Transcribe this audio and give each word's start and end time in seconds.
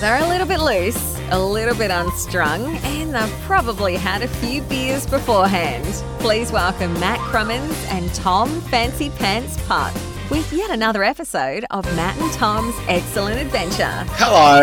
They're 0.00 0.22
a 0.24 0.28
little 0.28 0.46
bit 0.46 0.60
loose, 0.60 1.18
a 1.30 1.38
little 1.38 1.74
bit 1.74 1.90
unstrung, 1.90 2.74
and 2.84 3.14
they've 3.14 3.40
probably 3.42 3.96
had 3.96 4.22
a 4.22 4.28
few 4.28 4.62
beers 4.62 5.06
beforehand. 5.06 5.84
Please 6.20 6.50
welcome 6.50 6.92
Matt 6.94 7.18
Crummins 7.20 7.76
and 7.90 8.12
Tom 8.14 8.48
Fancy 8.62 9.10
Pants 9.10 9.58
Putt 9.68 9.92
with 10.30 10.50
yet 10.54 10.70
another 10.70 11.04
episode 11.04 11.66
of 11.70 11.84
Matt 11.96 12.16
and 12.18 12.32
Tom's 12.32 12.74
Excellent 12.88 13.38
Adventure. 13.40 13.92
Hello, 14.16 14.62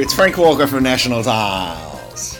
it's 0.00 0.14
Frank 0.14 0.38
Walker 0.38 0.66
from 0.66 0.82
National 0.82 1.22
Tiles. 1.22 2.38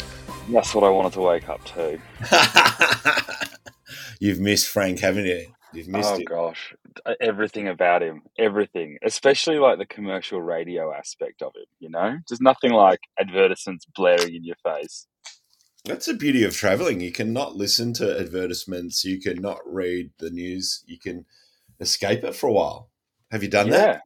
That's 0.49 0.75
what 0.75 0.85
I 0.85 0.89
wanted 0.89 1.13
to 1.13 1.21
wake 1.21 1.49
up 1.51 1.63
to. 1.67 2.01
You've 4.21 4.41
missed 4.41 4.69
Frank, 4.69 5.01
haven't 5.01 5.27
you? 5.27 5.47
You've 5.75 5.89
missed 5.89 6.11
Oh 6.13 6.17
him. 6.17 6.25
gosh, 6.25 6.75
everything 7.21 7.69
about 7.69 8.03
him, 8.03 8.23
everything, 8.39 8.99
especially 9.03 9.59
like 9.59 9.79
the 9.79 9.87
commercial 9.87 10.41
radio 10.41 10.93
aspect 10.93 11.43
of 11.43 11.53
it. 11.55 11.69
You 11.81 11.91
know, 11.91 12.19
just 12.29 12.43
nothing 12.43 12.73
like 12.73 13.01
advertisements 13.19 13.87
blaring 13.95 14.35
in 14.35 14.45
your 14.45 14.57
face. 14.65 15.07
That's 15.85 16.07
the 16.07 16.15
beauty 16.15 16.45
of 16.45 16.55
traveling. 16.55 17.01
You 17.01 17.13
cannot 17.13 17.57
listen 17.57 17.93
to 17.95 18.21
advertisements. 18.21 19.05
You 19.05 19.21
cannot 19.21 19.61
read 19.65 20.11
the 20.19 20.31
news. 20.31 20.85
You 20.87 20.99
can 20.99 21.25
escape 21.81 22.25
it 22.25 22.35
for 22.35 22.49
a 22.49 22.53
while. 22.53 22.91
Have 23.31 23.43
you 23.43 23.49
done 23.49 23.71
that? 23.71 23.89
Yeah. 23.89 24.01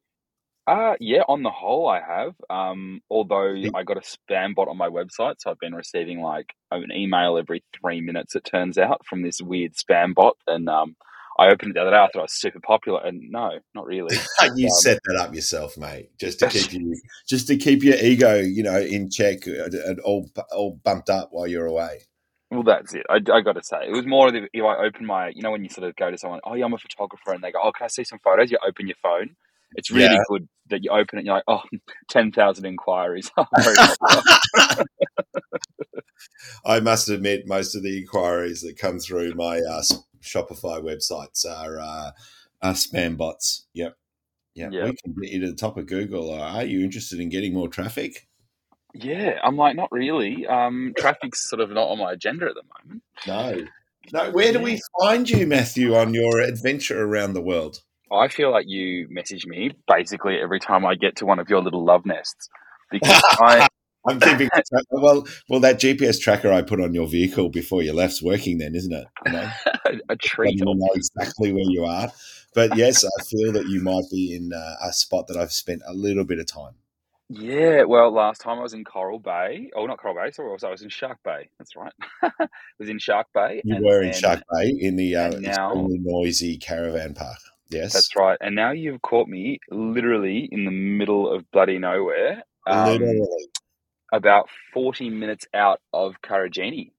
Uh, 0.64 0.94
yeah, 1.00 1.22
on 1.28 1.42
the 1.42 1.50
whole, 1.50 1.88
I 1.88 2.00
have. 2.00 2.34
Um, 2.48 3.00
although 3.10 3.52
I 3.74 3.82
got 3.82 3.96
a 3.96 4.00
spam 4.00 4.54
bot 4.54 4.68
on 4.68 4.76
my 4.76 4.88
website, 4.88 5.36
so 5.38 5.50
I've 5.50 5.58
been 5.58 5.74
receiving 5.74 6.20
like 6.20 6.54
an 6.70 6.92
email 6.92 7.36
every 7.36 7.64
three 7.80 8.00
minutes. 8.00 8.36
It 8.36 8.44
turns 8.44 8.78
out 8.78 9.04
from 9.04 9.22
this 9.22 9.42
weird 9.42 9.72
spam 9.72 10.14
bot, 10.14 10.36
and 10.46 10.68
um, 10.68 10.94
I 11.38 11.48
opened 11.48 11.70
it 11.70 11.74
the 11.74 11.80
other 11.82 11.90
day. 11.90 11.96
I 11.96 12.08
thought 12.12 12.20
I 12.20 12.22
was 12.22 12.40
super 12.40 12.60
popular, 12.60 13.00
and 13.04 13.20
no, 13.30 13.58
not 13.74 13.86
really. 13.86 14.16
you 14.56 14.66
Um, 14.66 14.70
set 14.70 14.98
that 15.04 15.16
up 15.16 15.34
yourself, 15.34 15.76
mate, 15.78 16.10
just 16.18 16.38
to 16.40 16.48
keep 16.48 16.72
you, 16.72 16.94
just 17.28 17.46
to 17.48 17.56
keep 17.56 17.82
your 17.82 17.96
ego, 17.96 18.36
you 18.40 18.62
know, 18.62 18.78
in 18.78 19.10
check 19.10 19.46
and 19.46 19.74
and 19.74 20.00
all 20.00 20.28
all 20.52 20.78
bumped 20.84 21.10
up 21.10 21.28
while 21.32 21.46
you're 21.46 21.66
away. 21.66 22.00
Well, 22.50 22.62
that's 22.64 22.92
it. 22.92 23.06
I, 23.08 23.14
I 23.32 23.40
got 23.40 23.54
to 23.54 23.62
say, 23.62 23.78
it 23.86 23.92
was 23.92 24.04
more 24.06 24.26
of 24.28 24.34
the, 24.34 24.46
if 24.52 24.62
I 24.62 24.84
open 24.84 25.06
my, 25.06 25.28
you 25.28 25.40
know, 25.40 25.50
when 25.50 25.64
you 25.64 25.70
sort 25.70 25.88
of 25.88 25.96
go 25.96 26.10
to 26.10 26.18
someone, 26.18 26.40
oh, 26.44 26.52
yeah, 26.52 26.66
I'm 26.66 26.74
a 26.74 26.78
photographer, 26.78 27.32
and 27.32 27.42
they 27.42 27.50
go, 27.50 27.60
oh, 27.64 27.72
can 27.72 27.86
I 27.86 27.88
see 27.88 28.04
some 28.04 28.18
photos? 28.22 28.50
You 28.50 28.58
open 28.66 28.86
your 28.86 28.96
phone. 29.02 29.34
It's 29.74 29.90
really 29.90 30.16
Yeah. 30.16 30.22
good 30.28 30.46
that 30.68 30.84
you 30.84 30.90
open 30.90 31.16
it 31.16 31.20
and 31.20 31.26
you're 31.26 31.36
like, 31.36 31.44
oh, 31.48 31.62
10,000 32.10 32.66
inquiries. 32.66 33.30
I 36.66 36.80
must 36.80 37.08
admit, 37.08 37.46
most 37.46 37.74
of 37.74 37.82
the 37.82 37.98
inquiries 37.98 38.60
that 38.62 38.76
come 38.76 38.98
through 38.98 39.32
my 39.34 39.60
uh, 39.60 39.82
Shopify 40.22 40.80
websites 40.82 41.44
are, 41.44 41.78
uh, 41.78 42.10
are 42.62 42.72
spam 42.74 43.16
bots. 43.16 43.66
Yep. 43.74 43.96
Yep. 44.54 44.72
Yeah. 44.72 44.84
We 44.84 44.96
can 45.02 45.14
get 45.20 45.30
you 45.32 45.40
to 45.40 45.50
the 45.50 45.56
top 45.56 45.76
of 45.76 45.86
Google. 45.86 46.32
Uh, 46.32 46.56
Are 46.56 46.64
you 46.64 46.84
interested 46.84 47.20
in 47.20 47.28
getting 47.28 47.54
more 47.54 47.68
traffic? 47.68 48.28
yeah, 48.94 49.38
I'm 49.42 49.56
like, 49.56 49.74
not 49.74 49.90
really. 49.90 50.46
Um, 50.46 50.92
traffic's 50.98 51.48
sort 51.48 51.60
of 51.60 51.70
not 51.70 51.88
on 51.88 51.98
my 51.98 52.12
agenda 52.12 52.46
at 52.46 52.54
the 52.54 52.62
moment. 52.84 53.02
No. 53.26 53.66
No. 54.12 54.30
Where 54.32 54.52
do 54.52 54.60
we 54.60 54.80
find 55.00 55.28
you, 55.30 55.46
Matthew, 55.46 55.94
on 55.94 56.12
your 56.12 56.40
adventure 56.40 57.02
around 57.02 57.32
the 57.32 57.40
world? 57.40 57.80
I 58.10 58.28
feel 58.28 58.50
like 58.50 58.66
you 58.68 59.06
message 59.08 59.46
me 59.46 59.72
basically 59.88 60.36
every 60.38 60.60
time 60.60 60.84
I 60.84 60.96
get 60.96 61.16
to 61.16 61.26
one 61.26 61.38
of 61.38 61.48
your 61.48 61.62
little 61.62 61.84
love 61.84 62.04
nests 62.04 62.50
because 62.90 63.22
I, 63.40 63.66
I'm 64.06 64.18
keeping 64.20 64.48
well. 64.90 65.26
Well, 65.48 65.60
that 65.60 65.78
GPS 65.80 66.20
tracker 66.20 66.52
I 66.52 66.62
put 66.62 66.80
on 66.80 66.92
your 66.94 67.06
vehicle 67.06 67.48
before 67.50 67.82
you 67.82 67.92
left's 67.92 68.22
working. 68.22 68.58
Then, 68.58 68.74
isn't 68.74 68.92
it? 68.92 69.06
You 69.26 69.32
know, 69.32 69.50
a 70.08 70.16
treat. 70.16 70.58
you 70.58 70.64
know 70.64 70.88
exactly 70.94 71.52
where 71.52 71.64
you 71.66 71.84
are. 71.84 72.10
But 72.54 72.76
yes, 72.76 73.04
I 73.04 73.22
feel 73.24 73.52
that 73.52 73.68
you 73.68 73.80
might 73.80 74.04
be 74.10 74.34
in 74.34 74.52
uh, 74.52 74.74
a 74.84 74.92
spot 74.92 75.28
that 75.28 75.36
I've 75.36 75.52
spent 75.52 75.82
a 75.86 75.94
little 75.94 76.24
bit 76.24 76.38
of 76.38 76.46
time. 76.46 76.74
Yeah, 77.28 77.84
well, 77.84 78.12
last 78.12 78.42
time 78.42 78.58
I 78.58 78.62
was 78.62 78.74
in 78.74 78.84
Coral 78.84 79.18
Bay. 79.18 79.70
Oh, 79.74 79.86
not 79.86 79.98
Coral 79.98 80.16
Bay. 80.16 80.30
Sorry, 80.32 80.50
I 80.50 80.52
was, 80.52 80.64
I 80.64 80.70
was 80.70 80.82
in 80.82 80.90
Shark 80.90 81.18
Bay. 81.24 81.48
That's 81.58 81.74
right. 81.76 81.92
I 82.22 82.30
was 82.78 82.90
in 82.90 82.98
Shark 82.98 83.28
Bay. 83.32 83.62
You 83.64 83.76
and 83.76 83.84
were 83.84 84.02
in 84.02 84.10
then- 84.10 84.20
Shark 84.20 84.42
Bay 84.52 84.68
in 84.78 84.96
the 84.96 85.16
uh, 85.16 85.30
now- 85.38 85.72
noisy 85.88 86.58
caravan 86.58 87.14
park. 87.14 87.38
Yes, 87.70 87.94
That's 87.94 88.14
right. 88.16 88.36
And 88.42 88.54
now 88.54 88.72
you've 88.72 89.00
caught 89.00 89.28
me 89.28 89.60
literally 89.70 90.46
in 90.52 90.66
the 90.66 90.70
middle 90.70 91.32
of 91.32 91.50
bloody 91.52 91.78
nowhere, 91.78 92.42
um, 92.66 92.88
Literally. 92.90 93.26
About 94.12 94.48
40 94.74 95.08
minutes 95.10 95.46
out 95.54 95.80
of 95.92 96.14
Karijini. 96.22 96.92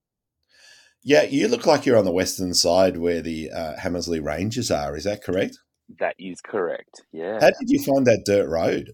Yeah, 1.03 1.23
you 1.23 1.47
look 1.47 1.65
like 1.65 1.85
you're 1.85 1.97
on 1.97 2.05
the 2.05 2.11
western 2.11 2.53
side 2.53 2.97
where 2.97 3.21
the 3.21 3.51
uh, 3.51 3.73
Hamersley 3.77 4.19
Ranges 4.19 4.71
are. 4.71 4.95
Is 4.95 5.03
that 5.03 5.23
correct? 5.23 5.59
That 5.99 6.15
is 6.17 6.41
correct. 6.41 7.01
Yeah. 7.11 7.33
How 7.39 7.47
did 7.47 7.67
you 7.69 7.83
find 7.83 8.07
that 8.07 8.23
dirt 8.25 8.47
road? 8.49 8.93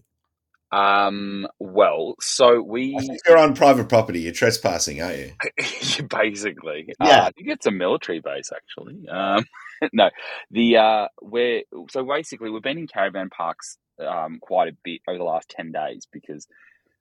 Um. 0.72 1.48
Well, 1.58 2.14
so 2.20 2.62
we 2.62 2.94
I 2.96 3.00
think 3.00 3.18
you're 3.26 3.38
on 3.38 3.54
private 3.54 3.88
property. 3.88 4.20
You're 4.20 4.32
trespassing, 4.32 5.02
aren't 5.02 5.18
you? 5.18 6.04
basically, 6.08 6.94
Yeah. 7.00 7.22
uh, 7.22 7.26
I 7.26 7.30
think 7.32 7.48
it's 7.48 7.66
a 7.66 7.72
military 7.72 8.20
base 8.20 8.50
actually. 8.54 9.08
Um, 9.08 9.44
no, 9.92 10.10
the 10.52 10.76
uh, 10.76 11.06
where 11.22 11.62
so 11.90 12.04
basically 12.04 12.50
we've 12.50 12.62
been 12.62 12.78
in 12.78 12.86
caravan 12.86 13.30
parks 13.30 13.78
um 13.98 14.38
quite 14.40 14.68
a 14.68 14.76
bit 14.84 15.00
over 15.08 15.18
the 15.18 15.24
last 15.24 15.48
ten 15.48 15.72
days 15.72 16.06
because 16.12 16.46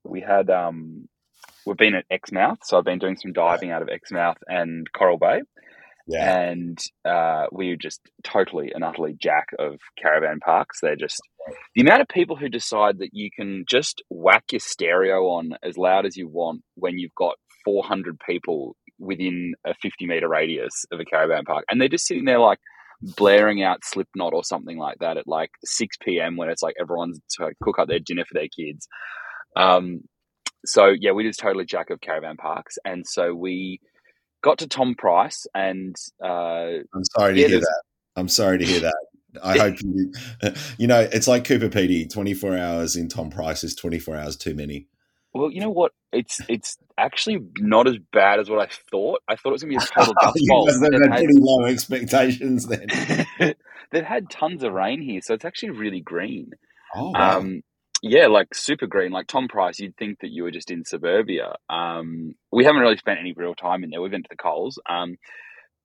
we 0.04 0.22
had 0.22 0.50
um 0.50 1.08
we've 1.66 1.78
been 1.78 1.96
at 1.96 2.06
Exmouth, 2.12 2.60
so 2.64 2.78
I've 2.78 2.86
been 2.86 3.00
doing 3.00 3.18
some 3.18 3.34
diving 3.34 3.72
out 3.72 3.82
of 3.82 3.90
Exmouth 3.90 4.38
and 4.48 4.88
Coral 4.92 5.18
Bay, 5.18 5.42
Yeah. 6.08 6.42
and 6.50 6.78
uh, 7.06 7.46
we 7.52 7.70
were 7.70 7.76
just 7.76 8.02
totally 8.24 8.72
and 8.74 8.84
utterly 8.84 9.16
jack 9.22 9.48
of 9.60 9.76
caravan 10.02 10.40
parks. 10.40 10.80
They're 10.82 10.96
just 10.96 11.20
the 11.76 11.82
amount 11.82 12.02
of 12.02 12.08
people 12.08 12.36
who 12.36 12.50
decide 12.50 13.00
that 13.00 13.10
you 13.14 13.30
can 13.36 13.66
just 13.70 14.04
whack 14.10 14.46
your 14.52 14.60
stereo 14.60 15.28
on 15.30 15.52
as 15.64 15.78
loud 15.78 16.06
as 16.06 16.16
you 16.18 16.28
want 16.28 16.62
when 16.76 16.98
you've 16.98 17.16
got 17.16 17.36
400 17.66 18.20
people 18.28 18.76
within 19.00 19.54
a 19.66 19.74
50 19.81 20.06
meter 20.08 20.28
radius 20.28 20.86
of 20.92 21.00
a 21.00 21.06
caravan 21.06 21.44
park, 21.46 21.66
and 21.70 21.80
they're 21.80 21.88
just 21.90 22.06
sitting 22.08 22.26
there 22.26 22.40
like 22.40 22.60
blaring 23.02 23.64
out 23.64 23.86
Slipknot 23.86 24.34
or 24.34 24.44
something 24.44 24.78
like 24.78 24.98
that 25.00 25.16
at 25.18 25.28
like 25.28 25.52
6 25.64 25.98
p.m. 26.04 26.36
when 26.36 26.50
it's 26.50 26.62
like 26.62 26.76
everyone's 26.80 27.20
to 27.38 27.52
cook 27.64 27.80
up 27.80 27.88
their 27.88 28.00
dinner 28.00 28.26
for 28.26 28.34
their 28.34 28.50
kids. 28.50 28.88
Um, 29.56 30.02
so 30.66 30.88
yeah, 30.88 31.12
we 31.12 31.24
just 31.24 31.40
totally 31.40 31.66
jack 31.66 31.90
of 31.90 32.02
caravan 32.02 32.38
parks, 32.38 32.78
and 32.86 33.06
so 33.08 33.34
we 33.34 33.80
got 34.44 34.60
to 34.60 34.68
Tom 34.68 34.96
Price, 34.96 35.48
and 35.56 35.96
uh, 36.24 36.28
I'm 36.94 37.04
sorry 37.18 37.36
to 37.36 37.42
Yeah, 37.42 37.48
hear 37.48 37.60
that. 37.60 37.82
I'm 38.16 38.28
sorry 38.30 38.58
to 38.60 38.66
hear 38.66 38.80
that. 38.82 38.96
I 39.44 39.58
hope 39.60 39.76
you, 39.82 40.12
you 40.78 40.88
know, 40.88 41.02
it's 41.12 41.28
like 41.28 41.44
Coober 41.44 41.70
Pedy. 41.70 42.12
24 42.12 42.58
hours 42.58 42.96
in 42.96 43.08
Tom 43.10 43.30
Price 43.30 43.64
is 43.64 43.76
24 43.76 44.16
hours 44.16 44.36
too 44.36 44.54
many. 44.56 44.88
well, 45.34 45.52
you 45.52 45.62
know 45.62 45.70
what? 45.70 45.92
It's 46.12 46.42
it's 46.50 46.78
actually 46.98 47.40
not 47.60 47.88
as 47.88 47.98
bad 48.12 48.40
as 48.40 48.50
what 48.50 48.60
I 48.60 48.68
thought. 48.92 49.22
I 49.30 49.36
thought 49.36 49.50
it 49.50 49.54
was 49.54 49.62
gonna 49.64 49.78
be 49.78 49.84
a 49.84 49.88
total 49.96 50.16
dust 50.20 50.34
you 50.40 50.50
bowl. 50.50 50.66
must 50.66 50.81
They've 50.81 50.92
had 51.02 51.12
had- 51.12 51.18
pretty 51.20 51.38
low 51.40 51.66
expectations 51.66 52.66
then. 52.68 52.88
They've 53.92 54.04
had 54.06 54.30
tons 54.30 54.64
of 54.64 54.74
rain 54.74 55.02
here, 55.02 55.22
so 55.22 55.34
it's 55.36 55.46
actually 55.46 55.72
really 55.72 56.02
green. 56.02 56.52
Oh, 56.96 57.12
wow. 57.12 57.38
Um, 57.40 57.62
yeah, 58.02 58.28
like 58.28 58.54
super 58.54 58.88
green. 58.88 59.12
Like 59.12 59.28
Tom 59.28 59.48
Price, 59.48 59.80
you'd 59.80 59.98
think 59.98 60.20
that 60.22 60.32
you 60.32 60.44
were 60.44 60.52
just 60.52 60.72
in 60.72 60.86
suburbia. 60.86 61.56
Um, 61.70 62.34
we 62.52 62.66
haven't 62.66 62.82
really 62.82 62.98
spent 62.98 63.20
any 63.20 63.34
real 63.34 63.56
time 63.56 63.84
in 63.84 63.90
there. 63.90 64.02
We've 64.02 64.12
been 64.12 64.24
to 64.24 64.30
the 64.30 64.38
Coles. 64.38 64.80
Um, 64.90 65.18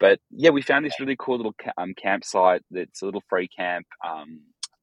but 0.01 0.21
yeah, 0.31 0.51
we 0.51 0.63
found 0.63 0.85
this 0.85 0.99
really 1.01 1.17
cool 1.19 1.37
little 1.37 1.55
um, 1.79 1.95
campsite 1.95 2.63
that's 2.71 3.03
a 3.03 3.05
little 3.05 3.23
free 3.29 3.49
camp 3.49 3.87
um, 4.05 4.41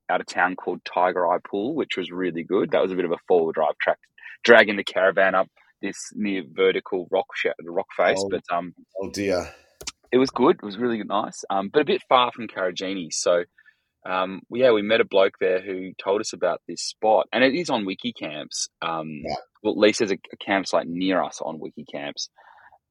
out 0.10 0.22
of 0.22 0.28
town 0.28 0.56
called 0.56 0.82
Tiger 0.86 1.28
Eye 1.28 1.40
Pool, 1.50 1.76
which 1.76 1.98
was 1.98 2.12
really 2.12 2.44
good. 2.44 2.72
That 2.72 2.82
was 2.82 2.92
a 2.92 2.96
bit 2.96 3.06
of 3.06 3.12
a 3.12 3.18
four 3.28 3.44
wheel 3.44 3.52
drive 3.52 3.78
track, 3.82 4.00
dragging 4.44 4.78
the 4.78 4.84
caravan 4.84 5.36
up 5.36 5.48
this 5.82 6.12
near 6.14 6.44
vertical 6.50 7.08
rock 7.12 7.28
sh- 7.36 7.48
rock 7.64 7.88
face. 7.98 8.20
Oh. 8.22 8.30
But 8.30 8.44
um, 8.52 8.74
oh 9.02 9.10
dear. 9.10 9.52
it 10.12 10.18
was 10.18 10.30
good. 10.30 10.58
It 10.62 10.66
was 10.66 10.78
really 10.78 11.04
nice, 11.04 11.44
um, 11.50 11.70
but 11.72 11.82
a 11.82 11.86
bit 11.86 12.04
far 12.08 12.32
from 12.32 12.48
Karijini. 12.48 13.12
So, 13.12 13.44
um, 14.06 14.42
yeah, 14.52 14.72
we 14.72 14.82
met 14.82 15.02
a 15.02 15.06
bloke 15.06 15.36
there 15.40 15.62
who 15.62 15.92
told 16.04 16.22
us 16.22 16.34
about 16.34 16.62
this 16.68 16.82
spot, 16.82 17.28
and 17.32 17.44
it 17.44 17.54
is 17.54 17.70
on 17.70 17.86
WikiCamps. 17.86 18.70
Um, 18.82 19.22
Yeah. 19.26 19.36
Well, 19.64 19.74
at 19.74 19.78
least 19.78 20.00
there's 20.00 20.12
a, 20.12 20.18
a 20.34 20.38
campsite 20.38 20.88
near 20.88 21.22
us 21.22 21.40
on 21.40 21.60
WikiCamps, 21.60 22.30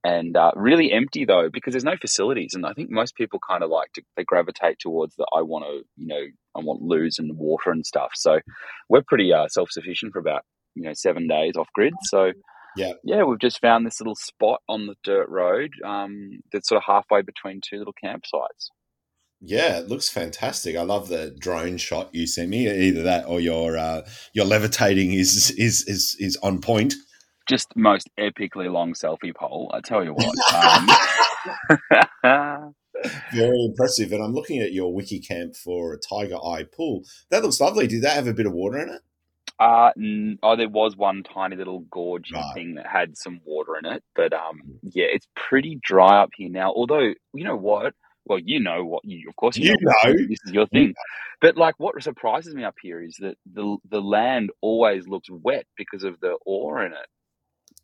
and 0.04 0.36
uh, 0.36 0.52
really 0.54 0.92
empty 0.92 1.24
though 1.24 1.48
because 1.52 1.72
there's 1.72 1.84
no 1.84 1.96
facilities. 2.00 2.54
And 2.54 2.64
I 2.64 2.72
think 2.72 2.90
most 2.90 3.16
people 3.16 3.40
kind 3.46 3.62
of 3.64 3.70
like 3.70 3.92
to 3.94 4.02
they 4.16 4.24
gravitate 4.24 4.78
towards 4.78 5.16
the 5.16 5.26
I 5.36 5.42
want 5.42 5.64
to, 5.64 5.82
you 5.96 6.06
know, 6.06 6.22
I 6.56 6.60
want 6.60 6.82
loos 6.82 7.18
and 7.18 7.36
water 7.36 7.70
and 7.70 7.84
stuff. 7.84 8.12
So 8.14 8.38
we're 8.88 9.02
pretty 9.06 9.32
uh, 9.32 9.48
self 9.48 9.70
sufficient 9.70 10.12
for 10.12 10.20
about 10.20 10.42
you 10.74 10.84
know 10.84 10.92
seven 10.94 11.26
days 11.26 11.56
off 11.56 11.68
grid. 11.74 11.92
So 12.04 12.32
Yeah. 12.76 12.92
yeah, 13.02 13.24
we've 13.24 13.40
just 13.40 13.60
found 13.60 13.84
this 13.84 14.00
little 14.00 14.14
spot 14.14 14.60
on 14.68 14.86
the 14.86 14.94
dirt 15.02 15.28
road 15.28 15.72
um, 15.84 16.38
that's 16.52 16.68
sort 16.68 16.78
of 16.78 16.84
halfway 16.86 17.22
between 17.22 17.60
two 17.68 17.78
little 17.78 17.94
campsites. 18.02 18.68
Yeah, 19.40 19.78
it 19.78 19.88
looks 19.88 20.08
fantastic. 20.10 20.76
I 20.76 20.82
love 20.82 21.08
the 21.08 21.30
drone 21.38 21.78
shot 21.78 22.14
you 22.14 22.26
sent 22.26 22.50
me. 22.50 22.68
Either 22.68 23.02
that 23.02 23.26
or 23.26 23.40
your 23.40 23.76
uh, 23.78 24.02
your 24.34 24.44
levitating 24.44 25.12
is 25.12 25.50
is 25.56 25.82
is 25.88 26.16
is 26.18 26.36
on 26.42 26.60
point. 26.60 26.94
Just 27.48 27.74
most 27.74 28.08
epically 28.18 28.70
long 28.70 28.92
selfie 28.92 29.34
pole, 29.34 29.70
I 29.74 29.80
tell 29.80 30.04
you 30.04 30.14
what. 30.14 30.36
Um, 32.24 32.74
Very 33.32 33.64
impressive. 33.64 34.12
And 34.12 34.22
I'm 34.22 34.34
looking 34.34 34.60
at 34.60 34.72
your 34.72 34.92
wiki 34.94 35.20
camp 35.20 35.56
for 35.56 35.94
a 35.94 35.98
tiger 35.98 36.36
eye 36.36 36.64
pool. 36.76 37.02
That 37.30 37.42
looks 37.42 37.60
lovely. 37.60 37.86
Did 37.86 38.02
that 38.02 38.14
have 38.14 38.26
a 38.26 38.34
bit 38.34 38.46
of 38.46 38.52
water 38.52 38.78
in 38.78 38.90
it? 38.90 39.00
Uh, 39.58 39.90
n- 39.96 40.38
oh, 40.42 40.54
there 40.56 40.68
was 40.68 40.96
one 40.96 41.22
tiny 41.22 41.56
little 41.56 41.80
gorge 41.90 42.30
Right. 42.32 42.44
thing 42.54 42.74
that 42.74 42.86
had 42.86 43.16
some 43.16 43.40
water 43.44 43.76
in 43.82 43.90
it, 43.90 44.02
but 44.14 44.32
um, 44.32 44.60
yeah, 44.82 45.06
it's 45.08 45.26
pretty 45.34 45.78
dry 45.82 46.22
up 46.22 46.30
here 46.36 46.48
now. 46.50 46.72
Although, 46.72 47.12
you 47.34 47.44
know 47.44 47.56
what? 47.56 47.94
Well, 48.30 48.38
you 48.38 48.60
know 48.60 48.84
what 48.84 49.04
you, 49.04 49.28
of 49.28 49.34
course, 49.34 49.56
you, 49.56 49.70
You 49.72 49.76
know, 49.80 49.92
know. 50.04 50.12
this 50.28 50.38
is 50.46 50.52
your 50.52 50.66
thing. 50.68 50.94
But 51.40 51.56
like, 51.56 51.74
what 51.78 52.00
surprises 52.00 52.54
me 52.54 52.62
up 52.62 52.76
here 52.80 53.02
is 53.02 53.16
that 53.18 53.36
the 53.52 53.76
the 53.90 54.00
land 54.00 54.50
always 54.60 55.08
looks 55.08 55.28
wet 55.28 55.66
because 55.76 56.04
of 56.04 56.20
the 56.20 56.36
ore 56.46 56.84
in 56.86 56.92
it, 56.92 57.08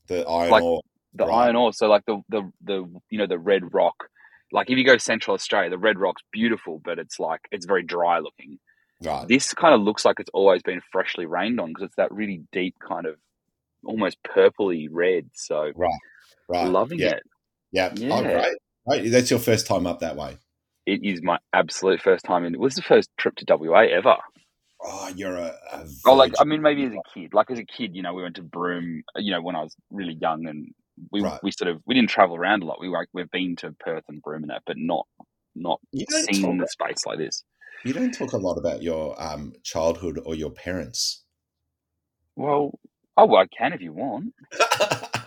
The 0.06 0.24
iron 0.28 0.50
Like- 0.52 0.62
ore. 0.62 0.82
the 1.14 1.26
Right. 1.26 1.46
iron 1.46 1.56
ore. 1.56 1.72
So, 1.72 1.88
like 1.88 2.04
the 2.06 2.22
the 2.28 2.42
the 2.62 2.76
you 3.10 3.18
know 3.18 3.26
the 3.26 3.38
red 3.40 3.74
rock. 3.74 4.08
Like 4.52 4.70
if 4.70 4.78
you 4.78 4.84
go 4.84 4.94
to 4.94 5.00
Central 5.00 5.34
Australia, 5.34 5.68
the 5.70 5.78
red 5.78 5.98
rock's 5.98 6.22
beautiful, 6.30 6.80
but 6.84 7.00
it's 7.00 7.18
like 7.18 7.40
it's 7.50 7.66
very 7.66 7.82
dry 7.82 8.20
looking. 8.20 8.60
Right. 9.02 9.26
This 9.26 9.52
kind 9.52 9.74
of 9.74 9.80
looks 9.80 10.04
like 10.04 10.20
it's 10.20 10.30
always 10.32 10.62
been 10.62 10.80
freshly 10.92 11.26
rained 11.26 11.58
on 11.58 11.70
because 11.70 11.86
it's 11.86 11.96
that 11.96 12.12
really 12.12 12.42
deep 12.52 12.76
kind 12.78 13.06
of 13.06 13.16
almost 13.84 14.22
purpley 14.22 14.86
red. 14.88 15.28
So 15.34 15.72
Right. 15.74 15.90
right, 16.48 16.68
loving 16.68 17.00
yeah. 17.00 17.16
it. 17.16 17.22
Yeah. 17.72 17.88
Oh, 17.92 18.22
Yeah. 18.22 18.32
great. 18.42 18.56
Right. 18.86 19.10
That's 19.10 19.30
your 19.30 19.40
first 19.40 19.66
time 19.66 19.86
up 19.86 20.00
that 20.00 20.16
way. 20.16 20.38
It 20.86 21.02
is 21.02 21.22
my 21.22 21.38
absolute 21.52 22.00
first 22.00 22.24
time 22.24 22.44
in. 22.44 22.54
It 22.54 22.60
was 22.60 22.74
the 22.74 22.82
first 22.82 23.10
trip 23.18 23.34
to 23.36 23.44
WA 23.48 23.80
ever. 23.80 24.16
Oh, 24.82 25.12
you're 25.16 25.34
a, 25.36 25.52
a 25.72 25.86
Oh, 26.06 26.14
like 26.14 26.32
I 26.38 26.44
mean, 26.44 26.62
maybe 26.62 26.84
as 26.84 26.92
a 26.92 27.00
kid. 27.12 27.34
Like 27.34 27.50
as 27.50 27.58
a 27.58 27.64
kid, 27.64 27.96
you 27.96 28.02
know, 28.02 28.14
we 28.14 28.22
went 28.22 28.36
to 28.36 28.42
Broome. 28.42 29.02
You 29.16 29.32
know, 29.32 29.42
when 29.42 29.56
I 29.56 29.62
was 29.62 29.74
really 29.90 30.14
young, 30.20 30.46
and 30.46 30.72
we 31.10 31.22
Right. 31.22 31.40
we 31.42 31.50
sort 31.50 31.68
of 31.68 31.82
we 31.86 31.94
didn't 31.94 32.10
travel 32.10 32.36
around 32.36 32.62
a 32.62 32.66
lot. 32.66 32.80
We 32.80 32.88
like 32.88 33.08
we've 33.12 33.30
been 33.30 33.56
to 33.56 33.72
Perth 33.80 34.04
and 34.08 34.22
Broome 34.22 34.42
and 34.42 34.50
that, 34.50 34.62
but 34.66 34.76
not 34.78 35.06
not 35.56 35.80
seen 36.30 36.58
the 36.58 36.68
space 36.68 37.04
like 37.06 37.18
this. 37.18 37.42
You 37.84 37.92
don't 37.92 38.12
talk 38.12 38.32
a 38.32 38.38
lot 38.38 38.58
about 38.58 38.82
your 38.82 39.20
um, 39.22 39.52
childhood 39.62 40.20
or 40.24 40.34
your 40.34 40.50
parents. 40.50 41.24
Well, 42.34 42.78
oh, 43.16 43.26
well, 43.26 43.42
I 43.42 43.46
can 43.46 43.72
if 43.72 43.80
you 43.80 43.92
want. 43.92 44.34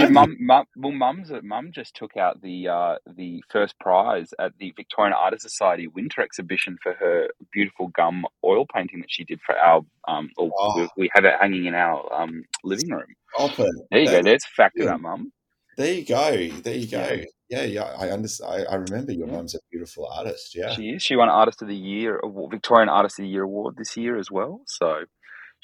Okay. 0.00 0.10
mum, 0.10 0.36
mum, 0.40 0.64
well, 0.76 0.92
mum's 0.92 1.30
mum 1.42 1.70
just 1.70 1.94
took 1.94 2.16
out 2.16 2.40
the 2.40 2.66
uh, 2.68 2.96
the 3.16 3.42
first 3.50 3.78
prize 3.78 4.32
at 4.38 4.52
the 4.58 4.72
Victorian 4.74 5.12
Artist 5.12 5.42
Society 5.42 5.86
winter 5.86 6.22
exhibition 6.22 6.78
for 6.82 6.94
her 6.94 7.28
beautiful 7.52 7.88
gum 7.88 8.24
oil 8.42 8.64
painting 8.74 9.00
that 9.00 9.10
she 9.10 9.24
did 9.24 9.40
for 9.44 9.54
our. 9.58 9.82
Um, 10.08 10.30
or 10.38 10.50
Oh. 10.58 10.80
we, 10.80 10.88
we 10.96 11.10
have 11.14 11.24
it 11.26 11.34
hanging 11.40 11.66
in 11.66 11.74
our 11.74 12.10
um, 12.12 12.44
living 12.64 12.88
room. 12.90 13.04
It. 13.38 13.56
There 13.90 14.00
you 14.00 14.06
go. 14.06 14.22
There's 14.22 14.44
a 14.44 14.54
fact 14.56 14.76
yeah. 14.78 14.84
about 14.84 15.00
mum. 15.02 15.32
There 15.76 15.92
you 15.92 16.04
go. 16.06 16.48
There 16.62 16.74
you 16.74 16.86
go. 16.86 16.98
Yeah. 17.10 17.24
Yeah, 17.50 17.62
yeah. 17.64 17.82
I 17.98 18.08
understand. 18.08 18.50
I, 18.66 18.72
I 18.72 18.74
remember 18.76 19.12
your 19.12 19.26
Yeah. 19.26 19.34
mum's 19.36 19.54
a 19.54 19.58
beautiful 19.70 20.06
artist. 20.06 20.54
Yeah. 20.54 20.72
She 20.72 20.90
is. 20.90 21.02
She 21.02 21.16
won 21.16 21.28
Artist 21.28 21.60
of 21.60 21.68
the 21.68 21.76
Year, 21.76 22.18
Victorian 22.50 22.88
Artist 22.88 23.18
of 23.18 23.24
the 23.24 23.28
Year 23.28 23.42
award 23.42 23.76
this 23.76 23.94
year 23.96 24.18
as 24.18 24.30
well. 24.30 24.62
So 24.66 25.04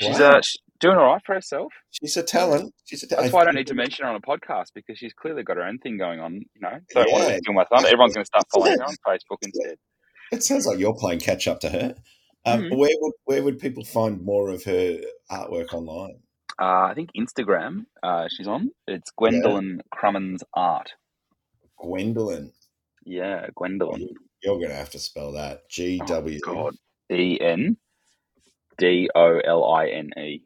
she's 0.00 0.18
Wow. 0.18 0.32
uh, 0.32 0.40
she's 0.42 0.60
doing 0.80 0.96
all 0.96 1.12
right 1.12 1.22
for 1.24 1.34
herself. 1.34 1.72
She's 1.90 2.16
a 2.16 2.22
talent. 2.22 2.74
She's 2.84 3.02
a 3.02 3.06
talent. 3.06 3.24
That's 3.24 3.34
why 3.34 3.42
I 3.42 3.44
don't 3.46 3.54
need 3.54 3.66
to 3.68 3.74
mention 3.74 4.04
her 4.04 4.10
on 4.10 4.16
a 4.16 4.20
podcast 4.20 4.68
because 4.74 4.98
she's 4.98 5.12
clearly 5.12 5.42
got 5.42 5.56
her 5.56 5.62
own 5.64 5.78
thing 5.78 5.98
going 5.98 6.20
on. 6.20 6.34
You 6.34 6.60
know, 6.60 6.78
so 6.90 7.00
I 7.00 7.04
want 7.08 7.28
to 7.28 7.38
steal 7.38 7.52
my 7.54 7.64
thunder. 7.64 7.88
Everyone's 7.88 8.14
going 8.14 8.24
to 8.24 8.26
start 8.26 8.44
following 8.52 8.78
her 8.78 8.84
on 8.84 8.94
Facebook 9.08 9.38
instead. 9.42 9.76
It 10.32 10.42
sounds 10.42 10.66
like 10.66 10.78
you're 10.78 10.94
playing 10.94 11.20
catch 11.20 11.48
up 11.48 11.60
to 11.60 11.70
her. 11.70 11.94
Um, 12.46 12.60
Mhm. 12.62 12.76
Where 12.78 12.90
would 13.00 13.12
where 13.24 13.42
would 13.42 13.58
people 13.58 13.84
find 13.84 14.22
more 14.22 14.50
of 14.50 14.62
her 14.64 15.00
artwork 15.30 15.72
online? 15.74 16.20
Uh, 16.60 16.86
I 16.90 16.92
think 16.94 17.10
Instagram. 17.16 17.84
Uh, 18.02 18.26
she's 18.30 18.48
on. 18.48 18.70
It's 18.86 19.10
Gwendoline 19.18 19.80
Crummins 19.94 20.42
Art. 20.54 20.92
Gwendoline. 21.80 22.50
Yeah, 23.04 23.46
Gwendoline. 23.56 24.08
You're 24.42 24.56
going 24.56 24.68
to 24.70 24.74
have 24.74 24.90
to 24.90 24.98
spell 24.98 25.32
that. 25.32 25.68
G 25.68 26.00
W. 26.06 26.38
Oh. 26.46 26.70
E 27.10 27.38
N 27.40 27.76
D 28.76 29.08
O 29.14 29.38
L 29.44 29.64
I 29.64 29.86
N 29.88 30.10
E. 30.18 30.42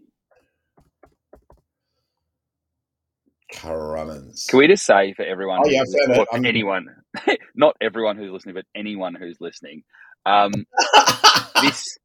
Crummins. 3.52 4.46
Can 4.48 4.58
we 4.58 4.66
just 4.68 4.84
say 4.84 5.12
for 5.14 5.24
everyone, 5.24 5.60
Oh, 5.64 5.68
yeah, 5.68 5.80
who's 5.80 5.94
I 5.94 5.98
found 5.98 6.08
listening, 6.08 6.16
it. 6.16 6.28
or 6.30 6.34
I'm- 6.34 6.44
anyone, 6.46 6.86
not 7.54 7.76
everyone 7.80 8.16
who's 8.16 8.30
listening, 8.30 8.54
but 8.54 8.64
anyone 8.74 9.14
who's 9.14 9.40
listening, 9.40 9.82
um, 10.26 10.52
this. 11.62 11.98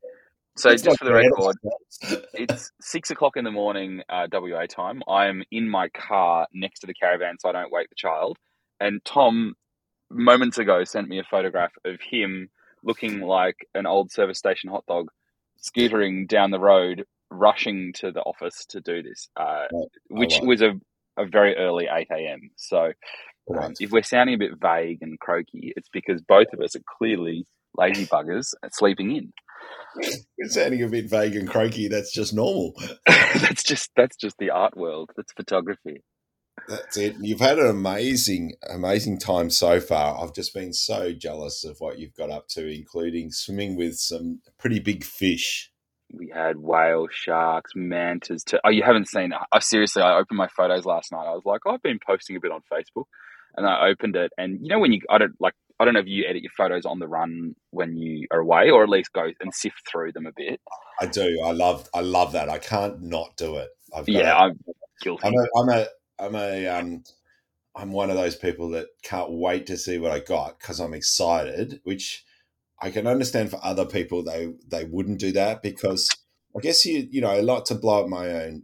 So 0.58 0.72
It's 0.72 0.82
just 0.82 0.98
for 0.98 1.06
the 1.06 1.14
record, 1.14 1.56
it's 2.34 2.72
six 2.82 3.12
o'clock 3.12 3.38
in 3.38 3.44
the 3.44 3.52
morning, 3.52 4.02
uh, 4.10 4.28
WA 4.32 4.66
time. 4.66 5.04
I'm 5.08 5.44
in 5.52 5.70
my 5.70 5.88
car 5.90 6.48
next 6.52 6.80
to 6.80 6.88
the 6.88 6.96
caravan, 6.96 7.36
so 7.40 7.50
I 7.50 7.52
don't 7.52 7.72
wake 7.72 7.90
the 7.90 7.96
child. 7.96 8.38
And 8.80 9.04
Tom, 9.06 9.54
moments 10.10 10.58
ago, 10.58 10.84
sent 10.84 11.10
me 11.10 11.20
a 11.20 11.24
photograph 11.24 11.74
of 11.86 12.00
him 12.02 12.50
looking 12.84 13.22
like 13.22 13.68
an 13.76 13.86
old 13.86 14.12
service 14.12 14.40
station 14.40 14.70
hot 14.72 14.84
dog, 14.88 15.10
scootering 15.62 16.28
down 16.28 16.50
the 16.50 16.60
road, 16.60 17.06
rushing 17.30 17.94
to 17.94 18.12
the 18.12 18.22
office 18.22 18.66
to 18.70 18.82
do 18.82 19.04
this, 19.04 19.30
uh, 19.38 19.66
which 20.10 20.40
was 20.42 20.62
a, 20.64 20.74
a 21.18 21.26
very 21.26 21.56
early 21.56 21.88
eight 21.92 22.08
a.m. 22.12 22.52
So 22.56 22.92
um, 23.56 23.74
if 23.80 23.92
we're 23.92 24.04
sounding 24.04 24.36
a 24.36 24.40
bit 24.40 24.52
vague 24.62 25.00
and 25.02 25.20
croaky, 25.20 25.74
it's 25.76 25.90
because 25.92 26.22
both 26.22 26.48
of 26.54 26.60
us 26.60 26.76
are 26.76 26.82
clearly 26.98 27.46
lazy 27.78 28.06
buggers 28.06 28.54
sleeping 28.72 29.16
in. 29.16 29.34
It's 30.38 30.54
sounding 30.54 30.84
a 30.84 30.88
bit 30.88 31.10
vague 31.10 31.36
and 31.36 31.50
croaky. 31.50 31.88
That's 31.88 32.12
just 32.12 32.34
normal. 32.34 32.74
that's 33.06 33.64
just 33.64 33.90
that's 33.96 34.16
just 34.16 34.38
the 34.38 34.52
art 34.52 34.78
world. 34.78 35.12
That's 35.16 35.34
photography. 35.34 36.04
That's 36.68 36.98
it. 36.98 37.16
You've 37.22 37.40
had 37.40 37.60
an 37.60 37.68
amazing, 37.68 38.54
amazing 38.70 39.20
time 39.20 39.50
so 39.50 39.80
far. 39.80 40.22
I've 40.22 40.34
just 40.34 40.54
been 40.54 40.74
so 40.74 41.14
jealous 41.14 41.64
of 41.64 41.78
what 41.80 42.00
you've 42.00 42.16
got 42.16 42.30
up 42.30 42.48
to, 42.50 42.68
including 42.68 43.32
swimming 43.32 43.76
with 43.76 43.96
some 43.98 44.42
pretty 44.58 44.80
big 44.80 45.04
fish. 45.04 45.72
We 46.12 46.32
had 46.34 46.58
whale, 46.58 47.08
sharks, 47.12 47.74
mantas. 47.76 48.44
To, 48.46 48.62
oh, 48.64 48.70
you 48.70 48.84
haven't 48.84 49.10
seen? 49.10 49.34
I 49.52 49.60
seriously, 49.60 50.02
I 50.02 50.18
opened 50.18 50.38
my 50.38 50.48
photos 50.48 50.86
last 50.86 51.12
night. 51.12 51.28
I 51.28 51.34
was 51.34 51.44
like, 51.46 51.62
I've 51.68 51.82
been 51.82 52.00
posting 52.06 52.38
a 52.38 52.40
bit 52.40 52.52
on 52.52 52.62
Facebook, 52.72 53.06
and 53.56 53.68
I 53.68 53.90
opened 53.90 54.16
it, 54.16 54.32
and 54.38 54.60
you 54.62 54.70
know 54.70 54.80
when 54.80 54.94
you, 54.94 55.02
I 55.10 55.18
don't 55.18 55.36
like, 55.40 55.54
I 55.80 55.86
don't 55.86 55.94
know 55.94 56.00
if 56.00 56.08
you 56.08 56.26
edit 56.28 56.44
your 56.44 56.52
photos 56.56 56.86
on 56.86 57.00
the 57.00 57.08
run 57.08 57.56
when 57.72 57.98
you 57.98 58.26
are 58.32 58.40
away, 58.40 58.70
or 58.70 58.84
at 58.84 58.90
least 58.90 59.12
go 59.14 59.30
and 59.40 59.54
sift 59.54 59.82
through 59.92 60.14
them 60.14 60.26
a 60.26 60.32
bit. 60.36 60.62
I 61.00 61.06
do. 61.08 61.42
I 61.44 61.52
love. 61.52 61.90
I 61.94 62.02
love 62.02 62.32
that. 62.32 62.50
I 62.50 62.58
can't 62.58 63.02
not 63.02 63.36
do 63.36 63.58
it. 63.58 63.70
Yeah, 64.06 64.36
I'm 64.36 64.60
guilty. 65.02 65.28
I'm 65.28 65.34
a, 65.34 65.60
I'm 65.60 65.70
a, 65.70 65.88
I'm 66.20 66.36
a, 66.36 66.68
um, 66.68 67.04
I'm 67.76 67.92
one 67.92 68.10
of 68.10 68.16
those 68.16 68.36
people 68.36 68.70
that 68.70 68.88
can't 69.04 69.32
wait 69.32 69.68
to 69.68 69.78
see 69.78 69.98
what 69.98 70.12
I 70.12 70.20
got 70.20 70.58
because 70.60 70.80
I'm 70.80 70.94
excited. 70.94 71.82
Which 71.84 72.26
I 72.82 72.92
can 72.92 73.08
understand 73.08 73.50
for 73.50 73.60
other 73.64 73.86
people 73.86 74.24
they 74.24 74.54
they 74.68 74.84
wouldn't 74.84 75.20
do 75.20 75.32
that 75.34 75.62
because 75.62 76.10
I 76.56 76.60
guess 76.62 76.86
you 76.86 77.08
you 77.10 77.22
know 77.22 77.30
I 77.30 77.40
like 77.40 77.66
to 77.66 77.76
blow 77.76 78.04
up 78.04 78.10
my 78.10 78.30
own 78.30 78.64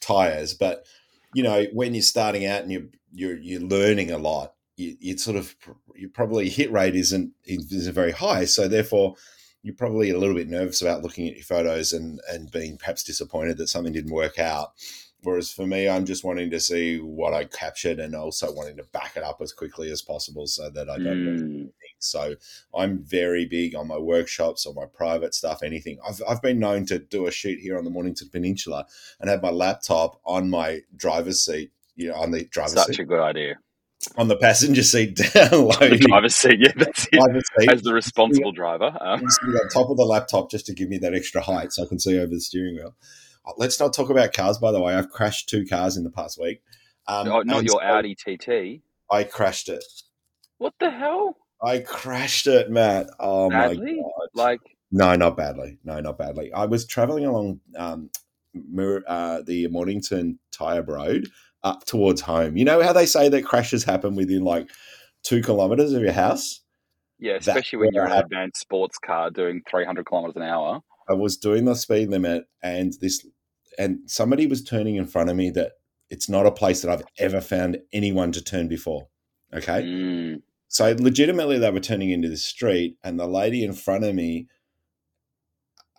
tires, 0.00 0.54
but 0.54 0.86
you 1.34 1.42
know 1.42 1.64
when 1.72 1.94
you're 1.94 2.02
starting 2.02 2.46
out 2.46 2.62
and 2.62 2.72
you're 2.72 2.88
you're 3.12 3.38
you're 3.38 3.60
learning 3.60 4.10
a 4.10 4.18
lot, 4.18 4.54
you 4.76 4.96
you 5.00 5.18
sort 5.18 5.36
of 5.36 5.54
you 5.94 6.08
probably 6.08 6.48
hit 6.48 6.72
rate 6.72 6.96
isn't 6.96 7.32
isn't 7.44 7.92
very 7.92 8.12
high, 8.12 8.44
so 8.44 8.68
therefore 8.68 9.16
you're 9.62 9.74
probably 9.74 10.10
a 10.10 10.18
little 10.18 10.34
bit 10.34 10.48
nervous 10.48 10.80
about 10.80 11.02
looking 11.02 11.28
at 11.28 11.34
your 11.34 11.44
photos 11.44 11.92
and 11.92 12.20
and 12.30 12.50
being 12.50 12.78
perhaps 12.78 13.02
disappointed 13.02 13.58
that 13.58 13.68
something 13.68 13.92
didn't 13.92 14.12
work 14.12 14.38
out. 14.38 14.72
Whereas 15.22 15.52
for 15.52 15.66
me, 15.66 15.86
I'm 15.86 16.06
just 16.06 16.24
wanting 16.24 16.50
to 16.50 16.60
see 16.60 16.98
what 16.98 17.34
I 17.34 17.44
captured 17.44 17.98
and 17.98 18.14
also 18.14 18.52
wanting 18.54 18.78
to 18.78 18.84
back 18.84 19.16
it 19.16 19.22
up 19.22 19.42
as 19.42 19.52
quickly 19.52 19.90
as 19.90 20.00
possible 20.00 20.46
so 20.46 20.70
that 20.70 20.88
I 20.88 20.96
don't 20.96 21.26
Mm. 21.26 21.72
So 22.02 22.34
I'm 22.74 22.98
very 22.98 23.46
big 23.46 23.74
on 23.74 23.86
my 23.88 23.98
workshops 23.98 24.66
or 24.66 24.74
my 24.74 24.86
private 24.86 25.34
stuff, 25.34 25.62
anything. 25.62 25.98
I've, 26.08 26.20
I've 26.28 26.42
been 26.42 26.58
known 26.58 26.86
to 26.86 26.98
do 26.98 27.26
a 27.26 27.30
shoot 27.30 27.60
here 27.60 27.78
on 27.78 27.84
the 27.84 27.90
Mornington 27.90 28.28
Peninsula 28.30 28.86
and 29.20 29.28
have 29.30 29.42
my 29.42 29.50
laptop 29.50 30.20
on 30.24 30.50
my 30.50 30.80
driver's 30.96 31.44
seat, 31.44 31.72
you 31.96 32.08
know, 32.08 32.14
on 32.14 32.30
the 32.30 32.44
driver's 32.46 32.74
such 32.74 32.86
seat, 32.88 32.92
Such 32.94 33.00
a 33.00 33.04
good 33.04 33.20
idea. 33.20 33.54
on 34.16 34.28
the 34.28 34.36
passenger 34.36 34.82
seat 34.82 35.16
down 35.34 35.50
The 35.50 36.04
driver's 36.08 36.36
seat, 36.36 36.58
yeah, 36.58 36.72
that's 36.76 37.04
it. 37.06 37.12
driver's 37.12 37.44
seat. 37.58 37.70
As 37.70 37.82
the 37.82 37.92
responsible 37.92 38.52
driver, 38.52 38.96
um, 39.00 39.20
on 39.22 39.68
top 39.72 39.90
of 39.90 39.96
the 39.96 40.04
laptop 40.04 40.50
just 40.50 40.66
to 40.66 40.74
give 40.74 40.88
me 40.88 40.98
that 40.98 41.14
extra 41.14 41.40
height 41.42 41.72
so 41.72 41.84
I 41.84 41.86
can 41.86 41.98
see 41.98 42.18
over 42.18 42.32
the 42.32 42.40
steering 42.40 42.76
wheel. 42.76 42.94
Uh, 43.46 43.52
Let's 43.56 43.78
not 43.80 43.92
talk 43.92 44.10
about 44.10 44.32
cars, 44.32 44.58
by 44.58 44.72
the 44.72 44.80
way. 44.80 44.94
I've 44.94 45.10
crashed 45.10 45.48
two 45.48 45.66
cars 45.66 45.96
in 45.96 46.04
the 46.04 46.10
past 46.10 46.38
week. 46.40 46.62
Um, 47.06 47.28
oh, 47.28 47.40
not 47.42 47.64
your 47.64 47.72
so 47.72 47.82
Audi 47.82 48.14
TT. 48.14 48.82
I 49.10 49.24
crashed 49.24 49.68
it. 49.68 49.82
What 50.58 50.74
the 50.78 50.90
hell? 50.90 51.36
I 51.62 51.80
crashed 51.80 52.46
it, 52.46 52.70
Matt. 52.70 53.08
Oh 53.18 53.50
Badly? 53.50 53.96
my 53.96 54.02
god! 54.02 54.28
Like, 54.34 54.60
No, 54.90 55.14
not 55.16 55.36
badly. 55.36 55.78
No, 55.84 56.00
not 56.00 56.18
badly. 56.18 56.52
I 56.52 56.66
was 56.66 56.86
traveling 56.86 57.26
along 57.26 57.60
um, 57.76 58.10
uh, 59.06 59.42
the 59.42 59.68
Mornington 59.68 60.38
Tyabb 60.52 60.88
Road 60.88 61.28
up 61.62 61.84
towards 61.84 62.20
home. 62.22 62.56
You 62.56 62.64
know 62.64 62.82
how 62.82 62.92
they 62.92 63.06
say 63.06 63.28
that 63.28 63.44
crashes 63.44 63.84
happen 63.84 64.14
within 64.14 64.42
like 64.42 64.70
two 65.22 65.42
kilometers 65.42 65.92
of 65.92 66.02
your 66.02 66.12
house? 66.12 66.60
yeah, 67.18 67.34
That's 67.34 67.48
especially 67.48 67.80
when 67.80 67.90
you're 67.92 68.06
an 68.06 68.12
advanced 68.12 68.60
sports 68.60 68.96
car 68.98 69.30
doing 69.30 69.60
300 69.70 70.06
kilometers 70.06 70.36
an 70.36 70.42
hour. 70.42 70.80
I 71.08 71.12
was 71.14 71.36
doing 71.36 71.64
the 71.66 71.74
speed 71.74 72.08
limit, 72.08 72.44
and 72.62 72.94
this, 73.00 73.26
and 73.78 73.98
somebody 74.06 74.46
was 74.46 74.62
turning 74.62 74.96
in 74.96 75.06
front 75.06 75.28
of 75.28 75.36
me 75.36 75.50
that 75.50 75.72
it's 76.08 76.28
not 76.28 76.46
a 76.46 76.50
place 76.52 76.82
that 76.82 76.90
I've 76.90 77.04
ever 77.18 77.40
found 77.40 77.78
anyone 77.92 78.32
to 78.32 78.42
turn 78.42 78.68
before. 78.68 79.08
Okay, 79.52 79.82
Mm, 79.82 80.42
so 80.70 80.94
legitimately 80.96 81.58
they 81.58 81.70
were 81.70 81.80
turning 81.80 82.10
into 82.10 82.28
the 82.28 82.36
street, 82.36 82.96
and 83.02 83.18
the 83.18 83.26
lady 83.26 83.64
in 83.64 83.72
front 83.72 84.04
of 84.04 84.14
me 84.14 84.46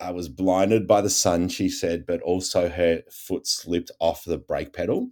I 0.00 0.10
was 0.10 0.28
blinded 0.28 0.88
by 0.88 1.00
the 1.00 1.10
sun, 1.10 1.48
she 1.48 1.68
said, 1.68 2.06
but 2.06 2.20
also 2.22 2.68
her 2.68 3.02
foot 3.10 3.46
slipped 3.46 3.92
off 4.00 4.24
the 4.24 4.38
brake 4.38 4.72
pedal. 4.72 5.10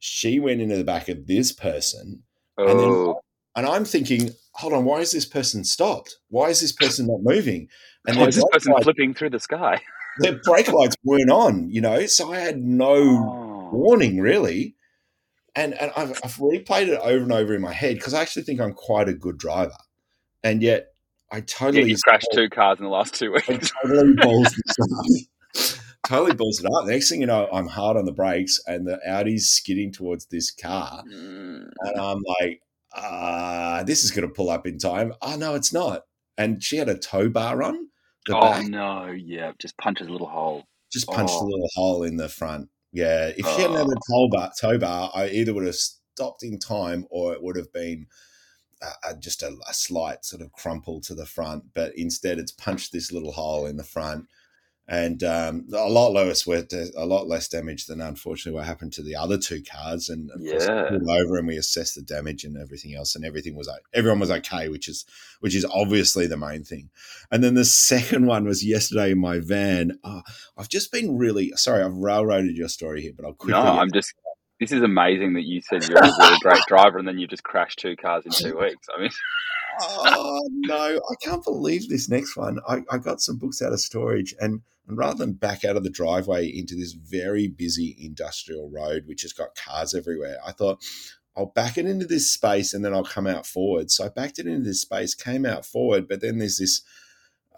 She 0.00 0.38
went 0.38 0.60
into 0.60 0.76
the 0.76 0.84
back 0.84 1.08
of 1.08 1.26
this 1.26 1.52
person, 1.52 2.24
and 2.58 2.78
then 2.78 2.90
Oh, 2.90 3.20
and 3.56 3.66
I'm 3.66 3.84
thinking, 3.84 4.30
hold 4.52 4.72
on, 4.72 4.84
why 4.84 4.98
is 4.98 5.12
this 5.12 5.24
person 5.24 5.64
stopped? 5.64 6.18
Why 6.28 6.48
is 6.50 6.60
this 6.60 6.72
person 6.72 7.06
not 7.06 7.22
moving? 7.22 7.68
And 8.06 8.18
why 8.18 8.26
is 8.26 8.34
this 8.34 8.44
person 8.52 8.72
light, 8.72 8.82
flipping 8.82 9.14
through 9.14 9.30
the 9.30 9.40
sky? 9.40 9.80
their 10.18 10.38
brake 10.44 10.70
lights 10.72 10.96
weren't 11.04 11.30
on, 11.30 11.70
you 11.70 11.80
know. 11.80 12.06
So 12.06 12.32
I 12.32 12.40
had 12.40 12.58
no 12.58 12.94
Oh, 12.94 13.70
warning 13.72 14.20
really. 14.20 14.74
And 15.58 15.74
and 15.74 15.90
I've, 15.96 16.10
I've 16.24 16.36
replayed 16.36 16.88
it 16.88 17.00
over 17.02 17.22
and 17.24 17.32
over 17.32 17.54
in 17.54 17.60
my 17.60 17.72
head 17.72 17.96
because 17.96 18.14
I 18.14 18.22
actually 18.22 18.42
think 18.44 18.60
I'm 18.60 18.72
quite 18.74 19.08
a 19.08 19.14
good 19.14 19.38
driver, 19.38 19.76
and 20.44 20.62
yet 20.62 20.86
I 21.32 21.38
yeah, 21.38 21.42
totally 21.46 21.90
you 21.90 21.96
crashed 22.04 22.28
two 22.32 22.48
cars 22.48 22.78
in 22.78 22.84
the 22.84 22.90
last 22.90 23.14
two 23.14 23.34
I 23.34 23.42
weeks. 23.48 23.72
totally 23.82 24.14
balls 24.22 24.54
this 24.54 25.76
up. 25.76 25.80
totally 26.06 26.34
balls 26.34 26.60
it 26.60 26.66
up. 26.66 26.86
The 26.86 26.92
next 26.92 27.08
thing 27.10 27.20
you 27.20 27.26
know, 27.26 27.48
I'm 27.52 27.66
hard 27.66 27.96
on 27.96 28.04
the 28.04 28.12
brakes, 28.12 28.60
and 28.66 28.86
the 28.86 28.98
Audi's 29.10 29.48
skidding 29.50 29.92
towards 29.92 30.26
this 30.26 30.50
car, 30.52 31.02
Mm. 31.12 31.68
and 31.82 32.00
I'm 32.00 32.22
like, 32.40 32.62
uh, 32.94 33.82
this 33.84 34.04
is 34.04 34.10
going 34.12 34.28
to 34.28 34.32
pull 34.34 34.50
up 34.50 34.66
in 34.66 34.78
time. 34.78 35.12
Oh 35.22 35.36
no, 35.36 35.54
it's 35.56 35.72
not. 35.72 36.02
And 36.36 36.62
she 36.62 36.76
had 36.76 36.88
a 36.88 36.96
tow 36.96 37.28
bar 37.28 37.62
on 37.64 37.88
Oh 38.30 38.40
back, 38.40 38.66
no, 38.66 39.06
yeah, 39.06 39.52
just 39.58 39.76
punches 39.76 40.06
a 40.06 40.10
little 40.12 40.28
hole. 40.28 40.64
just 40.92 41.06
punched 41.08 41.34
a 41.34 41.38
Oh, 41.38 41.44
little 41.46 41.68
hole 41.74 42.02
in 42.04 42.16
the 42.16 42.28
front. 42.28 42.68
Yeah, 42.92 43.28
if 43.36 43.46
she 43.46 43.62
hadn't 43.62 43.76
had 43.76 43.86
oh, 43.86 43.92
a 43.92 44.12
tow 44.12 44.28
bar, 44.28 44.78
bar, 44.78 45.10
I 45.14 45.28
either 45.28 45.52
would 45.52 45.66
have 45.66 45.74
stopped 45.74 46.42
in 46.42 46.58
time 46.58 47.06
or 47.10 47.34
it 47.34 47.42
would 47.42 47.56
have 47.56 47.72
been 47.72 48.06
uh, 48.82 49.14
just 49.18 49.42
a, 49.42 49.56
a 49.68 49.74
slight 49.74 50.24
sort 50.24 50.42
of 50.42 50.52
crumple 50.52 51.00
to 51.02 51.14
the 51.14 51.26
front. 51.26 51.64
But 51.74 51.92
instead, 51.96 52.38
it's 52.38 52.52
punched 52.52 52.92
this 52.92 53.12
little 53.12 53.32
hole 53.32 53.66
in 53.66 53.76
the 53.76 53.84
front, 53.84 54.26
and 54.90 55.22
um, 55.22 55.66
a 55.74 55.88
lot 55.88 56.12
less 56.12 56.46
with 56.46 56.72
a 56.72 57.04
lot 57.04 57.28
less 57.28 57.46
damage 57.46 57.84
than 57.86 58.00
unfortunately 58.00 58.56
what 58.56 58.66
happened 58.66 58.94
to 58.94 59.02
the 59.02 59.14
other 59.14 59.36
two 59.36 59.62
cars. 59.62 60.08
And 60.08 60.30
of 60.30 60.40
yeah, 60.40 60.88
over 60.90 61.36
and 61.36 61.46
we 61.46 61.58
assessed 61.58 61.94
the 61.94 62.00
damage 62.00 62.44
and 62.44 62.56
everything 62.56 62.94
else, 62.94 63.14
and 63.14 63.22
everything 63.22 63.54
was 63.54 63.70
everyone 63.92 64.18
was 64.18 64.30
okay, 64.30 64.70
which 64.70 64.88
is 64.88 65.04
which 65.40 65.54
is 65.54 65.66
obviously 65.66 66.26
the 66.26 66.38
main 66.38 66.64
thing. 66.64 66.88
And 67.30 67.44
then 67.44 67.52
the 67.52 67.66
second 67.66 68.26
one 68.26 68.46
was 68.46 68.64
yesterday 68.64 69.12
in 69.12 69.18
my 69.18 69.40
van. 69.40 69.98
Oh, 70.02 70.22
I've 70.56 70.70
just 70.70 70.90
been 70.90 71.18
really 71.18 71.52
sorry. 71.56 71.82
I've 71.82 71.96
railroaded 71.96 72.56
your 72.56 72.68
story 72.68 73.02
here, 73.02 73.12
but 73.14 73.26
I'll 73.26 73.32
no, 73.32 73.36
quickly 73.36 73.62
get 73.62 73.72
I'm 73.72 73.92
just. 73.92 74.14
This 74.58 74.72
is 74.72 74.82
amazing 74.82 75.34
that 75.34 75.44
you 75.44 75.60
said 75.60 75.86
you're 75.86 75.98
a 75.98 76.02
really 76.18 76.38
great 76.40 76.62
driver, 76.66 76.98
and 76.98 77.06
then 77.06 77.18
you 77.18 77.28
just 77.28 77.44
crashed 77.44 77.78
two 77.78 77.94
cars 77.94 78.24
in 78.26 78.32
two 78.32 78.58
weeks. 78.58 78.88
I 78.92 79.00
mean, 79.00 79.10
Oh 79.80 80.48
no, 80.50 80.96
I 80.96 81.14
can't 81.24 81.44
believe 81.44 81.88
this 81.88 82.08
next 82.08 82.36
one. 82.36 82.58
I, 82.68 82.82
I 82.90 82.98
got 82.98 83.20
some 83.20 83.36
books 83.36 83.62
out 83.62 83.72
of 83.72 83.80
storage 83.80 84.34
and, 84.40 84.62
and 84.88 84.96
rather 84.96 85.18
than 85.18 85.34
back 85.34 85.64
out 85.64 85.76
of 85.76 85.84
the 85.84 85.90
driveway 85.90 86.46
into 86.46 86.74
this 86.74 86.92
very 86.92 87.46
busy 87.46 87.94
industrial 88.00 88.70
road, 88.70 89.04
which 89.06 89.22
has 89.22 89.34
got 89.34 89.54
cars 89.54 89.94
everywhere, 89.94 90.38
I 90.44 90.52
thought 90.52 90.82
I'll 91.36 91.46
back 91.46 91.76
it 91.76 91.86
into 91.86 92.06
this 92.06 92.32
space 92.32 92.72
and 92.72 92.84
then 92.84 92.94
I'll 92.94 93.04
come 93.04 93.26
out 93.26 93.46
forward. 93.46 93.90
So 93.90 94.06
I 94.06 94.08
backed 94.08 94.38
it 94.38 94.46
into 94.46 94.64
this 94.64 94.80
space, 94.80 95.14
came 95.14 95.44
out 95.44 95.66
forward, 95.66 96.08
but 96.08 96.20
then 96.20 96.38
there's 96.38 96.58
this 96.58 96.82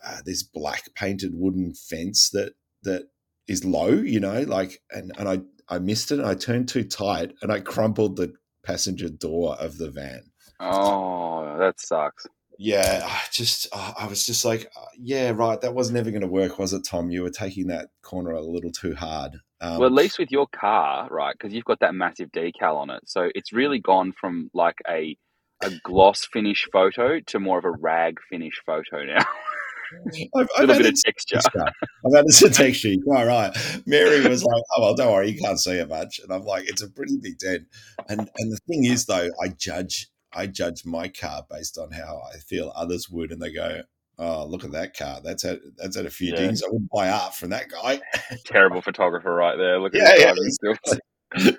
uh, 0.05 0.19
this 0.25 0.43
black 0.43 0.95
painted 0.95 1.33
wooden 1.35 1.75
fence 1.75 2.31
that 2.31 2.55
that 2.83 3.09
is 3.47 3.65
low, 3.65 3.91
you 3.91 4.19
know, 4.19 4.43
like 4.43 4.83
and, 4.91 5.13
and 5.17 5.29
I, 5.29 5.41
I 5.69 5.79
missed 5.79 6.11
it 6.11 6.19
and 6.19 6.27
I 6.27 6.35
turned 6.35 6.69
too 6.69 6.85
tight 6.85 7.33
and 7.43 7.53
I 7.53 7.61
crumpled 7.61 8.17
the 8.17 8.35
passenger 8.65 9.09
door 9.09 9.55
of 9.55 9.79
the 9.79 9.91
van. 9.91 10.31
oh, 10.59 11.57
that 11.59 11.81
sucks. 11.81 12.27
Yeah, 12.63 13.07
I 13.09 13.23
just 13.33 13.69
uh, 13.73 13.93
I 13.99 14.07
was 14.07 14.27
just 14.27 14.45
like, 14.45 14.71
uh, 14.77 14.85
yeah, 14.99 15.31
right. 15.35 15.59
That 15.63 15.75
was 15.75 15.91
never 15.91 16.11
going 16.11 16.21
to 16.21 16.27
work, 16.27 16.59
was 16.59 16.75
it, 16.75 16.85
Tom? 16.85 17.11
You 17.11 17.23
were 17.23 17.31
taking 17.31 17.69
that 17.69 17.89
corner 18.03 18.33
a 18.33 18.43
little 18.43 18.71
too 18.71 18.95
hard. 18.95 19.37
Well, 19.63 19.77
Um, 19.77 19.83
at 19.85 19.93
least 19.93 20.19
with 20.19 20.31
your 20.31 20.47
car, 20.47 21.09
right? 21.11 21.33
Because 21.33 21.55
you've 21.55 21.65
got 21.65 21.81
that 21.81 21.95
massive 21.95 22.31
decal 22.33 22.77
on 22.77 22.91
it, 22.91 23.01
so 23.07 23.31
it's 23.35 23.55
really 23.55 23.79
gone 23.79 24.13
from 24.13 24.51
like 24.53 24.77
a 24.87 25.17
a 25.63 25.71
gloss 25.85 26.27
finish 26.31 26.69
photo 26.71 27.21
to 27.21 27.41
more 27.41 27.59
of 27.59 27.65
a 27.65 27.71
rag 27.71 28.19
finish 28.29 28.61
photo 28.67 29.05
now. 29.05 29.25
I've, 30.37 30.47
a 30.59 30.61
I've 30.61 30.69
little 30.69 30.83
bit 30.83 30.93
of 30.95 31.03
texture. 31.03 31.37
texture. 31.37 31.65
I've 32.07 32.15
had 32.15 32.27
this 32.27 32.41
texture. 32.57 32.95
Quite 33.07 33.27
right. 33.27 33.83
Mary 33.87 34.21
was 34.29 34.45
like, 34.45 34.63
"Oh 34.77 34.83
well, 34.83 34.95
don't 34.95 35.13
worry, 35.15 35.31
you 35.31 35.41
can't 35.41 35.59
see 35.59 35.79
it 35.79 35.89
much," 35.89 36.21
and 36.21 36.31
I'm 36.31 36.45
like, 36.45 36.69
"It's 36.69 36.83
a 36.83 36.91
pretty 36.91 37.17
big 37.23 37.39
dent." 37.39 37.63
And 38.11 38.21
and 38.21 38.53
the 38.53 38.59
thing 38.69 38.85
is, 38.85 39.07
though, 39.07 39.31
I 39.43 39.49
judge 39.49 40.10
I 40.33 40.47
judge 40.47 40.85
my 40.85 41.09
car 41.09 41.45
based 41.51 41.79
on 41.79 41.91
how 41.91 42.23
I 42.33 42.39
feel 42.39 42.73
others 42.75 43.09
would, 43.11 43.33
and 43.33 43.41
they 43.41 43.53
go. 43.53 43.83
Oh, 44.23 44.45
look 44.45 44.65
at 44.65 44.73
that 44.73 44.95
car! 44.95 45.21
That's 45.25 45.43
had 45.43 45.61
that's 45.79 45.97
had 45.97 46.05
a 46.05 46.11
few 46.11 46.33
Yeah, 46.33 46.37
dings. 46.37 46.63
I 46.63 46.67
wouldn't 46.67 46.91
buy 46.91 47.09
art 47.09 47.35
from 47.35 47.51
that 47.51 47.71
guy. 47.71 48.01
terrible 48.45 48.83
photographer 48.83 49.35
right 49.35 49.57
there. 49.57 49.81
Look 49.81 49.95
at 49.95 50.19
yeah, 50.19 50.35
yeah, 50.35 50.35
skills. 50.49 50.99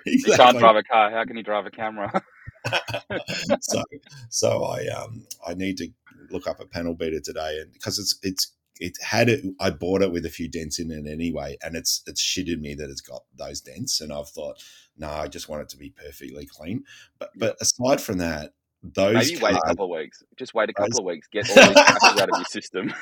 exactly, 0.06 0.36
can't 0.36 0.58
drive 0.58 0.76
a 0.76 0.82
car. 0.84 1.10
How 1.10 1.24
can 1.24 1.36
he 1.36 1.42
drive 1.42 1.66
a 1.66 1.70
camera? 1.70 2.22
so 3.60 3.82
so 4.28 4.64
I 4.64 4.86
um 4.86 5.26
I 5.44 5.54
need 5.54 5.76
to 5.78 5.88
look 6.30 6.46
up 6.46 6.60
a 6.60 6.66
panel 6.66 6.94
beater 6.94 7.20
today 7.20 7.58
and 7.60 7.72
because 7.72 7.98
it's 7.98 8.18
it's 8.22 8.54
it 8.80 8.96
had 9.02 9.28
it 9.28 9.44
I 9.60 9.70
bought 9.70 10.02
it 10.02 10.12
with 10.12 10.24
a 10.26 10.30
few 10.30 10.48
dents 10.48 10.78
in 10.78 10.90
it 10.90 11.06
anyway 11.10 11.56
and 11.62 11.76
it's 11.76 12.02
it's 12.06 12.22
shitted 12.22 12.60
me 12.60 12.74
that 12.74 12.90
it's 12.90 13.00
got 13.00 13.24
those 13.36 13.60
dents 13.60 14.00
and 14.00 14.12
I've 14.12 14.28
thought 14.28 14.62
no 14.96 15.08
I 15.08 15.28
just 15.28 15.48
want 15.48 15.62
it 15.62 15.68
to 15.70 15.76
be 15.76 15.90
perfectly 15.90 16.46
clean 16.46 16.84
but 17.18 17.30
but 17.36 17.56
aside 17.60 18.00
from 18.00 18.18
that 18.18 18.52
those 18.82 19.30
Maybe 19.30 19.42
wait 19.42 19.56
a 19.56 19.60
couple 19.60 19.84
of 19.84 19.98
weeks. 19.98 20.22
Just 20.38 20.54
wait 20.54 20.70
a 20.70 20.72
those 20.76 20.88
couple 20.88 21.00
of 21.00 21.04
weeks. 21.06 21.28
Get 21.28 21.48
all 21.50 21.68
these 21.68 22.20
out 22.20 22.30
of 22.30 22.36
your 22.36 22.44
system. 22.44 22.92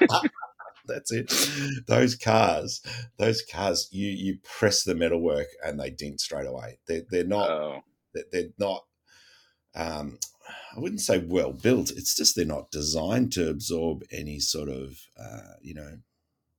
that's 0.88 1.10
it 1.10 1.32
those 1.88 2.14
cars 2.14 2.80
those 3.18 3.42
cars 3.42 3.88
you 3.90 4.06
you 4.06 4.38
press 4.44 4.84
the 4.84 4.94
metalwork 4.94 5.48
and 5.64 5.80
they 5.80 5.90
dent 5.90 6.20
straight 6.20 6.46
away 6.46 6.78
they 6.86 7.02
they're 7.10 7.24
not 7.24 7.50
Oh, 7.50 7.80
they're 8.14 8.22
they're 8.30 8.50
not 8.56 8.84
um, 9.76 10.18
I 10.74 10.80
wouldn't 10.80 11.00
say 11.02 11.18
well 11.18 11.52
built. 11.52 11.90
It's 11.90 12.16
just 12.16 12.34
they're 12.34 12.44
not 12.44 12.70
designed 12.70 13.32
to 13.32 13.48
absorb 13.48 14.04
any 14.10 14.40
sort 14.40 14.68
of 14.68 14.98
uh, 15.18 15.54
you 15.60 15.74
know 15.74 15.98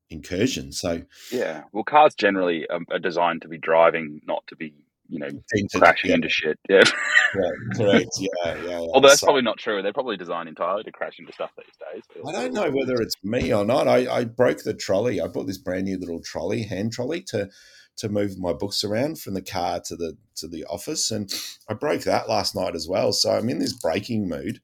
incursion. 0.10 0.72
So 0.72 1.04
yeah. 1.32 1.64
Well, 1.72 1.84
cars 1.84 2.14
generally 2.16 2.68
are 2.70 3.00
designed 3.00 3.42
to 3.42 3.48
be 3.48 3.58
driving, 3.58 4.22
not 4.26 4.46
to 4.48 4.56
be, 4.56 4.74
you 5.10 5.20
know, 5.20 5.30
dented, 5.30 5.82
crashing 5.82 6.10
yeah, 6.10 6.16
into 6.16 6.30
shit. 6.30 6.60
Yeah. 6.70 6.84
yeah, 7.36 7.52
correct, 7.76 8.10
yeah, 8.20 8.28
yeah, 8.44 8.56
yeah. 8.66 8.78
Although 8.94 9.10
that's 9.10 9.22
So 9.22 9.28
probably 9.28 9.44
not 9.44 9.58
true. 9.58 9.82
They're 9.82 9.94
probably 9.94 10.18
designed 10.18 10.50
entirely 10.50 10.84
to 10.84 10.92
crash 10.92 11.20
into 11.20 11.34
stuff 11.34 11.52
these 11.58 11.66
days. 11.94 12.24
I 12.28 12.32
don't 12.32 12.54
know 12.54 12.70
whether 12.72 13.02
it's 13.02 13.16
me 13.24 13.54
or 13.54 13.66
not. 13.66 13.88
I, 13.88 14.12
I 14.12 14.24
broke 14.26 14.64
the 14.64 14.74
trolley. 14.74 15.22
I 15.22 15.28
bought 15.28 15.48
this 15.48 15.58
brand 15.58 15.86
new 15.86 15.98
little 15.98 16.22
trolley, 16.22 16.64
hand 16.64 16.94
trolley, 16.94 17.22
to 17.30 17.50
to 17.98 18.10
move 18.10 18.38
my 18.38 18.54
books 18.54 18.84
around 18.84 19.20
from 19.20 19.34
the 19.34 19.42
car 19.42 19.80
to 19.86 19.96
the 19.96 20.18
to 20.36 20.48
the 20.48 20.66
office, 20.66 21.12
and 21.12 21.34
I 21.70 21.74
broke 21.74 22.02
that 22.04 22.30
last 22.30 22.56
night 22.56 22.76
as 22.76 22.88
well. 22.88 23.12
So 23.12 23.32
I'm 23.32 23.50
in 23.50 23.60
this 23.60 23.74
breaking 23.74 24.28
mood. 24.28 24.62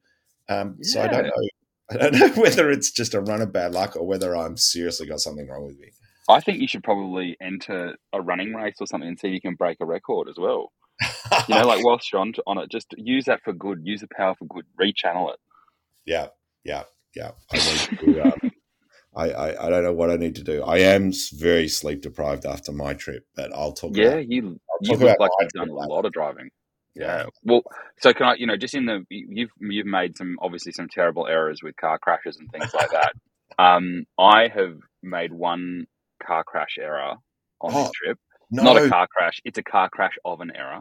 Um, 0.48 0.76
yeah. 0.78 0.92
so 0.92 1.02
I 1.02 1.08
don't 1.08 1.24
know. 1.24 1.48
I 1.90 1.96
don't 1.96 2.14
know 2.18 2.42
whether 2.42 2.70
it's 2.70 2.90
just 2.90 3.14
a 3.14 3.20
run 3.20 3.42
of 3.42 3.52
bad 3.52 3.72
luck 3.72 3.96
or 3.96 4.06
whether 4.06 4.36
I'm 4.36 4.56
seriously 4.56 5.06
got 5.06 5.20
something 5.20 5.48
wrong 5.48 5.66
with 5.66 5.78
me. 5.78 5.90
I 6.28 6.40
think 6.40 6.60
you 6.60 6.68
should 6.68 6.84
probably 6.84 7.36
enter 7.40 7.96
a 8.12 8.20
running 8.20 8.54
race 8.54 8.76
or 8.80 8.86
something 8.86 9.08
and 9.08 9.18
see 9.18 9.28
if 9.28 9.34
you 9.34 9.40
can 9.40 9.54
break 9.54 9.78
a 9.80 9.86
record 9.86 10.28
as 10.28 10.36
well. 10.38 10.72
You 11.46 11.54
know, 11.56 11.66
like 11.66 11.82
whilst 11.84 12.12
you're 12.12 12.20
on, 12.22 12.32
on 12.46 12.58
it, 12.58 12.70
just 12.70 12.88
use 12.96 13.26
that 13.26 13.42
for 13.44 13.52
good. 13.52 13.80
Use 13.84 14.00
the 14.00 14.08
power 14.08 14.34
for 14.38 14.46
good. 14.46 14.66
Rechannel 14.80 15.32
it. 15.34 15.40
yeah, 16.06 16.28
yeah, 16.64 16.84
yeah. 17.14 17.32
I 17.50 17.58
to. 17.58 18.20
Um, 18.22 18.38
I, 19.16 19.30
I 19.30 19.66
I 19.66 19.70
don't 19.70 19.84
know 19.84 19.92
what 19.92 20.10
I 20.10 20.16
need 20.16 20.34
to 20.36 20.42
do. 20.44 20.62
I 20.62 20.78
am 20.78 21.12
very 21.34 21.68
sleep 21.68 22.02
deprived 22.02 22.46
after 22.46 22.72
my 22.72 22.94
trip, 22.94 23.26
but 23.36 23.52
I'll 23.54 23.72
talk 23.72 23.96
Yeah, 23.96 24.06
about 24.06 24.28
you 24.30 24.60
I'll 24.70 24.78
you 24.80 24.96
talk 24.96 25.00
look 25.00 25.16
about 25.16 25.20
like 25.20 25.30
you've 25.40 25.52
done 25.52 25.68
a 25.68 25.72
lot 25.74 26.04
of 26.04 26.12
driving. 26.12 26.50
Yeah. 26.94 27.18
Yeah. 27.18 27.26
Well, 27.44 27.62
so 28.00 28.12
can 28.12 28.26
I, 28.26 28.34
you 28.34 28.46
know, 28.46 28.56
just 28.56 28.74
in 28.74 28.86
the 28.86 29.04
you've 29.10 29.50
you've 29.60 29.86
made 29.86 30.16
some 30.16 30.36
obviously 30.40 30.72
some 30.72 30.88
terrible 30.88 31.26
errors 31.26 31.60
with 31.62 31.76
car 31.76 31.98
crashes 31.98 32.36
and 32.38 32.50
things 32.50 32.72
like 32.74 32.90
that. 32.90 33.12
Um, 33.56 34.04
I 34.18 34.48
have 34.48 34.78
made 35.02 35.32
one 35.32 35.86
car 36.26 36.44
crash 36.44 36.76
error 36.80 37.14
on 37.60 37.72
this 37.72 37.88
Oh 37.88 37.90
trip. 37.94 38.18
no, 38.50 38.62
Not 38.62 38.76
a 38.82 38.88
car 38.88 39.06
crash; 39.06 39.40
it's 39.44 39.58
a 39.58 39.62
car 39.62 39.88
crash 39.88 40.14
of 40.24 40.40
an 40.40 40.52
error. 40.54 40.80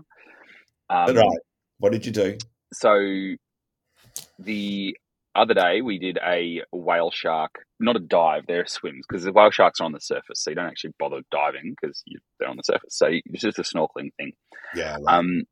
Um, 0.89 1.15
right. 1.15 1.37
What 1.79 1.91
did 1.91 2.05
you 2.05 2.11
do? 2.11 2.37
so 2.73 3.35
the 4.39 4.97
other 5.35 5.53
day 5.53 5.81
we 5.81 5.97
did 5.97 6.17
a 6.23 6.61
whale 6.71 7.11
shark, 7.11 7.65
not 7.79 7.95
a 7.95 7.99
dive, 7.99 8.43
they're 8.47 8.67
swims 8.67 9.05
because 9.07 9.23
the 9.23 9.31
whale 9.31 9.49
sharks 9.51 9.79
are 9.81 9.85
on 9.85 9.91
the 9.91 9.99
surface, 9.99 10.41
so 10.41 10.51
you 10.51 10.55
don't 10.55 10.67
actually 10.67 10.93
bother 10.99 11.21
diving 11.31 11.75
because 11.79 12.03
they're 12.39 12.49
on 12.49 12.57
the 12.57 12.63
surface. 12.63 12.95
So 12.95 13.07
it's 13.09 13.41
just 13.41 13.59
a 13.59 13.63
snorkeling 13.63 14.13
thing. 14.17 14.33
Yeah, 14.75 14.97
right. 15.01 15.17
Um, 15.17 15.43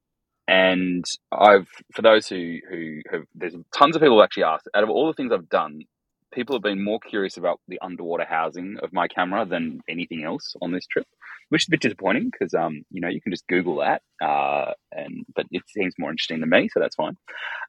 and 0.48 1.06
I've, 1.32 1.68
for 1.94 2.02
those 2.02 2.28
who 2.28 2.58
who 2.70 3.02
have, 3.12 3.24
there's 3.34 3.56
tons 3.76 3.96
of 3.96 4.02
people 4.02 4.18
who 4.18 4.24
actually 4.24 4.44
asked. 4.44 4.68
Out 4.76 4.84
of 4.84 4.90
all 4.90 5.08
the 5.08 5.14
things 5.14 5.32
I've 5.32 5.50
done, 5.50 5.82
people 6.32 6.56
have 6.56 6.64
been 6.64 6.84
more 6.84 7.00
curious 7.00 7.38
about 7.38 7.60
the 7.68 7.80
underwater 7.82 8.26
housing 8.26 8.78
of 8.82 8.94
my 8.94 9.08
camera 9.08 9.46
than 9.46 9.82
anything 9.90 10.24
else 10.24 10.56
on 10.62 10.72
this 10.72 10.86
trip, 10.86 11.08
which 11.50 11.64
is 11.64 11.68
a 11.68 11.72
bit 11.72 11.82
disappointing 11.82 12.30
because 12.32 12.54
um, 12.54 12.84
you 12.90 13.02
know, 13.02 13.10
you 13.10 13.22
can 13.22 13.32
just 13.32 13.48
Google 13.48 13.78
that, 13.78 14.02
uh, 14.24 14.74
and 14.92 15.26
but 15.36 15.46
it 15.52 15.64
seems 15.68 15.96
more 15.98 16.12
interesting 16.12 16.40
to 16.40 16.46
me, 16.46 16.70
so 16.70 16.80
that's 16.80 16.96
fine. 16.96 17.18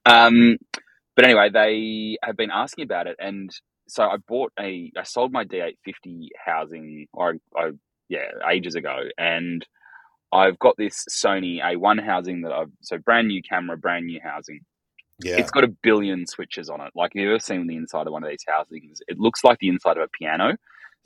Um, 0.07 0.59
but 1.14 1.25
anyway, 1.25 1.50
they 1.52 2.16
have 2.23 2.37
been 2.37 2.50
asking 2.50 2.85
about 2.85 3.07
it, 3.07 3.16
and 3.19 3.50
so 3.88 4.04
I 4.04 4.16
bought 4.16 4.52
a, 4.59 4.90
I 4.97 5.02
sold 5.02 5.33
my 5.33 5.45
D850 5.45 6.28
housing, 6.45 7.07
or 7.12 7.37
I 7.57 7.73
yeah, 8.09 8.28
ages 8.50 8.75
ago, 8.75 8.97
and 9.19 9.66
I've 10.33 10.59
got 10.59 10.76
this 10.78 11.04
Sony 11.11 11.62
A1 11.62 12.04
housing 12.04 12.42
that 12.42 12.52
I've 12.52 12.71
so 12.83 12.99
brand 12.99 13.28
new 13.28 13.42
camera, 13.42 13.76
brand 13.76 14.07
new 14.07 14.21
housing. 14.23 14.61
Yeah. 15.23 15.38
It's 15.38 15.50
got 15.50 15.64
a 15.64 15.69
billion 15.69 16.26
switches 16.26 16.69
on 16.69 16.81
it. 16.81 16.93
Like, 16.95 17.12
have 17.14 17.23
you 17.23 17.31
ever 17.31 17.38
seen 17.38 17.67
the 17.67 17.76
inside 17.76 18.07
of 18.07 18.12
one 18.12 18.25
of 18.25 18.31
these 18.31 18.45
housings? 18.47 19.00
It 19.09 19.19
looks 19.19 19.45
like 19.45 19.59
the 19.59 19.69
inside 19.69 19.97
of 19.97 20.02
a 20.02 20.09
piano. 20.09 20.57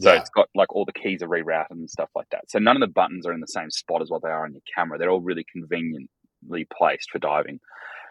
So 0.01 0.13
yeah. 0.13 0.21
it's 0.21 0.31
got 0.31 0.49
like 0.55 0.75
all 0.75 0.85
the 0.85 0.93
keys 0.93 1.23
are 1.23 1.29
rerouted 1.29 1.71
and 1.71 1.89
stuff 1.89 2.11
like 2.15 2.29
that. 2.31 2.51
So 2.51 2.59
none 2.59 2.77
of 2.77 2.81
the 2.81 2.93
buttons 2.93 3.27
are 3.27 3.33
in 3.33 3.41
the 3.41 3.47
same 3.47 3.71
spot 3.71 4.03
as 4.03 4.11
what 4.11 4.23
they 4.23 4.29
are 4.29 4.45
on 4.45 4.53
your 4.53 4.63
camera. 4.75 4.99
They're 4.99 5.11
all 5.11 5.23
really 5.23 5.47
conveniently 5.51 6.67
placed 6.77 7.11
for 7.11 7.19
diving. 7.19 7.61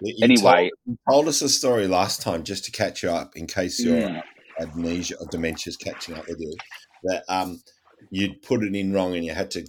You 0.01 0.15
anyway, 0.23 0.71
told, 0.85 0.97
told 1.09 1.27
us 1.27 1.41
a 1.41 1.49
story 1.49 1.87
last 1.87 2.21
time 2.21 2.43
just 2.43 2.65
to 2.65 2.71
catch 2.71 3.03
you 3.03 3.11
up 3.11 3.35
in 3.35 3.47
case 3.47 3.79
your 3.79 3.97
Mm. 3.97 4.23
amnesia 4.59 5.15
or 5.19 5.27
dementia's 5.27 5.77
catching 5.77 6.15
up 6.15 6.27
with 6.27 6.39
you. 6.39 6.55
That 7.03 7.23
um, 7.29 7.61
you'd 8.09 8.41
put 8.41 8.63
it 8.63 8.75
in 8.75 8.93
wrong 8.93 9.15
and 9.15 9.23
you 9.23 9.33
had 9.33 9.51
to 9.51 9.67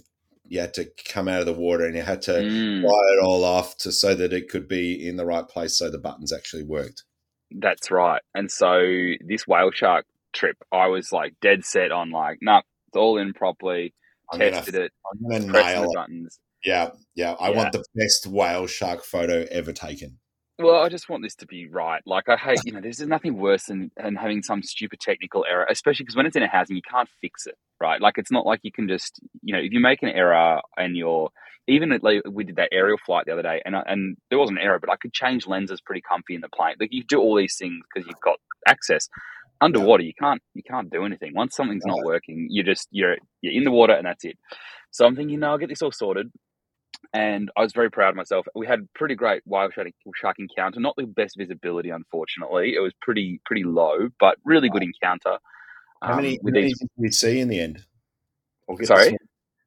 you 0.49 0.59
had 0.59 0.73
to 0.75 0.89
come 1.07 1.27
out 1.27 1.39
of 1.39 1.45
the 1.45 1.53
water 1.53 1.85
and 1.85 1.95
you 1.95 2.01
had 2.01 2.21
to 2.23 2.31
mm, 2.33 2.81
fly 2.81 3.13
it 3.13 3.23
all 3.23 3.43
off 3.43 3.77
to 3.79 3.91
so 3.91 4.15
that 4.15 4.33
it 4.33 4.49
could 4.49 4.67
be 4.67 5.07
in 5.07 5.15
the 5.17 5.25
right 5.25 5.47
place 5.47 5.77
so 5.77 5.89
the 5.89 5.97
buttons 5.99 6.31
actually 6.33 6.63
worked. 6.63 7.03
that's 7.51 7.91
right. 7.91 8.21
And 8.35 8.51
so 8.51 8.81
this 9.25 9.47
whale 9.47 9.71
shark 9.71 10.05
trip, 10.33 10.57
I 10.71 10.87
was 10.87 11.11
like 11.11 11.33
dead 11.41 11.65
set 11.65 11.91
on 11.91 12.11
like, 12.11 12.39
nah, 12.41 12.61
it's 12.87 12.97
all 12.97 13.17
in 13.17 13.33
properly. 13.33 13.93
I'm 14.31 14.39
gonna, 14.39 14.51
tested 14.51 14.75
it, 14.75 14.91
I'm 15.11 15.29
gonna 15.29 15.51
nail 15.51 15.81
the 15.83 15.87
it. 15.87 15.95
buttons. 15.95 16.39
Yeah, 16.65 16.89
yeah. 17.15 17.35
I 17.39 17.49
Yeah. 17.49 17.55
want 17.55 17.71
the 17.71 17.83
best 17.95 18.27
whale 18.27 18.67
shark 18.67 19.03
photo 19.03 19.45
ever 19.49 19.71
taken. 19.71 20.19
Well, 20.59 20.83
I 20.83 20.89
just 20.89 21.07
want 21.07 21.21
this 21.23 21.35
to 21.35 21.45
be 21.45 21.67
right. 21.67 22.01
Like, 22.07 22.27
I 22.27 22.35
hate, 22.35 22.65
you 22.65 22.71
know, 22.71 22.81
there's 22.81 22.99
nothing 23.01 23.37
worse 23.37 23.65
than, 23.65 23.91
than 23.95 24.15
having 24.15 24.41
some 24.41 24.63
stupid 24.63 24.99
technical 24.99 25.45
error, 25.47 25.67
especially 25.69 26.03
because 26.03 26.15
when 26.15 26.25
it's 26.25 26.35
in 26.35 26.41
a 26.41 26.47
housing, 26.47 26.75
you 26.75 26.81
can't 26.81 27.07
fix 27.21 27.45
it, 27.45 27.55
right? 27.79 28.01
Like, 28.01 28.17
it's 28.17 28.31
not 28.31 28.45
like 28.45 28.59
you 28.63 28.71
can 28.71 28.87
just, 28.87 29.19
you 29.41 29.53
know, 29.53 29.59
if 29.59 29.71
you 29.71 29.79
make 29.79 30.03
an 30.03 30.09
error 30.09 30.61
and 30.75 30.95
you're, 30.95 31.29
even 31.67 31.91
at, 31.91 32.03
like, 32.03 32.21
we 32.29 32.43
did 32.43 32.55
that 32.57 32.69
aerial 32.71 32.97
flight 33.05 33.25
the 33.25 33.33
other 33.33 33.41
day, 33.41 33.61
and 33.65 33.75
I, 33.75 33.83
and 33.85 34.17
there 34.29 34.39
wasn't 34.39 34.59
an 34.59 34.65
error, 34.65 34.79
but 34.79 34.89
I 34.91 34.95
could 34.95 35.13
change 35.13 35.47
lenses 35.47 35.81
pretty 35.81 36.01
comfy 36.01 36.35
in 36.35 36.41
the 36.41 36.49
plane. 36.49 36.75
Like, 36.79 36.89
you 36.91 37.03
do 37.03 37.19
all 37.19 37.35
these 37.35 37.57
things 37.57 37.83
because 37.93 38.07
you've 38.07 38.21
got 38.21 38.39
access. 38.67 39.09
Underwater, 39.59 40.03
you 40.03 40.13
can't 40.13 40.39
you 40.53 40.61
can't 40.61 40.91
do 40.91 41.03
anything. 41.03 41.33
Once 41.33 41.55
something's 41.55 41.83
not 41.83 42.05
working, 42.05 42.45
you 42.51 42.61
just 42.61 42.87
you're 42.91 43.17
you're 43.41 43.53
in 43.53 43.63
the 43.63 43.71
water 43.71 43.93
and 43.93 44.05
that's 44.05 44.23
it. 44.23 44.37
So 44.91 45.03
I'm 45.03 45.15
thinking, 45.15 45.39
no, 45.39 45.49
I'll 45.49 45.57
get 45.57 45.69
this 45.69 45.81
all 45.81 45.91
sorted 45.91 46.31
and 47.13 47.49
I 47.55 47.61
was 47.61 47.73
very 47.73 47.89
proud 47.89 48.09
of 48.09 48.15
myself. 48.15 48.45
We 48.55 48.67
had 48.67 48.87
pretty 48.93 49.15
great 49.15 49.43
shark, 49.49 49.73
shark 50.15 50.37
encounter. 50.39 50.79
Not 50.79 50.95
the 50.97 51.05
best 51.05 51.35
visibility, 51.37 51.89
unfortunately. 51.89 52.75
It 52.75 52.79
was 52.79 52.93
pretty 53.01 53.39
pretty 53.45 53.63
low, 53.63 54.09
but 54.19 54.37
really 54.45 54.69
good 54.69 54.83
encounter. 54.83 55.37
How 56.01 56.15
many, 56.15 56.33
um, 56.33 56.45
how 56.45 56.51
many 56.51 56.67
did 56.73 56.89
you 56.97 57.11
see 57.11 57.39
in 57.39 57.47
the 57.47 57.59
end? 57.59 57.83
Sorry, 58.83 59.17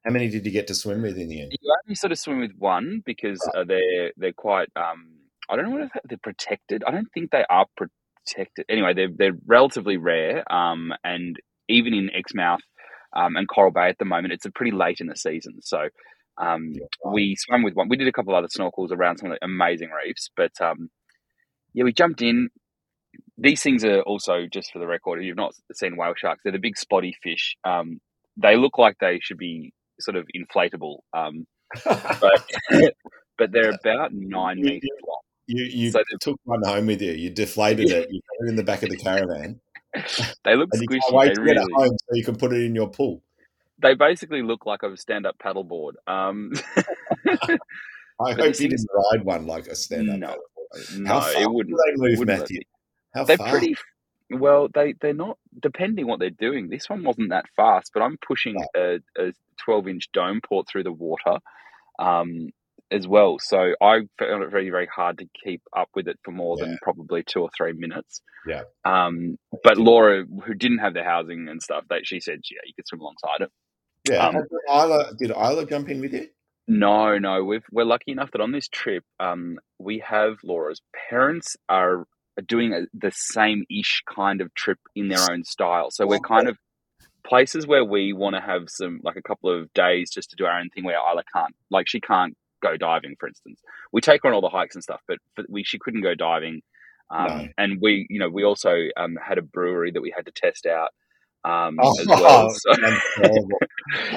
How 0.05 0.11
many 0.11 0.29
did 0.29 0.45
you 0.45 0.51
get 0.51 0.67
to 0.67 0.75
swim 0.75 1.01
with 1.01 1.17
in 1.17 1.27
the 1.27 1.41
end? 1.41 1.51
you 1.59 1.75
only 1.85 1.95
sort 1.95 2.11
of 2.11 2.19
swim 2.19 2.39
with 2.39 2.51
one 2.57 3.01
because 3.05 3.41
uh, 3.55 3.63
they're 3.63 4.11
they're 4.17 4.33
quite. 4.33 4.69
Um, 4.75 5.07
I 5.49 5.55
don't 5.55 5.69
know 5.69 5.83
if 5.83 5.91
they're 6.05 6.17
protected. 6.21 6.83
I 6.87 6.91
don't 6.91 7.11
think 7.13 7.31
they 7.31 7.43
are 7.49 7.65
protected. 7.75 8.65
Anyway, 8.69 8.93
they're 8.93 9.09
they're 9.13 9.37
relatively 9.45 9.97
rare. 9.97 10.43
Um, 10.51 10.93
and 11.03 11.35
even 11.67 11.93
in 11.93 12.09
Exmouth 12.13 12.61
um, 13.15 13.35
and 13.35 13.47
Coral 13.47 13.71
Bay 13.71 13.89
at 13.89 13.97
the 13.97 14.05
moment, 14.05 14.33
it's 14.33 14.45
a 14.45 14.51
pretty 14.51 14.71
late 14.71 15.01
in 15.01 15.07
the 15.07 15.15
season. 15.15 15.61
So 15.61 15.89
um, 16.37 16.71
Yeah, 16.73 17.11
we 17.11 17.35
swam 17.37 17.63
with 17.63 17.73
one. 17.73 17.89
We 17.89 17.97
did 17.97 18.07
a 18.07 18.11
couple 18.11 18.35
other 18.35 18.47
snorkels 18.47 18.91
around 18.91 19.17
some 19.17 19.31
of 19.31 19.37
the 19.39 19.45
amazing 19.45 19.89
reefs, 19.89 20.29
but 20.35 20.51
um, 20.61 20.89
yeah, 21.73 21.83
we 21.83 21.93
jumped 21.93 22.21
in. 22.21 22.49
These 23.37 23.61
things 23.63 23.83
are 23.83 24.01
also 24.01 24.45
just 24.51 24.71
for 24.71 24.79
the 24.79 24.87
record. 24.87 25.19
If 25.19 25.25
you've 25.25 25.37
not 25.37 25.53
seen 25.73 25.95
whale 25.97 26.13
sharks, 26.15 26.41
they're 26.43 26.51
the 26.51 26.59
big 26.59 26.77
spotty 26.77 27.15
fish. 27.23 27.55
Um, 27.63 27.99
they 28.37 28.55
look 28.57 28.77
like 28.77 28.97
they 28.99 29.19
should 29.21 29.37
be 29.37 29.73
sort 29.99 30.15
of 30.17 30.27
inflatable, 30.35 30.97
um, 31.13 31.45
but 31.85 32.43
but 33.37 33.51
they're 33.51 33.71
about 33.71 34.11
nine 34.13 34.57
You- 34.59 34.63
meters 34.65 34.89
long. 35.07 35.21
you 35.47 35.63
you 35.63 35.91
So 35.91 36.01
took 36.19 36.39
one 36.43 36.61
home 36.63 36.85
with 36.87 37.01
you. 37.01 37.11
You 37.13 37.29
deflated 37.29 37.89
it. 37.89 38.09
You 38.11 38.19
put 38.39 38.47
it 38.47 38.49
in 38.49 38.55
the 38.55 38.63
back 38.63 38.83
of 38.83 38.89
the 38.89 38.97
caravan, 38.97 39.59
They 40.45 40.55
look 40.55 40.69
and 40.73 40.81
you 40.81 40.87
can't 40.87 41.03
squishy. 41.03 41.13
wait 41.13 41.35
to 41.35 41.43
get 41.43 41.57
it 41.57 41.67
home 41.73 41.89
so 41.97 42.15
you 42.15 42.23
can 42.23 42.35
put 42.35 42.53
it 42.53 42.61
in 42.61 42.75
your 42.75 42.89
pool. 42.89 43.21
They 43.81 43.95
basically 43.95 44.43
look 44.43 44.65
like 44.67 44.83
a 44.83 44.95
stand-up 44.95 45.37
paddleboard. 45.43 45.93
Um, 46.05 46.51
I 48.19 48.33
hope 48.33 48.59
you 48.59 48.69
didn't 48.69 48.87
ride 49.11 49.23
one 49.23 49.47
like 49.47 49.67
a 49.67 49.75
stand-up. 49.75 50.19
No, 50.19 50.27
paddleboard. 50.27 50.99
no, 50.99 51.19
far 51.21 51.41
it 51.41 51.51
wouldn't. 51.51 51.75
they 51.85 51.91
move, 51.95 52.19
wouldn't 52.19 52.39
Matthew? 52.39 52.59
How 53.13 53.23
They're 53.25 53.37
far? 53.37 53.49
pretty 53.49 53.75
well. 54.29 54.67
They 54.73 54.93
they're 55.01 55.13
not 55.13 55.37
depending 55.59 56.07
what 56.07 56.19
they're 56.19 56.29
doing. 56.29 56.69
This 56.69 56.89
one 56.89 57.03
wasn't 57.03 57.29
that 57.29 57.45
fast, 57.55 57.91
but 57.93 58.01
I'm 58.03 58.17
pushing 58.25 58.55
a, 58.75 58.99
a 59.17 59.33
12 59.65 59.87
inch 59.87 60.11
dome 60.13 60.41
port 60.41 60.67
through 60.69 60.83
the 60.83 60.91
water 60.91 61.39
um, 61.99 62.49
as 62.89 63.07
well. 63.07 63.37
So 63.39 63.73
I 63.81 63.99
found 64.19 64.43
it 64.43 64.49
very 64.51 64.69
very 64.69 64.87
hard 64.93 65.17
to 65.19 65.25
keep 65.43 65.61
up 65.75 65.89
with 65.95 66.07
it 66.07 66.19
for 66.23 66.31
more 66.31 66.55
Yeah. 66.57 66.65
than 66.65 66.77
probably 66.81 67.23
two 67.23 67.41
or 67.41 67.49
three 67.55 67.73
minutes. 67.73 68.21
Yeah. 68.47 68.63
Um, 68.85 69.37
but 69.63 69.77
Laura, 69.77 70.23
who 70.45 70.53
didn't 70.53 70.79
have 70.79 70.93
the 70.93 71.03
housing 71.03 71.47
and 71.49 71.61
stuff, 71.61 71.83
that 71.89 72.05
she 72.07 72.19
said, 72.19 72.39
yeah, 72.49 72.59
you 72.65 72.73
could 72.75 72.87
swim 72.87 73.01
alongside 73.01 73.41
it. 73.41 73.51
Yeah. 74.09 74.27
Um, 74.27 74.33
did 74.35 74.47
Isla, 74.67 75.13
did 75.19 75.29
Isla 75.31 75.65
jump 75.67 75.89
in 75.89 76.01
with 76.01 76.13
you? 76.13 76.27
No, 76.67 77.17
no, 77.19 77.43
we've, 77.43 77.63
we're 77.71 77.85
lucky 77.85 78.11
enough 78.13 78.31
that 78.31 78.41
on 78.41 78.51
this 78.51 78.67
trip, 78.67 79.03
um, 79.19 79.59
we 79.77 79.99
have 80.07 80.37
Laura's 80.43 80.81
parents 81.09 81.55
are 81.69 82.05
doing 82.41 82.73
a, 82.73 82.81
the 82.93 83.11
same 83.13 83.63
ish 83.69 84.03
kind 84.13 84.41
of 84.41 84.53
trip 84.53 84.79
in 84.95 85.07
their 85.09 85.31
own 85.31 85.43
style. 85.43 85.91
So 85.91 86.05
we're 86.05 86.19
kind 86.19 86.47
of 86.47 86.57
places 87.25 87.67
where 87.67 87.85
we 87.85 88.13
want 88.13 88.35
to 88.35 88.41
have 88.41 88.63
some, 88.67 88.99
like 89.03 89.15
a 89.15 89.21
couple 89.21 89.49
of 89.49 89.71
days 89.73 90.09
just 90.11 90.29
to 90.31 90.35
do 90.35 90.45
our 90.45 90.59
own 90.59 90.69
thing 90.69 90.83
where 90.83 90.95
Isla 90.95 91.23
can't, 91.33 91.55
like 91.69 91.87
she 91.87 91.99
can't 91.99 92.35
go 92.63 92.77
diving, 92.77 93.15
for 93.19 93.27
instance. 93.27 93.61
We 93.91 94.01
take 94.01 94.23
her 94.23 94.29
on 94.29 94.35
all 94.35 94.41
the 94.41 94.49
hikes 94.49 94.75
and 94.75 94.83
stuff, 94.83 95.01
but, 95.07 95.17
but 95.35 95.45
we, 95.49 95.63
she 95.63 95.79
couldn't 95.79 96.01
go 96.01 96.15
diving. 96.15 96.61
Um, 97.09 97.27
No. 97.27 97.47
And 97.57 97.79
we, 97.81 98.07
you 98.09 98.19
know, 98.19 98.29
we 98.29 98.43
also 98.43 98.75
um, 98.97 99.17
had 99.21 99.37
a 99.37 99.41
brewery 99.41 99.91
that 99.91 100.01
we 100.01 100.13
had 100.15 100.25
to 100.25 100.31
test 100.31 100.65
out 100.65 100.89
um, 101.43 101.77
Oh, 101.81 101.99
as 101.99 102.07
well. 102.07 102.49
So. 102.63 102.71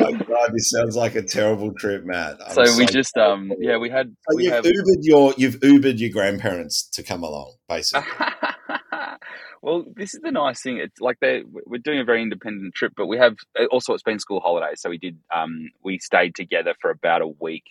My 0.01 0.13
God, 0.13 0.51
this 0.53 0.71
sounds 0.71 0.95
like 0.95 1.15
a 1.15 1.23
terrible 1.23 1.73
trip, 1.75 2.05
Matt. 2.05 2.37
I'm 2.47 2.53
so 2.53 2.77
we 2.77 2.87
just, 2.87 3.17
um, 3.17 3.53
yeah, 3.59 3.77
we 3.77 3.91
had, 3.91 4.15
So 4.31 4.37
we 4.37 4.45
you've 4.45 4.53
have. 4.53 4.65
Ubered 4.65 5.01
your 5.03 5.35
you've 5.37 5.59
Ubered 5.61 5.99
your 5.99 6.11
grandparents 6.11 6.89
to 6.91 7.03
come 7.03 7.23
along, 7.25 7.55
basically. 7.69 8.05
well, 9.63 9.85
this 9.97 10.15
is 10.15 10.21
the 10.21 10.31
nice 10.31 10.63
thing. 10.63 10.79
It's 10.79 11.01
like 11.01 11.19
they 11.21 11.43
we're 11.67 11.79
doing 11.79 12.01
a 12.01 12.05
very 12.05 12.23
independent 12.23 12.75
trip, 12.75 12.93
but 12.97 13.07
we 13.07 13.17
have 13.19 13.37
also 13.73 13.95
it's 13.95 14.03
been 14.03 14.19
school 14.19 14.41
holidays, 14.41 14.81
so 14.81 14.91
we 14.91 14.99
did 14.99 15.19
um, 15.35 15.71
we 15.83 15.99
stayed 15.99 16.35
together 16.35 16.75
for 16.81 16.91
about 16.91 17.23
a 17.23 17.27
week 17.27 17.65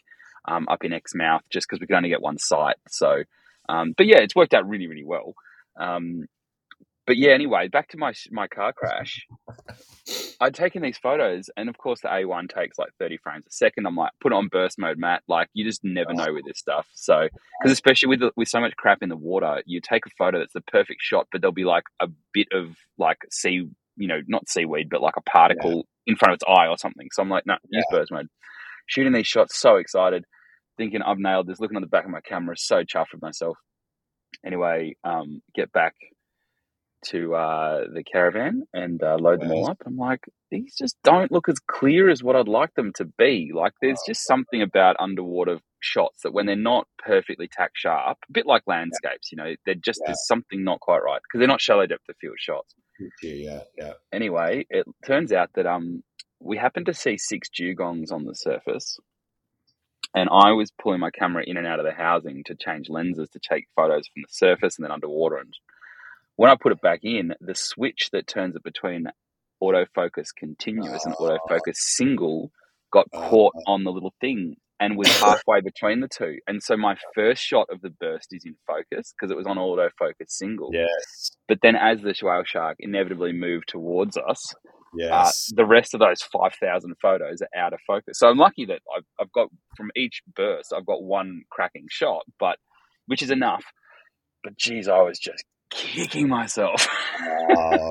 um, 0.46 0.68
up 0.70 0.84
in 0.84 0.92
Exmouth 0.92 1.44
just 1.52 1.68
because 1.70 1.80
we 1.80 1.88
could 1.88 1.96
only 1.96 2.10
get 2.10 2.22
one 2.22 2.40
site. 2.40 2.78
So, 2.90 3.24
um, 3.70 3.94
but 3.96 4.08
yeah, 4.08 4.18
it's 4.20 4.36
worked 4.36 4.54
out 4.54 4.68
really 4.68 4.88
really 4.88 5.06
well. 5.06 5.36
Um, 5.80 6.26
but 7.06 7.18
yeah, 7.18 7.32
anyway, 7.32 7.68
back 7.68 7.90
to 7.90 7.98
my 7.98 8.14
my 8.32 8.48
car 8.48 8.74
crash. 8.74 9.28
I'd 10.40 10.54
taken 10.54 10.82
these 10.82 10.98
photos, 10.98 11.50
and 11.58 11.70
of 11.70 11.78
course, 11.78 12.02
the 12.02 12.08
A1 12.08 12.54
takes 12.54 12.78
like 12.78 12.90
30 13.00 13.18
frames 13.18 13.46
a 13.48 13.52
second. 13.52 13.86
I'm 13.86 13.96
like, 13.96 14.12
put 14.22 14.34
on 14.34 14.48
burst 14.48 14.78
mode, 14.80 14.98
Matt. 14.98 15.24
Like, 15.28 15.50
you 15.54 15.66
just 15.66 15.84
never 15.84 16.14
know 16.14 16.34
with 16.34 16.46
this 16.46 16.60
stuff. 16.60 16.88
So, 16.94 17.28
because 17.62 17.72
especially 17.72 18.10
with 18.10 18.20
the, 18.20 18.32
with 18.36 18.48
so 18.48 18.60
much 18.60 18.76
crap 18.76 19.02
in 19.02 19.10
the 19.10 19.18
water, 19.18 19.62
you 19.66 19.82
take 19.82 20.06
a 20.06 20.10
photo 20.18 20.40
that's 20.40 20.54
the 20.54 20.62
perfect 20.62 21.02
shot, 21.02 21.28
but 21.32 21.42
there'll 21.42 21.54
be 21.54 21.66
like 21.66 21.86
a 22.02 22.08
bit 22.34 22.48
of 22.52 22.76
like 22.98 23.20
sea, 23.32 23.68
you 23.96 24.08
know, 24.08 24.20
not 24.28 24.50
seaweed, 24.50 24.90
but 24.90 25.02
like 25.02 25.18
a 25.18 25.22
particle 25.22 25.88
in 26.08 26.16
front 26.16 26.34
of 26.34 26.36
its 26.36 26.46
eye 26.48 26.68
or 26.68 26.78
something. 26.78 27.08
So 27.12 27.22
I'm 27.22 27.30
like, 27.30 27.46
no, 27.46 27.56
use 27.70 27.86
burst 27.90 28.12
mode. 28.12 28.28
Shooting 28.88 29.14
these 29.14 29.28
shots, 29.28 29.60
so 29.60 29.78
excited, 29.78 30.26
thinking 30.78 31.02
I've 31.02 31.20
nailed 31.20 31.48
this. 31.48 31.60
Looking 31.60 31.78
on 31.78 31.82
the 31.82 31.88
back 31.88 32.06
of 32.06 32.12
my 32.12 32.22
camera, 32.22 32.56
so 32.58 32.84
chuffed 32.84 33.14
with 33.14 33.22
myself. 33.22 33.58
Anyway, 34.46 34.96
um, 35.06 35.42
get 35.56 35.72
back 35.72 35.96
to 37.08 37.36
uh, 37.36 37.86
the 37.94 38.04
caravan 38.04 38.64
and 38.74 39.02
uh, 39.04 39.18
load 39.20 39.42
them 39.42 39.52
all 39.52 39.70
up. 39.70 39.82
I'm 39.86 39.98
like, 39.98 40.22
these 40.52 40.76
just 40.78 40.98
don't 41.04 41.32
look 41.32 41.50
as 41.50 41.60
clear 41.60 42.10
as 42.10 42.24
what 42.24 42.36
I'd 42.36 42.48
like 42.48 42.74
them 42.76 42.92
to 42.98 43.06
be. 43.06 43.52
Like, 43.54 43.74
there's 43.82 44.00
just 44.08 44.26
something 44.26 44.62
about 44.62 44.96
underwater 45.00 45.60
shots 45.80 46.22
that 46.24 46.34
when 46.34 46.46
they're 46.46 46.56
not 46.56 46.88
perfectly 46.98 47.50
tack 47.52 47.72
sharp, 47.74 48.18
a 48.30 48.32
bit 48.32 48.46
like 48.46 48.64
landscapes, 48.68 49.32
you 49.32 49.38
know, 49.38 49.56
they're 49.66 49.76
just 49.76 50.00
Yeah. 50.02 50.10
there's 50.10 50.26
something 50.28 50.64
not 50.64 50.80
quite 50.80 51.04
right 51.04 51.22
because 51.22 51.40
they're 51.40 51.48
not 51.48 51.62
shallow 51.62 51.86
depth 51.86 52.08
of 52.10 52.16
field 52.22 52.38
shots. 52.40 52.74
Yeah, 53.22 53.34
yeah, 53.34 53.60
yeah. 53.78 53.94
Anyway, 54.12 54.66
it 54.70 54.86
turns 55.06 55.34
out 55.34 55.50
that 55.56 55.66
um 55.66 56.04
we 56.40 56.58
happened 56.58 56.86
to 56.88 56.94
see 56.94 57.18
six 57.18 57.50
dugongs 57.50 58.12
on 58.12 58.26
the 58.26 58.36
surface. 58.36 59.00
And 60.16 60.30
I 60.32 60.52
was 60.52 60.72
pulling 60.80 61.00
my 61.00 61.10
camera 61.10 61.44
in 61.46 61.58
and 61.58 61.66
out 61.66 61.80
of 61.80 61.86
the 61.86 61.92
housing 61.92 62.44
to 62.46 62.56
change 62.56 62.88
lenses 62.88 63.30
to 63.30 63.40
take 63.40 63.66
photos 63.76 64.08
from 64.08 64.22
the 64.22 64.28
surface 64.30 64.78
and 64.78 64.86
then 64.86 64.92
underwater. 64.92 65.38
And 65.38 65.54
when 66.36 66.50
I 66.52 66.56
put 66.56 66.72
it 66.72 66.82
back 66.82 67.00
in, 67.04 67.34
the 67.42 67.56
switch 67.56 68.10
that 68.12 68.28
turns 68.28 68.56
it 68.56 68.64
between 68.64 69.08
autofocus 69.62 70.28
continuous 70.38 71.06
and 71.06 71.16
autofocus 71.16 71.76
single 71.76 72.52
got 72.92 73.08
Oh. 73.14 73.30
caught 73.30 73.54
on 73.68 73.84
the 73.84 73.92
little 73.92 74.14
thing. 74.22 74.56
and 74.80 74.98
was 74.98 75.08
halfway 75.22 75.62
between 75.62 76.02
the 76.02 76.10
two. 76.10 76.40
And 76.46 76.62
so 76.62 76.76
my 76.76 76.98
first 77.16 77.42
shot 77.42 77.68
of 77.72 77.80
the 77.82 77.92
burst 77.92 78.30
is 78.34 78.44
in 78.44 78.56
focus 78.68 79.14
because 79.14 79.32
it 79.32 79.38
was 79.38 79.48
on 79.48 79.56
autofocus 79.56 80.30
single. 80.30 80.72
Yes. 80.74 81.32
But 81.48 81.60
then 81.62 81.78
as 81.78 82.02
the 82.02 82.14
whale 82.22 82.44
shark 82.44 82.78
inevitably 82.80 83.32
moved 83.32 83.70
towards 83.70 84.18
us, 84.18 84.54
uh, 84.54 84.58
Yes. 84.96 85.54
the 85.56 85.64
rest 85.66 85.94
of 85.94 86.02
those 86.02 86.22
5,000 86.24 86.96
photos 87.02 87.42
are 87.42 87.58
out 87.58 87.72
of 87.72 87.80
focus. 87.88 88.20
So 88.20 88.28
I'm 88.28 88.38
lucky 88.38 88.66
that 88.66 88.82
I've, 88.94 89.06
I've 89.22 89.32
got 89.32 89.48
from 89.78 89.90
each 89.96 90.22
burst, 90.36 90.74
I've 90.76 90.88
got 90.88 91.02
one 91.04 91.44
cracking 91.50 91.86
shot, 91.90 92.24
but 92.38 92.58
which 93.06 93.22
is 93.22 93.32
enough. 93.32 93.64
But 94.44 94.58
geez, 94.58 94.90
I 94.90 95.00
was 95.02 95.18
just 95.18 95.46
kicking 95.74 96.28
myself. 96.30 96.88
Uh, 97.58 97.90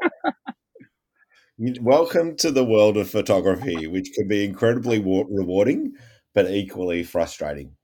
welcome 1.81 2.37
to 2.37 2.51
the 2.51 2.64
world 2.64 2.97
of 2.97 3.11
photography, 3.11 3.87
which 3.87 4.11
can 4.14 4.29
be 4.29 4.45
incredibly 4.45 4.99
rewarding, 4.99 5.92
but 6.35 6.51
equally 6.51 7.03
frustrating. 7.03 7.77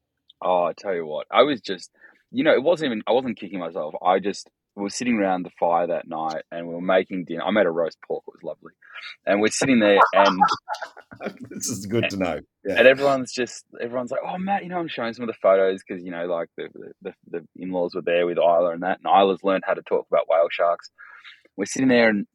oh, 0.42 0.64
I 0.64 0.72
tell 0.76 0.94
you 0.94 1.06
what, 1.06 1.26
I 1.30 1.42
was 1.42 1.60
just, 1.60 1.90
you 2.30 2.44
know, 2.44 2.52
it 2.52 2.62
wasn't 2.62 2.86
even, 2.86 3.02
I 3.06 3.12
wasn't 3.12 3.38
kicking 3.38 3.58
myself. 3.58 3.94
I 4.02 4.18
just 4.18 4.48
we 4.78 4.84
were 4.84 4.90
sitting 4.90 5.18
around 5.18 5.42
the 5.42 5.50
fire 5.58 5.88
that 5.88 6.06
night 6.06 6.42
and 6.52 6.68
we 6.68 6.74
were 6.74 6.80
making 6.80 7.24
dinner. 7.24 7.42
I 7.42 7.50
made 7.50 7.66
a 7.66 7.70
roast 7.70 7.98
pork, 8.06 8.22
it 8.28 8.34
was 8.34 8.42
lovely. 8.44 8.72
And 9.26 9.40
we're 9.40 9.50
sitting 9.50 9.80
there 9.80 9.98
and 10.12 10.40
this 11.50 11.68
is 11.68 11.86
good 11.86 12.08
to 12.10 12.16
know. 12.16 12.40
Yeah. 12.64 12.76
and 12.78 12.86
everyone's 12.86 13.32
just 13.32 13.64
everyone's 13.80 14.10
like, 14.10 14.20
"Oh, 14.24 14.38
Matt, 14.38 14.62
you 14.62 14.68
know, 14.68 14.78
I'm 14.78 14.88
showing 14.88 15.14
some 15.14 15.24
of 15.24 15.28
the 15.28 15.38
photos 15.42 15.82
because 15.86 16.04
you 16.04 16.10
know, 16.10 16.26
like 16.26 16.48
the 16.56 16.68
the, 17.02 17.14
the 17.28 17.46
in-laws 17.56 17.94
were 17.94 18.02
there 18.02 18.26
with 18.26 18.38
Isla 18.38 18.70
and 18.70 18.82
that, 18.82 19.00
and 19.02 19.12
Isla's 19.12 19.42
learned 19.42 19.64
how 19.66 19.74
to 19.74 19.82
talk 19.82 20.06
about 20.10 20.28
whale 20.28 20.48
sharks." 20.50 20.90
We're 21.56 21.66
sitting 21.66 21.88
there 21.88 22.08
and 22.08 22.26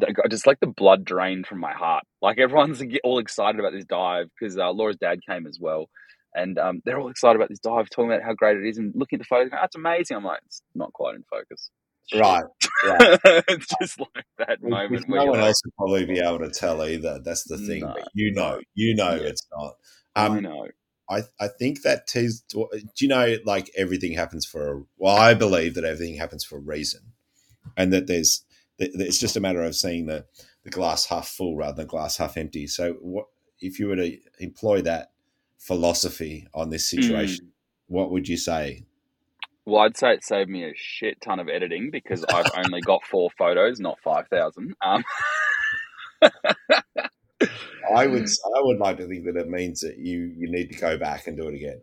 I 0.00 0.28
just 0.28 0.46
like 0.46 0.60
the 0.60 0.66
blood 0.66 1.04
drained 1.04 1.46
from 1.46 1.60
my 1.60 1.72
heart. 1.72 2.04
Like 2.20 2.38
everyone's 2.38 2.82
all 3.04 3.18
excited 3.18 3.58
about 3.58 3.72
this 3.72 3.84
dive 3.84 4.28
because 4.38 4.56
uh, 4.56 4.70
Laura's 4.70 4.96
dad 4.96 5.20
came 5.28 5.46
as 5.46 5.58
well, 5.60 5.88
and 6.34 6.58
um, 6.58 6.80
they're 6.84 6.98
all 7.00 7.08
excited 7.10 7.36
about 7.36 7.48
this 7.48 7.58
dive, 7.58 7.88
talking 7.90 8.10
about 8.10 8.22
how 8.22 8.32
great 8.34 8.56
it 8.56 8.68
is, 8.68 8.78
and 8.78 8.92
looking 8.94 9.18
at 9.18 9.20
the 9.20 9.26
photos, 9.26 9.50
going, 9.50 9.60
"That's 9.60 9.76
amazing." 9.76 10.16
I'm 10.16 10.24
like, 10.24 10.40
"It's 10.46 10.62
not 10.74 10.92
quite 10.92 11.14
in 11.14 11.24
focus." 11.30 11.70
Right. 12.14 12.42
right. 12.84 13.18
it's 13.48 13.66
just 13.80 14.00
like 14.00 14.24
that 14.38 14.58
Which- 14.60 14.70
moment 14.70 15.08
no 15.08 15.24
one 15.24 15.38
like, 15.38 15.48
else 15.48 15.62
would 15.64 15.74
probably 15.76 16.04
be 16.04 16.18
able 16.18 16.40
to 16.40 16.50
tell 16.50 16.82
either. 16.84 17.20
That's 17.24 17.44
the 17.44 17.58
thing. 17.58 17.80
No, 17.82 17.94
but 17.94 18.08
you 18.14 18.32
know, 18.32 18.60
you 18.74 18.94
know 18.94 19.14
Yeah. 19.14 19.28
it's 19.28 19.46
not. 19.56 19.74
I 20.16 20.26
Um, 20.26 20.42
know. 20.42 20.68
I 21.08 21.22
I 21.40 21.48
think 21.48 21.82
that 21.82 22.06
tease. 22.06 22.40
Do 22.42 22.68
you 22.98 23.08
know, 23.08 23.36
like 23.44 23.70
everything 23.76 24.12
happens 24.14 24.44
for 24.46 24.72
a. 24.72 24.82
Well, 24.98 25.16
I 25.16 25.34
believe 25.34 25.74
that 25.74 25.84
everything 25.84 26.16
happens 26.16 26.44
for 26.44 26.56
a 26.56 26.60
reason, 26.60 27.00
and 27.76 27.92
that 27.92 28.06
there's. 28.08 28.44
that 28.78 28.90
It's 28.94 29.18
just 29.18 29.36
a 29.36 29.40
matter 29.40 29.62
of 29.62 29.74
seeing 29.76 30.06
the 30.06 30.26
the 30.64 30.70
glass 30.70 31.06
half 31.06 31.28
full 31.28 31.56
rather 31.56 31.76
than 31.76 31.86
glass 31.86 32.16
half 32.18 32.36
empty. 32.36 32.66
So, 32.66 32.94
what 33.00 33.26
if 33.60 33.78
you 33.78 33.86
were 33.88 33.96
to 33.96 34.16
employ 34.40 34.82
that 34.82 35.11
philosophy 35.66 36.46
on 36.54 36.70
this 36.70 36.86
situation? 36.88 37.46
Mm. 37.46 37.50
What 37.88 38.10
would 38.10 38.28
you 38.28 38.36
say? 38.36 38.84
Well, 39.64 39.82
I'd 39.82 39.96
say 39.96 40.14
it 40.14 40.24
saved 40.24 40.50
me 40.50 40.64
a 40.64 40.72
shit 40.74 41.20
ton 41.20 41.38
of 41.38 41.48
editing 41.48 41.90
because 41.90 42.24
I've 42.24 42.50
only 42.56 42.80
got 42.80 43.04
four 43.04 43.30
photos, 43.38 43.78
not 43.80 43.98
five 44.02 44.26
thousand. 44.28 44.74
Um, 44.84 45.04
I 47.94 48.06
would 48.06 48.26
I 48.26 48.60
would 48.60 48.78
like 48.78 48.96
to 48.98 49.06
think 49.06 49.24
that 49.26 49.36
it 49.36 49.48
means 49.48 49.80
that 49.80 49.98
you 49.98 50.32
you 50.36 50.50
need 50.50 50.72
to 50.72 50.78
go 50.78 50.98
back 50.98 51.26
and 51.26 51.36
do 51.36 51.48
it 51.48 51.54
again. 51.54 51.80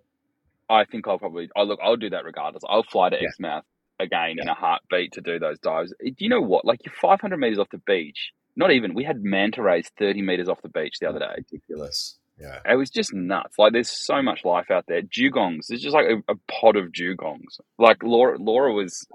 I 0.70 0.86
think 0.86 1.08
I'll 1.08 1.18
probably. 1.18 1.50
Oh, 1.56 1.64
look, 1.64 1.80
I'll 1.82 1.96
do 1.96 2.10
that 2.12 2.26
regardless. 2.26 2.64
I'll 2.68 2.84
fly 2.84 3.10
to 3.10 3.16
Yeah. 3.16 3.28
Exmouth 3.28 3.64
again 4.00 4.38
in 4.40 4.48
a 4.48 4.54
heartbeat 4.54 5.14
to 5.14 5.22
do 5.22 5.40
those 5.40 5.60
dives. 5.60 5.94
Do 6.00 6.14
you 6.20 6.30
know 6.30 6.42
what? 6.42 6.64
Like 6.66 6.80
you're 6.86 6.94
500 7.02 7.38
meters 7.38 7.60
off 7.60 7.70
the 7.72 7.80
beach. 7.80 8.32
Not 8.56 8.72
even. 8.72 8.94
We 8.94 9.04
had 9.04 9.24
manta 9.24 9.62
rays 9.62 9.90
30 9.98 10.22
meters 10.22 10.50
off 10.50 10.62
the 10.62 10.70
beach 10.70 11.00
the 11.00 11.08
other 11.10 11.20
day. 11.20 11.44
Ridiculous. 11.52 12.18
Yeah. 12.40 12.60
It 12.66 12.76
was 12.76 12.90
just 12.90 13.14
nuts. 13.14 13.56
Like 13.58 13.74
there's 13.74 13.92
so 14.06 14.22
much 14.22 14.46
life 14.46 14.72
out 14.72 14.86
there. 14.88 15.02
Dugongs. 15.02 15.68
There's 15.68 15.82
just 15.82 15.94
like 15.94 16.06
a, 16.06 16.32
a 16.32 16.36
pod 16.50 16.78
of 16.78 16.92
dugongs. 16.92 17.60
Like 17.78 18.02
Laura. 18.04 18.38
Laura 18.40 18.74
was. 18.74 19.06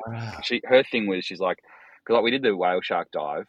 She 0.43 0.61
her 0.65 0.85
thing 0.85 1.07
was 1.07 1.25
she's 1.25 1.41
like 1.41 1.59
because 2.05 2.15
like 2.15 2.25
we 2.25 2.31
did 2.31 2.43
the 2.43 2.57
whale 2.57 2.81
shark 2.83 3.09
dive. 3.13 3.47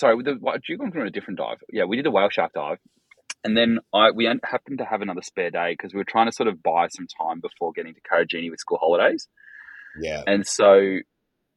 Sorry, 0.00 0.16
with 0.16 0.26
the 0.26 0.32
dugongs 0.32 0.94
were 0.94 1.02
on 1.02 1.06
a 1.06 1.10
different 1.10 1.38
dive. 1.38 1.58
Yeah, 1.72 1.84
we 1.84 1.96
did 1.96 2.04
the 2.04 2.10
whale 2.10 2.30
shark 2.30 2.52
dive. 2.52 2.78
And 3.44 3.56
then 3.56 3.78
I 3.94 4.10
we 4.10 4.24
happened 4.44 4.78
to 4.78 4.84
have 4.84 5.02
another 5.02 5.22
spare 5.22 5.50
day 5.50 5.72
because 5.72 5.92
we 5.92 5.98
were 5.98 6.04
trying 6.04 6.26
to 6.26 6.32
sort 6.32 6.48
of 6.48 6.62
buy 6.62 6.88
some 6.88 7.06
time 7.06 7.40
before 7.40 7.72
getting 7.72 7.94
to 7.94 8.00
Karijini 8.00 8.50
with 8.50 8.60
school 8.60 8.78
holidays. 8.78 9.28
Yeah. 10.00 10.22
And 10.26 10.46
so 10.46 10.98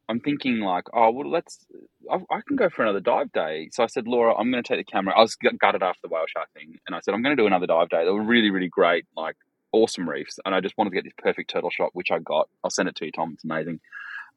I'm 0.07 0.19
thinking 0.19 0.59
like, 0.59 0.85
oh 0.93 1.11
well, 1.11 1.29
let's. 1.29 1.65
I, 2.11 2.17
I 2.29 2.41
can 2.47 2.55
go 2.55 2.69
for 2.69 2.83
another 2.83 2.99
dive 2.99 3.31
day. 3.31 3.69
So 3.71 3.83
I 3.83 3.87
said, 3.87 4.07
Laura, 4.07 4.35
I'm 4.35 4.51
going 4.51 4.63
to 4.63 4.67
take 4.67 4.85
the 4.85 4.91
camera. 4.91 5.17
I 5.17 5.21
was 5.21 5.35
gutted 5.35 5.81
after 5.83 5.99
the 6.03 6.09
whale 6.09 6.25
shark 6.27 6.49
thing, 6.53 6.75
and 6.87 6.95
I 6.95 6.99
said 6.99 7.13
I'm 7.13 7.23
going 7.23 7.35
to 7.35 7.41
do 7.41 7.47
another 7.47 7.67
dive 7.67 7.89
day. 7.89 8.05
They 8.05 8.11
were 8.11 8.21
really, 8.23 8.51
really 8.51 8.67
great, 8.69 9.05
like 9.17 9.35
awesome 9.71 10.07
reefs, 10.07 10.39
and 10.45 10.53
I 10.53 10.61
just 10.61 10.77
wanted 10.77 10.91
to 10.91 10.95
get 10.95 11.03
this 11.05 11.13
perfect 11.17 11.49
turtle 11.49 11.71
shot, 11.71 11.89
which 11.93 12.11
I 12.11 12.19
got. 12.19 12.49
I'll 12.63 12.69
send 12.69 12.87
it 12.89 12.95
to 12.97 13.05
you, 13.05 13.11
Tom. 13.11 13.31
It's 13.33 13.43
amazing. 13.43 13.79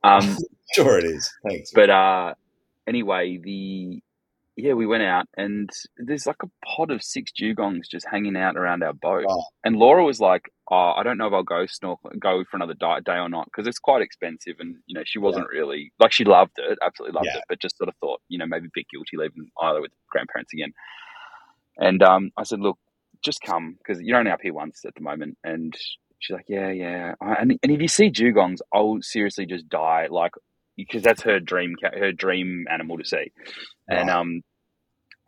Um, 0.05 0.37
Sure, 0.75 0.99
it 0.99 1.05
is. 1.05 1.33
Thanks. 1.49 1.71
but 1.75 1.89
uh, 1.89 2.35
anyway, 2.87 3.39
the 3.43 4.03
yeah, 4.61 4.73
we 4.73 4.87
went 4.87 5.05
out 5.05 5.27
and 5.37 5.71
there's 5.97 6.27
like 6.27 6.43
a 6.43 6.51
pod 6.67 6.91
of 6.91 7.01
six 7.03 7.31
dugongs 7.31 7.83
just 7.89 8.05
hanging 8.11 8.37
out 8.37 8.57
around 8.57 8.83
our 8.83 8.93
boat. 8.93 9.25
Wow. 9.27 9.45
And 9.65 9.77
Laura 9.77 10.05
was 10.05 10.19
like, 10.21 10.51
"Oh, 10.71 10.93
I 10.97 11.05
don't 11.05 11.17
know 11.17 11.29
if 11.29 11.33
I'll 11.33 11.45
go 11.45 11.65
snorkel, 11.67 12.11
go 12.19 12.43
for 12.51 12.57
another 12.57 12.75
di- 12.75 13.01
day 13.07 13.19
or 13.19 13.29
not 13.29 13.45
because 13.47 13.69
it's 13.69 13.79
quite 13.79 14.03
expensive." 14.03 14.57
And 14.59 14.77
you 14.87 14.95
know, 14.95 15.05
she 15.07 15.21
wasn't 15.21 15.47
really 15.49 15.93
like 16.01 16.11
she 16.13 16.25
loved 16.25 16.53
it, 16.59 16.77
absolutely 16.83 17.15
loved 17.17 17.29
Yeah. 17.33 17.39
it, 17.39 17.45
but 17.49 17.61
just 17.61 17.79
sort 17.79 17.89
of 17.89 17.95
thought, 18.01 18.21
you 18.29 18.37
know, 18.39 18.47
maybe 18.47 18.67
a 18.67 18.71
bit 18.75 18.87
guilty 18.93 19.17
leaving 19.17 19.49
Isla 19.63 19.81
with 19.81 19.93
grandparents 20.11 20.53
again. 20.53 20.73
And 21.77 22.03
um, 22.03 22.31
I 22.37 22.43
said, 22.43 22.59
"Look, 22.61 22.79
just 23.25 23.41
come 23.41 23.77
because 23.79 24.03
you're 24.03 24.19
only 24.19 24.33
up 24.33 24.41
here 24.43 24.53
once 24.55 24.85
at 24.85 24.95
the 24.97 25.03
moment." 25.03 25.39
And 25.45 25.73
she's 26.19 26.35
like, 26.35 26.47
"Yeah, 26.49 26.71
yeah." 26.71 27.15
And, 27.21 27.59
and 27.63 27.73
if 27.73 27.81
you 27.81 27.89
see 27.89 28.11
dugongs, 28.11 28.59
I'll 28.75 28.99
seriously 29.03 29.47
just 29.47 29.69
die, 29.69 30.09
like 30.11 30.33
because 30.77 31.03
that's 31.03 31.23
her 31.23 31.41
dream, 31.41 31.75
her 31.83 32.13
dream 32.13 32.67
animal 32.71 32.99
to 32.99 33.05
see. 33.05 33.33
And 33.89 34.09
um, 34.11 34.43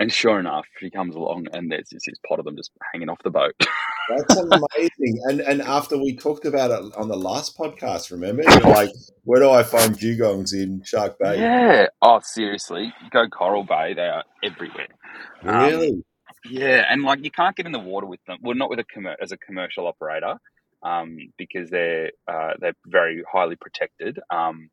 and 0.01 0.11
sure 0.11 0.41
enough, 0.41 0.65
she 0.79 0.91
comes 0.91 1.15
along 1.15 1.47
and 1.53 1.71
there's 1.71 1.91
just 1.91 2.07
this 2.07 2.19
pot 2.27 2.39
of 2.39 2.47
them 2.47 2.57
just 2.57 2.71
hanging 2.93 3.11
off 3.11 3.19
the 3.23 3.31
boat. 3.31 3.55
That's 4.09 4.37
amazing. 4.37 5.21
And 5.25 5.41
and 5.41 5.63
after 5.63 5.99
we 5.99 6.17
talked 6.17 6.47
about 6.47 6.71
it 6.71 6.97
on 6.97 7.09
the 7.09 7.17
last 7.17 7.57
podcast, 7.57 8.11
remember? 8.11 8.43
You're 8.43 8.61
like, 8.61 8.91
where 9.25 9.41
do 9.41 9.51
I 9.51 9.63
find 9.63 9.95
dugongs 9.95 10.55
in 10.55 10.83
Shark 10.85 11.19
Bay? 11.21 11.39
yeah. 11.39 11.87
Oh, 12.01 12.19
seriously, 12.25 12.93
go 13.11 13.29
Coral 13.29 13.63
Bay. 13.63 13.95
They 13.95 14.09
are 14.09 14.25
everywhere. 14.43 14.89
Um, 15.45 15.67
Really? 15.67 16.05
Yeah, 16.49 16.87
and 16.89 17.03
like 17.03 17.23
you 17.23 17.31
can't 17.31 17.55
get 17.55 17.67
in 17.67 17.73
the 17.73 17.79
water 17.79 18.07
with 18.07 18.21
them. 18.27 18.39
Well, 18.41 18.57
not 18.57 18.71
with 18.71 18.79
a 18.79 19.17
as 19.21 19.33
a 19.33 19.37
commercial 19.37 19.87
operator, 19.87 20.37
um, 20.83 21.19
because 21.37 21.69
they're 21.69 22.13
uh, 22.27 22.55
they're 22.59 22.77
very 22.87 23.23
highly 23.31 23.57
protected. 23.57 24.19
Um, 24.31 24.71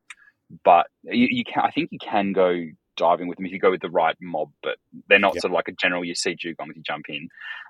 but 0.63 0.87
you, 1.03 1.27
you 1.29 1.43
can, 1.43 1.63
I 1.65 1.71
think 1.71 1.89
you 1.91 1.99
can 1.99 2.31
go 2.31 2.65
diving 2.97 3.27
with 3.29 3.37
them 3.37 3.47
if 3.47 3.53
you 3.53 3.59
go 3.59 3.71
with 3.71 3.81
the 3.81 3.89
right 3.91 4.17
mob, 4.21 4.51
but 4.63 4.77
they're 5.09 5.19
not 5.19 5.35
Yeah. 5.35 5.41
sort 5.41 5.51
of 5.51 5.55
like 5.55 5.69
a 5.69 5.73
general. 5.73 6.05
You 6.05 6.15
see 6.15 6.35
dugongs, 6.35 6.75
you 6.75 6.83
jump 6.83 7.07
in. 7.09 7.29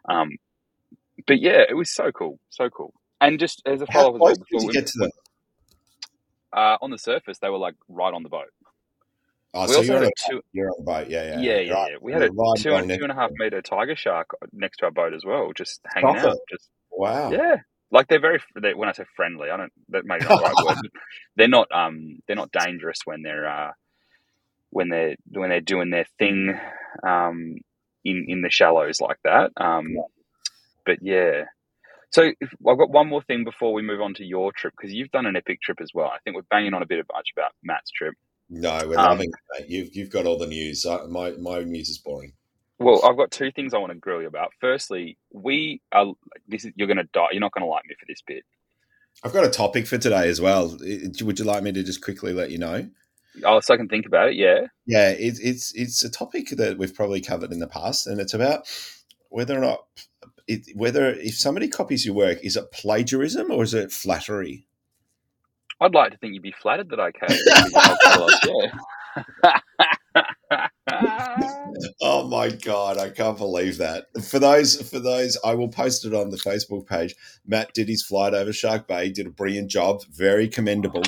Um, 0.10 0.38
but 1.28 1.42
yeah, 1.42 1.64
it 1.70 1.76
was 1.76 1.94
so 1.94 2.12
cool, 2.12 2.40
so 2.50 2.70
cool. 2.70 2.94
And 3.22 3.40
just 3.40 3.62
as 3.66 3.82
a 3.82 3.88
follow 3.88 4.16
up 4.18 4.24
well, 4.24 4.36
did 4.36 4.62
you 4.64 4.70
get 4.72 4.88
to 4.88 5.00
them? 5.00 5.12
uh, 6.54 6.78
on 6.82 6.92
the 6.92 6.98
surface, 7.00 7.40
they 7.40 7.50
were 7.50 7.58
like 7.60 7.76
right 7.90 8.14
on 8.14 8.24
the 8.24 8.30
boat. 8.30 8.50
Oh, 9.54 9.68
we 9.68 9.76
so 9.76 9.82
also 9.82 9.94
you're 9.94 9.98
on, 9.98 10.04
had 10.04 10.06
a, 10.06 10.08
a 10.08 10.12
two, 10.16 10.42
you're 10.54 10.70
on 10.70 10.76
a 10.80 10.84
boat. 10.84 11.10
Yeah, 11.10 11.24
yeah. 11.26 11.42
yeah, 11.42 11.60
yeah, 11.60 11.74
Right. 11.74 11.92
yeah. 11.92 11.98
We 12.02 12.14
had 12.14 12.24
a 12.24 12.32
Right 12.32 12.58
two, 12.58 12.70
going 12.70 12.90
two 12.90 13.04
and 13.04 13.12
a 13.12 13.16
half 13.16 13.32
meter 13.38 13.62
tiger 13.62 13.96
shark 13.96 14.30
next 14.54 14.78
to 14.80 14.86
our 14.86 14.92
boat 14.92 15.14
as 15.14 15.26
well, 15.26 15.52
just 15.56 15.82
hanging 15.94 16.16
Stop 16.16 16.18
out. 16.18 16.38
Just 16.50 16.70
Wow. 16.92 17.32
Yeah, 17.32 17.58
like 17.92 18.08
they're 18.08 18.22
very. 18.22 18.42
They, 18.62 18.74
when 18.74 18.90
I 18.90 18.94
say 18.94 19.06
friendly, 19.16 19.50
I 19.50 19.58
don't. 19.58 19.74
That 19.90 20.06
may 20.06 20.20
not 20.20 20.36
the 20.36 20.42
right 20.42 20.58
word. 20.60 20.80
But 20.82 20.92
they're 21.38 21.48
not. 21.48 21.70
Um, 21.74 22.20
they're 22.28 22.36
not 22.36 22.52
dangerous 22.52 23.00
when 23.06 23.22
they're 23.24 23.50
uh, 23.50 23.72
when 24.70 24.90
they're 24.90 25.16
when 25.30 25.50
they're 25.50 25.62
doing 25.62 25.90
their 25.90 26.06
thing, 26.20 26.60
um, 27.06 27.56
in 28.04 28.26
in 28.28 28.42
the 28.42 28.50
shallows 28.50 29.00
like 29.02 29.18
that. 29.24 29.52
Um, 29.58 29.90
Yeah. 29.96 30.02
but 30.86 30.98
yeah. 31.02 31.46
So 32.12 32.32
if, 32.40 32.54
I've 32.68 32.78
got 32.78 32.90
one 32.90 33.08
more 33.10 33.22
thing 33.22 33.44
before 33.44 33.74
we 33.74 33.82
move 33.82 34.02
on 34.02 34.14
to 34.16 34.24
your 34.26 34.52
trip 34.54 34.74
because 34.78 34.94
you've 34.94 35.12
done 35.12 35.26
an 35.26 35.36
epic 35.36 35.62
trip 35.62 35.80
as 35.82 35.92
well. 35.94 36.08
I 36.08 36.20
think 36.24 36.36
we're 36.36 36.44
banging 36.50 36.74
on 36.74 36.82
a 36.82 36.86
bit 36.86 37.00
of 37.00 37.06
much 37.14 37.30
about 37.36 37.52
Matt's 37.64 37.92
trip. 37.92 38.16
No, 38.50 38.80
we're 38.88 38.98
Um, 38.98 39.06
loving 39.10 39.30
it. 39.30 39.60
mate. 39.62 39.70
You've 39.70 39.96
you've 39.96 40.10
got 40.10 40.26
all 40.26 40.38
the 40.38 40.48
news. 40.48 40.86
I, 40.86 41.06
my 41.08 41.32
my 41.32 41.64
news 41.64 41.90
is 41.90 41.98
boring. 41.98 42.34
Well, 42.80 43.02
I've 43.04 43.18
got 43.18 43.32
two 43.32 43.52
things 43.52 43.74
I 43.74 43.80
want 43.80 43.92
to 43.92 43.98
grill 43.98 44.22
you 44.22 44.28
about. 44.28 44.54
Firstly, 44.62 45.18
we 45.34 45.82
are. 45.92 46.14
This 46.48 46.64
is 46.64 46.72
you're 46.76 46.88
going 46.88 46.98
to 46.98 47.10
die. 47.12 47.28
You're 47.32 47.42
not 47.42 47.52
going 47.52 47.64
to 47.66 47.70
like 47.70 47.86
me 47.86 47.96
for 48.00 48.06
this 48.08 48.22
bit. 48.26 48.46
I've 49.24 49.34
got 49.34 49.46
a 49.46 49.50
topic 49.50 49.88
for 49.88 49.98
today 49.98 50.30
as 50.30 50.40
well. 50.40 50.78
Would 50.80 51.40
you 51.40 51.46
like 51.46 51.64
me 51.64 51.72
to 51.72 51.84
just 51.84 52.04
quickly 52.04 52.34
let 52.34 52.52
you 52.52 52.60
know? 52.60 52.88
Oh, 53.44 53.60
so 53.60 53.74
I 53.74 53.78
can 53.78 53.88
think 53.88 54.06
about 54.06 54.30
it. 54.30 54.36
Yeah. 54.36 54.68
Yeah, 54.86 55.10
it's 55.10 55.40
it's 55.40 55.74
it's 55.76 56.04
a 56.04 56.10
topic 56.10 56.50
that 56.52 56.78
we've 56.78 56.94
probably 56.94 57.22
covered 57.22 57.52
in 57.52 57.60
the 57.60 57.68
past, 57.68 58.08
and 58.08 58.20
it's 58.20 58.34
about 58.34 58.68
whether 59.30 59.58
or 59.58 59.62
not 59.62 59.80
it, 60.48 60.68
whether 60.76 61.12
if 61.12 61.36
somebody 61.36 61.68
copies 61.68 62.06
your 62.06 62.16
work, 62.16 62.40
is 62.44 62.56
it 62.56 62.72
plagiarism 62.72 63.52
or 63.52 63.64
is 63.64 63.74
it 63.74 63.92
flattery? 63.92 64.66
I'd 65.80 65.94
like 65.94 66.12
to 66.12 66.18
think 66.18 66.34
you'd 66.34 66.42
be 66.42 66.56
flattered 66.60 66.90
that 66.90 67.00
I 67.00 67.12
came. 67.12 67.28
to 67.28 67.36
your 67.36 67.82
podcast, 67.82 68.72
yeah. 69.34 70.68
Oh 70.90 71.74
Oh 72.02 72.28
my 72.28 72.50
god, 72.50 72.98
I 72.98 73.10
can't 73.10 73.38
believe 73.38 73.78
that. 73.78 74.06
For 74.24 74.40
those 74.40 74.90
for 74.90 75.00
those 75.00 75.38
I 75.44 75.54
will 75.54 75.70
post 75.70 76.06
it 76.06 76.14
on 76.14 76.30
the 76.30 76.38
Facebook 76.38 76.88
page. 76.88 77.14
Matt 77.46 77.74
did 77.74 77.88
his 77.88 78.04
flight 78.04 78.34
over 78.34 78.52
Shark 78.52 78.88
Bay, 78.88 79.12
did 79.12 79.28
a 79.28 79.32
brilliant 79.32 79.70
job, 79.70 80.04
very 80.10 80.48
commendable. 80.48 81.04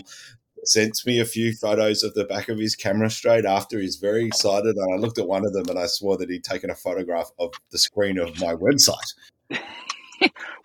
Sent 0.66 1.06
me 1.06 1.20
a 1.20 1.26
few 1.26 1.54
photos 1.54 2.04
of 2.04 2.14
the 2.14 2.26
back 2.26 2.50
of 2.50 2.60
his 2.60 2.76
camera 2.76 3.10
straight 3.10 3.46
after. 3.46 3.80
He's 3.80 3.96
very 3.96 4.26
excited. 4.26 4.76
And 4.76 4.94
I 4.94 4.98
looked 4.98 5.18
at 5.18 5.28
one 5.28 5.46
of 5.46 5.54
them 5.54 5.70
and 5.70 5.80
I 5.80 5.86
swore 5.86 6.18
that 6.18 6.30
he'd 6.30 6.44
taken 6.44 6.70
a 6.70 6.76
photograph 6.76 7.32
of 7.40 7.54
the 7.72 7.78
screen 7.78 8.20
of 8.20 8.40
my 8.40 8.54
website. 8.56 8.98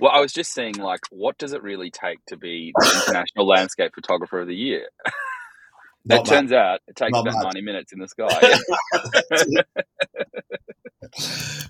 well, 0.01 0.11
I 0.13 0.21
was 0.21 0.33
just 0.33 0.53
saying, 0.53 0.77
like, 0.77 1.01
what 1.11 1.39
does 1.39 1.53
it 1.53 1.63
really 1.63 1.91
take 1.91 2.19
to 2.27 2.37
be 2.37 2.73
the 2.77 3.03
International 3.07 3.47
Landscape 3.47 3.93
Photographer 3.95 4.41
of 4.41 4.49
the 4.49 4.57
Year? 4.57 4.89
it 6.11 6.27
turns 6.27 6.53
out 6.53 6.81
it 6.89 6.97
takes 6.97 7.13
Not 7.13 7.29
about 7.29 7.35
much. 7.35 7.55
90 7.55 7.63
minutes 7.63 7.93
in 7.93 7.99
the 8.01 8.09
sky. 8.09 8.29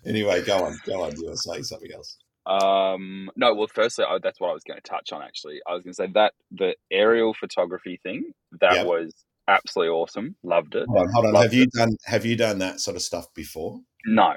anyway, 0.07 0.43
go 0.45 0.65
on, 0.65 0.79
go 0.87 1.03
on. 1.03 1.15
You 1.17 1.29
were 1.29 1.37
saying 1.37 1.65
something 1.65 1.93
else. 1.93 2.17
Um, 2.47 3.31
no, 3.37 3.55
well, 3.55 3.69
firstly, 3.73 4.05
I, 4.09 4.19
that's 4.23 4.41
what 4.41 4.51
I 4.51 4.53
was 4.53 4.65
going 4.65 4.81
to 4.81 4.89
touch 4.89 5.13
on. 5.13 5.23
Actually, 5.23 5.61
I 5.67 5.75
was 5.75 5.83
going 5.83 5.93
to 5.93 5.97
say 5.97 6.09
that 6.15 6.35
the 6.51 6.75
aerial 6.91 7.35
photography 7.35 7.99
thing 8.03 8.33
that 8.61 8.75
yep. 8.75 8.87
was 8.87 9.15
absolutely 9.49 9.91
awesome. 9.91 10.37
Loved 10.43 10.75
it. 10.75 10.87
Hold 10.89 11.09
on, 11.09 11.13
hold 11.13 11.27
on. 11.27 11.43
have 11.43 11.55
you 11.55 11.67
done 11.67 11.97
have 12.05 12.27
you 12.27 12.37
done 12.37 12.59
that 12.59 12.81
sort 12.81 12.97
of 12.97 13.03
stuff 13.03 13.33
before? 13.35 13.81
No, 14.07 14.35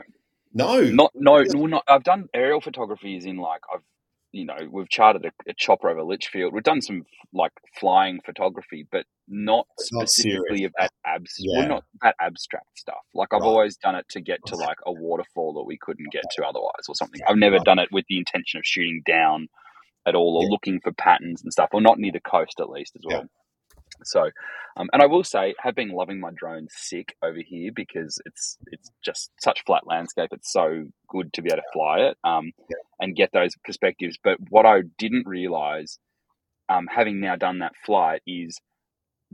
no, 0.53 0.81
not 0.81 1.11
no, 1.15 1.43
no. 1.43 1.65
Not, 1.65 1.83
I've 1.87 2.03
done 2.03 2.27
aerial 2.33 2.61
photography. 2.61 3.17
Is 3.17 3.25
in 3.25 3.37
like 3.37 3.61
I've 3.73 3.81
you 4.37 4.45
know 4.45 4.57
we've 4.69 4.89
charted 4.89 5.25
a, 5.25 5.31
a, 5.49 5.53
chopper 5.53 5.89
over 5.89 6.03
Litchfield. 6.03 6.53
We've 6.53 6.63
done 6.63 6.81
some 6.81 7.05
like 7.33 7.51
flying 7.79 8.19
photography, 8.23 8.87
but 8.91 9.05
not 9.27 9.65
specifically 9.79 10.61
not 10.61 10.71
about 10.77 10.89
abs. 11.05 11.35
Yeah. 11.39 11.59
Well, 11.59 11.67
not 11.67 11.83
that 12.03 12.15
abstract 12.21 12.77
stuff. 12.77 13.03
Like 13.13 13.29
I've 13.33 13.41
right. 13.41 13.47
always 13.47 13.77
done 13.77 13.95
it 13.95 14.05
to 14.11 14.21
get 14.21 14.39
to 14.47 14.55
like 14.55 14.77
a 14.85 14.91
waterfall 14.91 15.53
that 15.53 15.63
we 15.63 15.77
couldn't 15.77 16.11
get 16.11 16.23
to 16.35 16.45
otherwise, 16.45 16.85
or 16.87 16.95
something. 16.95 17.21
I've 17.27 17.37
never 17.37 17.57
right. 17.57 17.65
done 17.65 17.79
it 17.79 17.89
with 17.91 18.05
the 18.07 18.17
intention 18.17 18.59
of 18.59 18.65
shooting 18.65 19.01
down 19.05 19.47
at 20.05 20.15
all, 20.15 20.37
or 20.37 20.43
yeah. 20.43 20.51
looking 20.51 20.79
for 20.81 20.91
patterns 20.91 21.41
and 21.41 21.51
stuff, 21.51 21.69
or 21.73 21.81
not 21.81 21.97
near 21.97 22.11
the 22.11 22.19
coast 22.19 22.59
at 22.59 22.69
least 22.69 22.95
as 22.95 23.03
well. 23.05 23.27
So, 24.03 24.29
um, 24.75 24.89
and 24.93 25.01
I 25.01 25.05
will 25.05 25.23
say, 25.23 25.55
have 25.59 25.75
been 25.75 25.89
loving 25.89 26.19
my 26.19 26.31
drone 26.35 26.67
sick 26.69 27.15
over 27.23 27.39
here 27.45 27.71
because 27.75 28.19
it's 28.25 28.57
it's 28.71 28.89
just 29.03 29.31
such 29.41 29.63
flat 29.65 29.87
landscape. 29.87 30.29
It's 30.31 30.51
so 30.51 30.85
good 31.09 31.33
to 31.33 31.41
be 31.41 31.49
able 31.49 31.57
to 31.57 31.73
fly 31.73 31.99
it 31.99 32.17
um, 32.23 32.51
yeah. 32.69 32.77
and 32.99 33.15
get 33.15 33.31
those 33.33 33.55
perspectives. 33.63 34.17
But 34.23 34.37
what 34.49 34.65
I 34.65 34.81
didn't 34.97 35.27
realize, 35.27 35.99
um, 36.69 36.87
having 36.93 37.19
now 37.19 37.35
done 37.35 37.59
that 37.59 37.73
flight, 37.85 38.21
is 38.27 38.59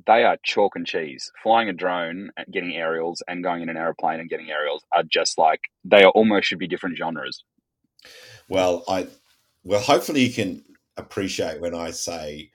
they 0.08 0.23
are 0.23 0.38
chalk 0.43 0.76
and 0.76 0.88
cheese. 0.88 1.32
Flying 1.41 1.69
a 1.69 1.73
drone, 1.73 2.32
and 2.38 2.47
getting 2.52 2.73
aerials, 2.73 3.21
and 3.28 3.43
going 3.43 3.62
in 3.62 3.69
an 3.69 3.78
aeroplane 3.78 4.19
and 4.19 4.30
getting 4.30 4.49
aerials 4.49 4.84
are 4.95 5.04
just 5.04 5.38
like 5.38 5.62
they 5.84 6.04
are 6.04 6.12
almost 6.12 6.47
should 6.47 6.60
be 6.60 6.67
different 6.67 6.97
genres. 6.97 7.43
Well, 8.47 8.84
I 8.88 9.08
well 9.63 9.82
hopefully 9.82 10.21
you 10.21 10.34
can 10.34 10.63
appreciate 10.97 11.60
when 11.60 11.76
I 11.76 11.91
say 11.91 12.52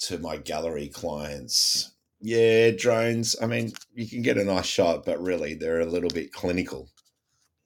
to 0.00 0.18
my 0.18 0.36
gallery 0.36 0.88
clients, 0.88 1.92
yeah, 2.20 2.70
drones. 2.70 3.36
I 3.40 3.46
mean, 3.46 3.72
you 3.94 4.08
can 4.08 4.22
get 4.22 4.36
a 4.36 4.44
nice 4.44 4.66
shot, 4.66 5.04
but 5.04 5.20
really, 5.20 5.54
they're 5.54 5.80
a 5.80 5.86
little 5.86 6.10
bit 6.10 6.32
clinical. 6.32 6.90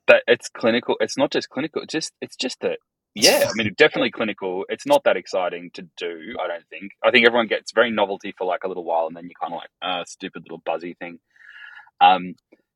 But 0.07 0.23
it's 0.27 0.49
clinical. 0.49 0.97
It's 1.01 1.17
not 1.17 1.33
just 1.33 1.49
clinical. 1.49 1.83
It's 1.83 1.93
just 1.93 2.13
it's 2.21 2.37
just 2.37 2.61
that. 2.61 2.79
Yeah, 3.17 3.49
I 3.49 3.53
mean, 3.55 3.73
definitely 3.77 4.11
clinical. 4.11 4.65
It's 4.69 4.87
not 4.87 5.05
that 5.05 5.17
exciting 5.17 5.71
to 5.75 5.83
do. 5.97 6.35
I 6.43 6.49
don't 6.49 6.67
think. 6.69 6.93
I 7.05 7.11
think 7.11 7.27
everyone 7.27 7.47
gets 7.47 7.73
very 7.73 7.91
novelty 7.91 8.35
for 8.37 8.45
like 8.45 8.65
a 8.65 8.69
little 8.69 8.85
while, 8.85 9.07
and 9.07 9.17
then 9.17 9.25
you 9.25 9.31
kind 9.41 9.55
of 9.55 9.61
like, 9.61 9.71
uh, 9.83 10.05
stupid 10.05 10.43
little 10.43 10.63
buzzy 10.65 10.95
thing. 10.99 11.21
Um, 12.01 12.35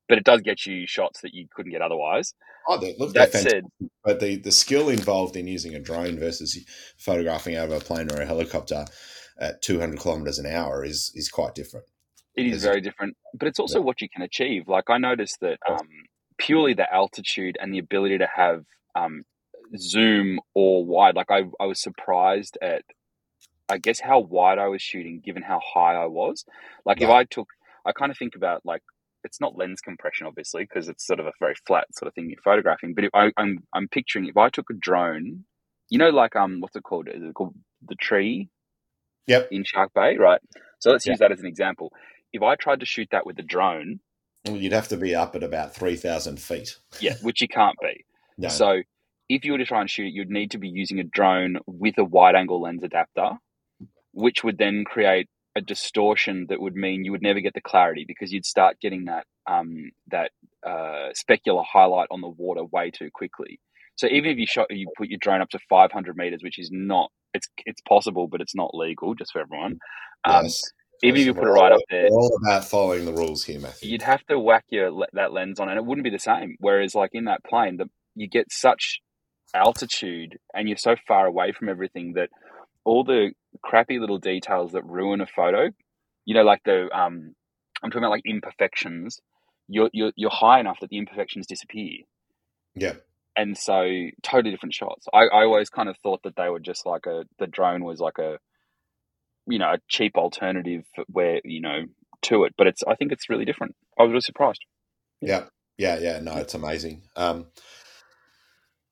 but 0.09 0.19
it 0.19 0.25
does 0.25 0.41
get 0.41 0.65
you 0.65 0.87
shots 0.87 1.21
that 1.23 1.35
you 1.35 1.47
couldn't 1.53 1.73
get 1.73 1.83
otherwise. 1.83 2.35
Oh, 2.69 2.79
look, 2.99 3.15
that 3.15 3.33
said, 3.33 3.65
but 4.05 4.21
the 4.21 4.37
the 4.37 4.53
skill 4.53 4.89
involved 4.89 5.37
in 5.37 5.47
using 5.47 5.75
a 5.75 5.81
drone 5.81 6.19
versus 6.19 6.59
photographing 6.99 7.57
out 7.57 7.71
of 7.71 7.73
a 7.73 7.81
plane 7.81 8.09
or 8.13 8.21
a 8.21 8.27
helicopter 8.27 8.85
at 9.39 9.63
200 9.63 9.99
kilometers 9.99 10.39
an 10.39 10.47
hour 10.47 10.85
is 10.85 11.13
is 11.15 11.29
quite 11.29 11.55
different. 11.55 11.87
It 12.37 12.47
is 12.47 12.63
very 12.63 12.81
different, 12.81 13.17
but 13.35 13.49
it's 13.49 13.59
also 13.59 13.81
yeah. 13.81 13.85
what 13.85 14.01
you 14.01 14.09
can 14.09 14.23
achieve. 14.23 14.69
Like 14.69 14.85
I 14.89 14.99
noticed 14.99 15.39
that 15.41 15.59
um, 15.69 15.89
purely 16.39 16.73
the 16.73 16.93
altitude 16.93 17.57
and 17.61 17.75
the 17.75 17.79
ability 17.79 18.19
to 18.19 18.29
have 18.33 18.65
um, 18.95 19.25
zoom 19.77 20.39
or 20.55 20.85
wide. 20.85 21.17
Like 21.17 21.31
I, 21.31 21.43
I 21.61 21.67
was 21.67 21.83
surprised 21.83 22.57
at, 22.63 22.83
I 23.69 23.79
guess 23.79 24.01
how 24.01 24.21
wide 24.21 24.59
I 24.59 24.69
was 24.69 24.83
shooting 24.83 25.21
given 25.25 25.43
how 25.43 25.61
high 25.75 25.97
I 25.97 26.07
was. 26.07 26.45
Like 26.85 27.03
if 27.03 27.11
I 27.11 27.25
took, 27.25 27.49
I 27.85 27.93
kind 27.93 28.11
of 28.11 28.17
think 28.17 28.35
about 28.37 28.63
like 28.65 28.83
it's 29.25 29.41
not 29.41 29.57
lens 29.57 29.81
compression 29.81 30.29
obviously 30.29 30.63
because 30.63 30.89
it's 30.89 31.05
sort 31.05 31.19
of 31.19 31.27
a 31.27 31.33
very 31.41 31.57
flat 31.67 31.87
sort 31.93 32.07
of 32.07 32.15
thing 32.15 32.31
you're 32.31 32.41
photographing. 32.43 32.95
But 32.95 33.05
if 33.05 33.11
I, 33.15 33.33
I'm 33.37 33.65
I'm 33.75 33.89
picturing 33.89 34.27
if 34.27 34.37
I 34.37 34.49
took 34.49 34.71
a 34.71 34.75
drone, 34.75 35.45
you 35.91 35.99
know, 35.99 36.11
like 36.11 36.37
um, 36.37 36.61
what's 36.61 36.77
it 36.77 36.85
called? 36.85 37.09
Is 37.09 37.23
it 37.23 37.35
called 37.35 37.55
the 37.87 37.97
tree? 37.97 38.49
Yep. 39.29 39.49
In 39.53 39.65
Shark 39.65 39.93
Bay, 39.95 40.17
right? 40.17 40.41
So 40.81 40.91
let's 40.91 41.07
use 41.07 41.19
that 41.19 41.33
as 41.33 41.41
an 41.41 41.47
example. 41.47 41.93
If 42.33 42.43
I 42.43 42.57
tried 42.57 42.81
to 42.81 42.87
shoot 42.87 43.09
that 43.13 43.27
with 43.27 43.39
a 43.39 43.43
drone, 43.43 44.01
well, 44.47 44.57
you'd 44.57 44.73
have 44.73 44.89
to 44.89 44.97
be 44.97 45.15
up 45.15 45.35
at 45.35 45.43
about 45.43 45.75
three 45.75 45.97
thousand 45.97 46.41
feet. 46.41 46.77
Yeah, 47.01 47.15
which 47.23 47.41
you 47.41 47.49
can't 47.49 47.77
be. 47.81 48.05
No. 48.41 48.47
So 48.51 48.83
if 49.29 49.45
you 49.45 49.51
were 49.51 49.59
to 49.59 49.65
try 49.65 49.81
and 49.81 49.91
shoot 49.91 50.07
it, 50.07 50.13
you'd 50.13 50.31
need 50.31 50.53
to 50.53 50.59
be 50.59 50.69
using 50.69 51.01
a 51.01 51.03
drone 51.03 51.59
with 51.67 51.99
a 51.99 52.05
wide 52.05 52.37
angle 52.37 52.61
lens 52.61 52.85
adapter, 52.85 53.31
which 54.13 54.45
would 54.45 54.59
then 54.59 54.85
create 54.85 55.29
a 55.57 55.61
distortion 55.61 56.47
that 56.49 56.61
would 56.61 56.77
mean 56.77 57.05
you 57.05 57.11
would 57.11 57.21
never 57.21 57.41
get 57.41 57.55
the 57.55 57.61
clarity 57.61 58.05
because 58.07 58.33
you'd 58.33 58.47
start 58.47 58.81
getting 58.81 59.07
that 59.07 59.27
um, 59.49 59.91
that 60.13 60.31
uh, 60.65 61.11
specular 61.17 61.65
highlight 61.65 62.09
on 62.11 62.21
the 62.21 62.29
water 62.29 62.65
way 62.65 62.91
too 62.91 63.11
quickly. 63.13 63.59
So 63.97 64.07
even 64.07 64.31
if 64.31 64.39
you 64.39 64.47
shot, 64.47 64.69
you 64.71 64.89
put 64.97 65.09
your 65.09 65.19
drone 65.21 65.41
up 65.41 65.51
to 65.51 65.59
500 65.69 66.17
meters, 66.17 66.43
which 66.43 66.59
is 66.59 66.71
not, 66.73 67.11
it's 67.39 67.49
it's 67.65 67.81
possible, 67.83 68.29
but 68.29 68.41
it's 68.41 68.55
not 68.55 68.75
legal, 68.75 69.15
just 69.15 69.33
for 69.33 69.41
everyone. 69.41 69.79
Um, 70.25 70.45
yes. 70.45 70.63
Even 71.03 71.21
if 71.21 71.27
you 71.27 71.35
put 71.35 71.45
it 71.45 71.51
right 71.51 71.71
up 71.71 71.81
there, 71.91 72.09
all 72.11 72.39
about 72.43 72.65
following 72.65 73.05
the 73.05 73.13
rules 73.13 73.45
here, 73.45 73.61
Matthew. 73.61 73.91
You'd 73.91 74.03
have 74.03 74.25
to 74.27 74.39
whack 74.39 74.65
your 74.69 74.91
that 75.13 75.33
lens 75.33 75.61
on, 75.61 75.69
and 75.69 75.79
it 75.79 75.85
wouldn't 75.85 76.05
be 76.05 76.11
the 76.11 76.19
same. 76.19 76.57
Whereas, 76.59 76.95
like 76.95 77.11
in 77.13 77.27
that 77.27 77.45
plane, 77.45 77.77
the, 77.77 77.89
you 78.17 78.29
get 78.29 78.51
such 78.51 79.01
altitude, 79.55 80.39
and 80.53 80.69
you're 80.69 80.77
so 80.77 80.97
far 81.07 81.27
away 81.27 81.53
from 81.53 81.69
everything 81.69 82.15
that 82.15 82.31
all 82.85 83.05
the 83.05 83.31
crappy 83.63 84.01
little 84.01 84.19
details 84.19 84.73
that 84.73 84.85
ruin 84.85 85.21
a 85.21 85.27
photo, 85.27 85.69
you 86.25 86.35
know, 86.35 86.43
like 86.43 86.63
the 86.65 86.89
um, 86.93 87.35
I'm 87.83 87.91
talking 87.91 88.03
about 88.03 88.11
like 88.11 88.27
imperfections. 88.27 89.21
You're 89.69 89.91
you're 89.93 90.13
you're 90.17 90.31
high 90.31 90.59
enough 90.59 90.79
that 90.81 90.91
the 90.91 90.99
imperfections 90.99 91.47
disappear. 91.47 91.99
Yeah 92.75 92.95
and 93.39 93.57
so 93.57 93.89
totally 94.23 94.51
different 94.51 94.75
shots. 94.75 95.07
I, 95.15 95.27
I 95.27 95.45
always 95.45 95.71
kind 95.71 95.89
of 95.89 95.97
thought 96.03 96.25
that 96.25 96.35
they 96.37 96.49
were 96.49 96.59
just 96.59 96.85
like 96.85 97.07
a 97.07 97.25
the 97.39 97.47
drone 97.47 97.85
was 97.85 98.01
like 98.01 98.19
a 98.19 98.39
you 99.47 99.61
know 99.61 99.75
a 99.75 99.79
cheap 99.89 100.17
alternative 100.17 100.83
where 101.07 101.41
you 101.45 101.61
know 101.61 101.85
to 102.23 102.43
it, 102.45 102.55
but 102.59 102.67
it's 102.67 102.83
I 102.87 102.97
think 102.97 103.13
it's 103.13 103.31
really 103.31 103.45
different. 103.45 103.77
I 103.99 104.03
was 104.03 104.11
really 104.11 104.21
surprised. 104.23 104.65
Yeah, 105.21 105.45
yeah, 105.79 105.99
yeah. 106.01 106.19
No, 106.19 106.37
it's 106.37 106.55
amazing. 106.55 107.03
Um, 107.15 107.47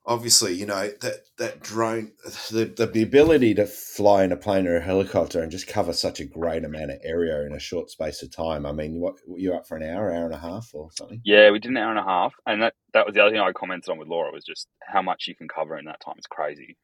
obviously, 0.07 0.55
you 0.55 0.67
know 0.67 0.91
that 1.01 1.27
that 1.39 1.61
drone, 1.61 2.13
the, 2.51 2.65
the, 2.65 2.87
the 2.87 3.03
ability 3.03 3.55
to 3.55 3.67
fly 3.67 4.25
in 4.25 4.33
a 4.33 4.37
plane 4.37 4.67
or 4.67 4.77
a 4.77 4.81
helicopter 4.81 5.43
and 5.43 5.51
just 5.51 5.67
cover 5.67 5.93
such 5.93 6.21
a 6.21 6.25
great 6.25 6.65
amount 6.65 6.93
of 6.93 6.99
area 7.03 7.45
in 7.45 7.53
a 7.53 7.59
short 7.59 7.91
space 7.91 8.23
of 8.23 8.35
time. 8.35 8.65
I 8.65 8.73
mean, 8.73 9.01
what 9.01 9.17
you 9.37 9.55
up 9.55 9.67
for 9.67 9.77
an 9.77 9.83
hour, 9.83 10.13
hour 10.13 10.25
and 10.25 10.35
a 10.35 10.39
half, 10.39 10.71
or 10.73 10.91
something? 10.93 11.21
Yeah, 11.25 11.51
we 11.51 11.59
did 11.59 11.71
an 11.71 11.77
hour 11.77 11.91
and 11.91 11.99
a 11.99 12.05
half, 12.05 12.35
and 12.47 12.63
that 12.63 12.75
that 12.95 13.07
was 13.07 13.15
the 13.15 13.21
other 13.21 13.33
thing 13.33 13.41
I 13.41 13.53
commented 13.53 13.91
on 13.91 13.99
with 13.99 14.09
Laura 14.09 14.33
was 14.33 14.45
just 14.45 14.69
how 14.81 15.03
much 15.03 15.27
you 15.27 15.35
can 15.35 15.49
cover 15.49 15.77
in 15.77 15.85
that 15.87 16.01
time. 16.01 16.15
It's 16.19 16.27
crazy. 16.27 16.77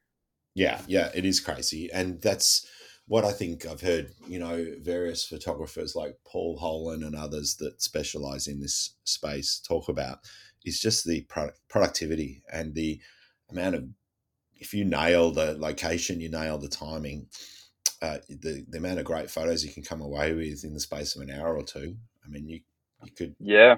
Yeah, 0.55 0.81
yeah, 0.87 1.09
it 1.15 1.25
is 1.25 1.39
crazy, 1.39 1.89
and 1.91 2.21
that's 2.21 2.65
what 3.07 3.25
I 3.25 3.31
think 3.31 3.65
I've 3.65 3.81
heard. 3.81 4.11
You 4.27 4.39
know, 4.39 4.65
various 4.81 5.25
photographers 5.25 5.95
like 5.95 6.17
Paul 6.25 6.59
Hoelen 6.59 7.05
and 7.05 7.15
others 7.15 7.55
that 7.55 7.81
specialize 7.81 8.47
in 8.47 8.59
this 8.59 8.95
space 9.03 9.59
talk 9.59 9.89
about 9.89 10.19
is 10.65 10.79
just 10.79 11.05
the 11.05 11.21
product, 11.23 11.59
productivity 11.69 12.43
and 12.51 12.73
the 12.75 12.99
amount 13.49 13.75
of 13.75 13.85
if 14.55 14.73
you 14.73 14.85
nail 14.85 15.31
the 15.31 15.57
location, 15.57 16.21
you 16.21 16.29
nail 16.29 16.57
the 16.57 16.69
timing, 16.69 17.27
uh, 18.01 18.19
the 18.29 18.65
the 18.69 18.77
amount 18.77 18.99
of 18.99 19.05
great 19.05 19.29
photos 19.29 19.63
you 19.63 19.71
can 19.71 19.83
come 19.83 20.01
away 20.01 20.33
with 20.33 20.63
in 20.63 20.73
the 20.73 20.79
space 20.79 21.15
of 21.15 21.21
an 21.21 21.31
hour 21.31 21.57
or 21.57 21.63
two. 21.63 21.95
I 22.25 22.29
mean, 22.29 22.47
you 22.47 22.61
you 23.03 23.11
could 23.11 23.35
yeah 23.39 23.75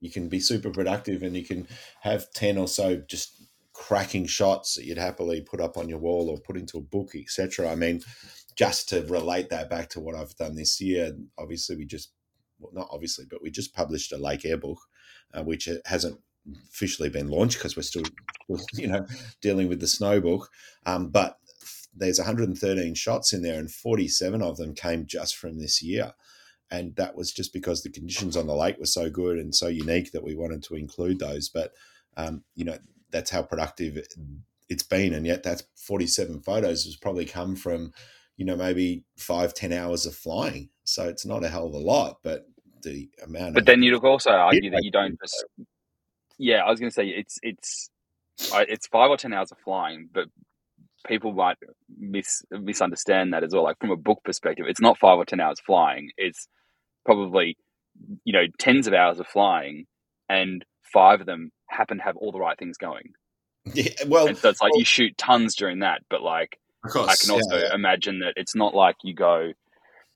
you 0.00 0.10
can 0.10 0.28
be 0.28 0.40
super 0.40 0.70
productive 0.70 1.22
and 1.22 1.36
you 1.36 1.44
can 1.44 1.66
have 2.02 2.30
ten 2.32 2.58
or 2.58 2.68
so 2.68 2.96
just 3.08 3.42
cracking 3.72 4.26
shots 4.26 4.74
that 4.74 4.84
you'd 4.84 4.98
happily 4.98 5.40
put 5.40 5.60
up 5.60 5.76
on 5.76 5.88
your 5.88 5.98
wall 5.98 6.28
or 6.28 6.38
put 6.38 6.56
into 6.56 6.78
a 6.78 6.82
book, 6.82 7.12
etc. 7.14 7.70
I 7.70 7.76
mean, 7.76 8.02
just 8.56 8.88
to 8.88 9.02
relate 9.06 9.50
that 9.50 9.70
back 9.70 9.88
to 9.90 10.00
what 10.00 10.16
I've 10.16 10.34
done 10.36 10.56
this 10.56 10.80
year, 10.80 11.12
obviously 11.38 11.76
we 11.76 11.84
just 11.84 12.12
well, 12.58 12.72
not 12.74 12.88
obviously, 12.90 13.24
but 13.30 13.42
we 13.42 13.50
just 13.50 13.74
published 13.74 14.12
a 14.12 14.18
Lake 14.18 14.44
Eyre 14.44 14.56
book, 14.56 14.78
uh, 15.32 15.42
which 15.42 15.68
hasn't 15.86 16.18
officially 16.70 17.08
been 17.08 17.28
launched 17.28 17.58
because 17.58 17.76
we're 17.76 17.82
still, 17.82 18.04
you 18.74 18.86
know, 18.88 19.06
dealing 19.40 19.68
with 19.68 19.80
the 19.80 19.86
snow 19.86 20.20
book. 20.20 20.48
Um, 20.86 21.08
but 21.08 21.38
there's 21.94 22.18
113 22.18 22.94
shots 22.94 23.32
in 23.32 23.42
there, 23.42 23.58
and 23.58 23.70
47 23.70 24.42
of 24.42 24.56
them 24.56 24.74
came 24.74 25.06
just 25.06 25.36
from 25.36 25.58
this 25.58 25.82
year. 25.82 26.12
and 26.70 26.94
that 26.96 27.14
was 27.16 27.32
just 27.32 27.52
because 27.52 27.82
the 27.82 27.90
conditions 27.90 28.36
on 28.36 28.46
the 28.46 28.54
lake 28.54 28.78
were 28.78 28.86
so 28.86 29.08
good 29.08 29.38
and 29.38 29.54
so 29.54 29.68
unique 29.68 30.12
that 30.12 30.22
we 30.22 30.34
wanted 30.34 30.62
to 30.64 30.74
include 30.74 31.18
those. 31.18 31.48
But 31.48 31.72
um, 32.16 32.42
you 32.54 32.64
know, 32.64 32.78
that's 33.10 33.30
how 33.30 33.42
productive 33.42 33.98
it's 34.68 34.82
been, 34.82 35.14
and 35.14 35.26
yet 35.26 35.42
that's 35.42 35.64
forty-seven 35.76 36.40
photos 36.40 36.84
has 36.84 36.96
probably 36.96 37.24
come 37.24 37.56
from 37.56 37.92
you 38.36 38.44
know 38.44 38.56
maybe 38.56 39.04
five 39.16 39.54
ten 39.54 39.72
hours 39.72 40.04
of 40.06 40.14
flying. 40.14 40.68
So 40.84 41.08
it's 41.08 41.24
not 41.24 41.44
a 41.44 41.48
hell 41.48 41.66
of 41.66 41.74
a 41.74 41.78
lot, 41.78 42.18
but 42.22 42.46
the 42.82 43.08
amount. 43.24 43.54
But 43.54 43.66
then 43.66 43.82
you'd 43.82 44.04
also 44.04 44.30
argue 44.30 44.70
that 44.70 44.82
you 44.82 44.90
don't. 44.90 45.18
Just, 45.20 45.44
yeah, 46.38 46.64
I 46.64 46.70
was 46.70 46.80
going 46.80 46.90
to 46.90 46.94
say 46.94 47.08
it's 47.08 47.38
it's 47.42 47.90
it's 48.52 48.86
five 48.86 49.10
or 49.10 49.16
ten 49.16 49.32
hours 49.32 49.52
of 49.52 49.58
flying, 49.58 50.08
but 50.12 50.26
people 51.06 51.32
might 51.32 51.56
mis 51.98 52.42
misunderstand 52.50 53.32
that 53.32 53.44
as 53.44 53.52
well. 53.52 53.64
Like 53.64 53.78
from 53.80 53.90
a 53.90 53.96
book 53.96 54.20
perspective, 54.24 54.66
it's 54.68 54.80
not 54.80 54.98
five 54.98 55.18
or 55.18 55.24
ten 55.24 55.40
hours 55.40 55.60
flying. 55.60 56.10
It's 56.16 56.48
probably 57.04 57.56
you 58.24 58.32
know 58.32 58.44
tens 58.58 58.86
of 58.86 58.94
hours 58.94 59.20
of 59.20 59.26
flying, 59.26 59.86
and 60.28 60.64
five 60.92 61.20
of 61.20 61.26
them 61.26 61.50
happen 61.68 61.98
to 61.98 62.04
have 62.04 62.16
all 62.16 62.32
the 62.32 62.40
right 62.40 62.58
things 62.58 62.78
going. 62.78 63.12
Yeah, 63.74 63.90
well, 64.06 64.28
and 64.28 64.36
so 64.36 64.48
it's 64.48 64.62
like 64.62 64.72
well, 64.72 64.78
you 64.78 64.84
shoot 64.86 65.18
tons 65.18 65.54
during 65.54 65.80
that, 65.80 66.02
but 66.08 66.22
like 66.22 66.58
course, 66.88 67.08
I 67.08 67.16
can 67.16 67.30
also 67.34 67.58
yeah. 67.58 67.74
imagine 67.74 68.20
that 68.20 68.34
it's 68.36 68.54
not 68.54 68.74
like 68.74 68.96
you 69.02 69.14
go. 69.14 69.52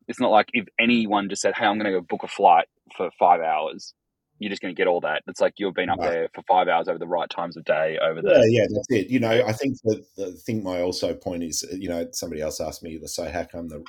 It's 0.08 0.20
not 0.20 0.30
like 0.30 0.48
if 0.52 0.66
anyone 0.78 1.28
just 1.28 1.42
said, 1.42 1.54
"Hey, 1.56 1.66
I'm 1.66 1.78
going 1.78 1.92
to 1.92 1.98
go 1.98 2.06
book 2.06 2.22
a 2.22 2.28
flight 2.28 2.66
for 2.96 3.10
five 3.18 3.40
hours." 3.40 3.94
You're 4.42 4.50
just 4.50 4.62
going 4.62 4.74
to 4.74 4.78
get 4.78 4.88
all 4.88 5.00
that. 5.02 5.22
It's 5.28 5.40
like 5.40 5.54
you've 5.58 5.74
been 5.74 5.90
up 5.90 6.00
Right. 6.00 6.12
there 6.12 6.28
for 6.34 6.42
five 6.48 6.68
hours 6.68 6.88
over 6.88 6.98
the 6.98 7.06
right 7.06 7.30
times 7.30 7.56
of 7.56 7.64
day, 7.64 7.98
over 8.02 8.22
Yeah, 8.24 8.34
the 8.34 8.46
yeah, 8.48 8.66
that's 8.72 8.86
it. 8.90 9.08
You 9.10 9.18
know, 9.20 9.30
I 9.46 9.52
think 9.52 9.78
the 9.84 10.04
the 10.16 10.32
thing 10.32 10.62
my 10.62 10.80
also 10.80 11.14
point 11.14 11.42
is, 11.42 11.64
you 11.72 11.88
know, 11.88 12.08
somebody 12.12 12.40
else 12.40 12.60
asked 12.60 12.82
me, 12.82 13.00
so 13.06 13.28
how 13.30 13.44
come 13.44 13.68
the, 13.68 13.84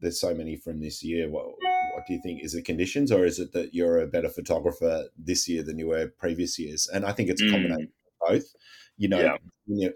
there's 0.00 0.20
so 0.20 0.34
many 0.34 0.56
from 0.56 0.80
this 0.80 1.02
year? 1.04 1.28
What 1.30 1.46
what 1.46 2.06
do 2.06 2.14
you 2.14 2.20
think? 2.22 2.42
Is 2.42 2.54
it 2.54 2.64
conditions, 2.64 3.12
or 3.12 3.24
is 3.26 3.38
it 3.38 3.52
that 3.52 3.74
you're 3.74 4.00
a 4.00 4.06
better 4.06 4.30
photographer 4.30 5.08
this 5.18 5.48
year 5.48 5.62
than 5.62 5.78
you 5.78 5.88
were 5.88 6.08
previous 6.08 6.58
years? 6.58 6.88
And 6.88 7.04
I 7.04 7.12
think 7.12 7.28
it's 7.28 7.42
a 7.42 7.44
Mm. 7.44 7.50
combination 7.52 7.92
of 8.22 8.28
both. 8.28 8.54
You 8.96 9.08
know, 9.08 9.22
Yeah. 9.22 9.36
when, 9.66 9.78
you, 9.78 9.94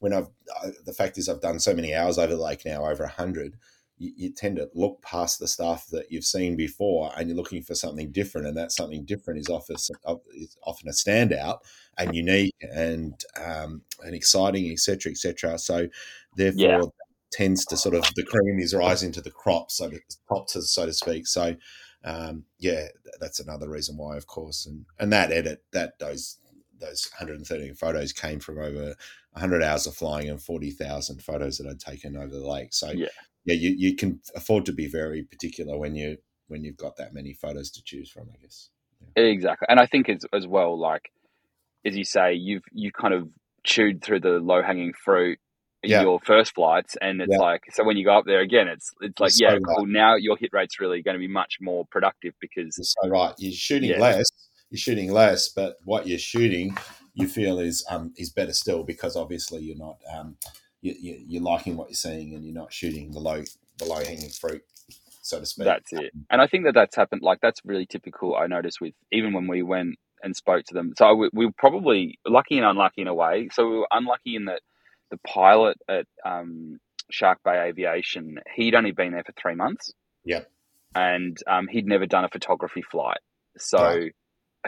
when 0.00 0.12
I've 0.12 0.28
I, 0.62 0.70
the 0.84 0.92
fact 0.92 1.16
is 1.18 1.28
I've 1.28 1.40
done 1.40 1.60
so 1.60 1.74
many 1.74 1.94
hours 1.94 2.18
over 2.18 2.34
the 2.34 2.42
lake 2.42 2.64
now, 2.66 2.86
over 2.86 3.04
a 3.04 3.08
hundred. 3.08 3.56
You, 4.02 4.12
you 4.16 4.30
tend 4.32 4.56
to 4.56 4.68
look 4.74 5.00
past 5.02 5.38
the 5.38 5.46
stuff 5.46 5.86
that 5.92 6.10
you've 6.10 6.24
seen 6.24 6.56
before, 6.56 7.12
and 7.16 7.28
you're 7.28 7.36
looking 7.36 7.62
for 7.62 7.74
something 7.74 8.10
different, 8.10 8.48
and 8.48 8.56
that 8.56 8.72
something 8.72 9.04
different 9.04 9.40
is 9.40 9.48
often 9.48 9.76
is 9.76 10.56
often 10.64 10.88
a 10.88 10.92
standout 10.92 11.58
and 11.98 12.14
unique 12.16 12.54
and 12.60 13.14
um, 13.40 13.82
and 14.04 14.14
exciting, 14.14 14.70
etc., 14.72 15.12
etc. 15.12 15.58
So, 15.58 15.88
therefore, 16.36 16.60
Yeah. 16.60 16.82
tends 17.30 17.64
to 17.66 17.76
sort 17.76 17.94
of 17.94 18.04
the 18.16 18.24
cream 18.24 18.58
is 18.58 18.74
rising 18.74 19.12
to 19.12 19.22
the 19.22 19.30
crop, 19.30 19.70
so 19.70 19.88
to 19.90 20.00
top 20.28 20.48
to 20.48 20.62
so 20.62 20.86
to 20.86 20.92
speak. 20.92 21.26
So, 21.26 21.56
um, 22.04 22.44
yeah, 22.58 22.88
that's 23.20 23.40
another 23.40 23.68
reason 23.70 23.96
why, 23.96 24.16
of 24.16 24.26
course, 24.26 24.66
and 24.66 24.84
and 24.98 25.12
that 25.12 25.30
edit 25.32 25.64
that 25.72 25.98
those 26.00 26.38
those 26.80 27.08
113 27.16 27.74
photos 27.76 28.12
came 28.12 28.40
from 28.40 28.58
over 28.58 28.96
100 29.34 29.62
hours 29.62 29.86
of 29.86 29.94
flying 29.94 30.28
and 30.28 30.42
40,000 30.42 31.22
photos 31.22 31.58
that 31.58 31.68
I'd 31.68 31.78
taken 31.78 32.16
over 32.16 32.34
the 32.34 32.44
lake. 32.46 32.74
So, 32.74 32.90
Yeah. 32.90 33.06
Yeah, 33.44 33.54
you, 33.54 33.74
you 33.76 33.96
can 33.96 34.20
afford 34.34 34.66
to 34.66 34.72
be 34.72 34.86
very 34.86 35.22
particular 35.24 35.76
when 35.78 35.94
you 35.94 36.18
when 36.48 36.64
you've 36.64 36.76
got 36.76 36.96
that 36.96 37.14
many 37.14 37.32
photos 37.32 37.70
to 37.70 37.82
choose 37.82 38.10
from, 38.10 38.28
I 38.32 38.36
guess. 38.42 38.68
Exactly, 39.16 39.66
and 39.68 39.80
I 39.80 39.86
think 39.86 40.08
as 40.08 40.24
as 40.32 40.46
well, 40.46 40.78
like 40.78 41.10
as 41.84 41.96
you 41.96 42.04
say, 42.04 42.34
you've 42.34 42.62
you 42.72 42.92
kind 42.92 43.14
of 43.14 43.28
chewed 43.64 44.02
through 44.02 44.20
the 44.20 44.38
low 44.38 44.62
hanging 44.62 44.92
fruit 44.92 45.38
in 45.82 45.90
Yeah. 45.90 46.02
your 46.02 46.20
first 46.20 46.54
flights, 46.54 46.96
and 47.00 47.20
it's 47.20 47.32
Yeah. 47.32 47.38
like 47.38 47.62
so 47.72 47.84
when 47.84 47.96
you 47.96 48.04
go 48.04 48.16
up 48.16 48.24
there 48.26 48.40
again, 48.40 48.68
it's 48.68 48.90
it's 49.00 49.18
like 49.20 49.32
so 49.32 49.44
yeah, 49.44 49.52
right. 49.52 49.62
cool. 49.76 49.86
Now 49.86 50.14
your 50.16 50.36
hit 50.36 50.50
rate's 50.52 50.80
really 50.80 51.02
going 51.02 51.14
to 51.14 51.18
be 51.18 51.28
much 51.28 51.56
more 51.60 51.84
productive 51.90 52.34
because 52.40 52.76
You're 52.78 52.84
so 52.84 53.08
right. 53.08 53.34
You're 53.38 53.52
shooting 53.52 53.90
Yeah. 53.90 53.98
less. 53.98 54.30
You're 54.70 54.78
shooting 54.78 55.12
less, 55.12 55.48
but 55.50 55.76
what 55.84 56.06
you're 56.06 56.18
shooting, 56.18 56.76
you 57.14 57.28
feel 57.28 57.58
is 57.58 57.84
um, 57.90 58.14
is 58.16 58.30
better 58.30 58.54
still 58.54 58.84
because 58.84 59.16
obviously 59.16 59.60
you're 59.62 59.76
not 59.76 59.98
um, 60.10 60.36
you, 60.82 60.94
you, 60.98 61.24
you're 61.26 61.42
liking 61.42 61.76
what 61.76 61.88
you're 61.88 61.94
seeing 61.94 62.34
and 62.34 62.44
you're 62.44 62.54
not 62.54 62.72
shooting 62.72 63.12
the 63.12 63.20
low 63.20 63.42
the 63.78 63.84
low 63.86 64.04
hanging 64.04 64.28
fruit, 64.28 64.62
so 65.22 65.40
to 65.40 65.46
speak. 65.46 65.64
that's 65.64 65.92
it. 65.92 66.12
And 66.28 66.42
I 66.42 66.46
think 66.46 66.64
that 66.64 66.74
that's 66.74 66.96
happened. 66.96 67.22
Like 67.22 67.40
that's 67.40 67.60
really 67.64 67.86
typical. 67.86 68.36
I 68.36 68.46
noticed 68.48 68.80
with 68.80 68.94
even 69.10 69.32
when 69.32 69.46
we 69.46 69.62
went 69.62 69.96
and 70.22 70.36
spoke 70.36 70.64
to 70.66 70.74
them. 70.74 70.92
So 70.98 71.14
we, 71.14 71.30
we 71.32 71.46
were 71.46 71.52
probably 71.56 72.18
lucky 72.26 72.58
and 72.58 72.66
unlucky 72.66 73.02
in 73.02 73.08
a 73.08 73.14
way. 73.14 73.48
So 73.52 73.68
we 73.68 73.78
were 73.78 73.88
unlucky 73.90 74.36
in 74.36 74.44
that 74.46 74.60
the 75.10 75.18
pilot 75.26 75.76
at 75.88 76.06
um, 76.24 76.78
Shark 77.10 77.38
Bay 77.44 77.68
Aviation, 77.68 78.38
he'd 78.54 78.74
only 78.74 78.92
been 78.92 79.12
there 79.12 79.24
for 79.24 79.32
three 79.40 79.54
months. 79.54 79.92
Yeah. 80.24 80.42
And 80.94 81.36
um, 81.46 81.68
he'd 81.68 81.86
never 81.86 82.06
done 82.06 82.24
a 82.24 82.28
photography 82.28 82.82
flight. 82.82 83.18
So 83.58 83.82
Right. 83.82 84.12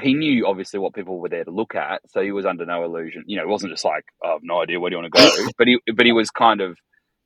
He 0.01 0.15
knew 0.15 0.47
obviously 0.47 0.81
what 0.81 0.95
people 0.95 1.19
were 1.19 1.29
there 1.29 1.45
to 1.45 1.51
look 1.51 1.75
at. 1.75 2.03
So 2.09 2.21
he 2.21 2.33
was 2.33 2.47
under 2.47 2.67
no 2.67 2.85
illusion. 2.85 3.25
You 3.27 3.37
know, 3.37 3.43
it 3.45 3.49
wasn't 3.49 3.73
just 3.73 3.85
like, 3.85 4.05
I 4.25 4.33
have 4.33 4.41
no 4.43 4.61
idea 4.61 4.81
where 4.81 4.91
do 4.91 4.97
you 4.97 5.03
want 5.03 5.15
to 5.15 5.21
go. 5.21 5.49
but 5.59 5.67
he 5.69 5.79
but 5.95 6.07
he 6.07 6.13
was 6.13 6.31
kind 6.31 6.61
of 6.61 6.77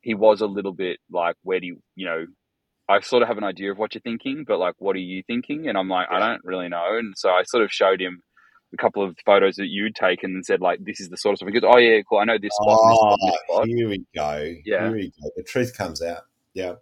he 0.00 0.14
was 0.14 0.40
a 0.40 0.46
little 0.46 0.72
bit 0.72 0.98
like, 1.10 1.36
where 1.42 1.60
do 1.60 1.66
you 1.66 1.82
you 1.96 2.06
know, 2.06 2.26
I 2.88 3.00
sort 3.00 3.22
of 3.22 3.28
have 3.28 3.38
an 3.38 3.44
idea 3.44 3.70
of 3.72 3.78
what 3.78 3.94
you're 3.94 4.02
thinking, 4.02 4.44
but 4.46 4.58
like, 4.58 4.74
what 4.78 4.96
are 4.96 5.00
you 5.00 5.22
thinking? 5.26 5.68
And 5.68 5.76
I'm 5.76 5.88
like, 5.88 6.08
I 6.10 6.18
don't 6.18 6.40
really 6.44 6.68
know. 6.68 6.96
And 6.98 7.14
so 7.16 7.30
I 7.30 7.42
sort 7.44 7.62
of 7.64 7.70
showed 7.72 8.00
him 8.00 8.22
a 8.72 8.76
couple 8.76 9.02
of 9.02 9.16
photos 9.24 9.56
that 9.56 9.66
you'd 9.68 9.94
taken 9.94 10.30
and 10.32 10.44
said, 10.44 10.60
like, 10.60 10.78
this 10.82 11.00
is 11.00 11.08
the 11.08 11.16
sort 11.16 11.32
of 11.32 11.38
stuff. 11.38 11.48
He 11.48 11.58
goes, 11.58 11.68
oh, 11.70 11.78
yeah, 11.78 12.00
cool. 12.08 12.18
I 12.18 12.24
know 12.24 12.36
this 12.40 12.52
spot, 12.54 12.78
and 12.82 12.90
this 12.90 12.98
spot, 12.98 13.18
this 13.20 13.40
Oh, 13.50 13.54
spot. 13.54 13.66
here 13.68 13.88
we 13.88 14.04
go. 14.14 14.54
Yeah. 14.64 14.82
Here 14.84 14.92
we 14.92 15.12
go. 15.22 15.30
The 15.36 15.42
truth 15.42 15.76
comes 15.76 16.02
out. 16.02 16.22
Yeah. 16.54 16.74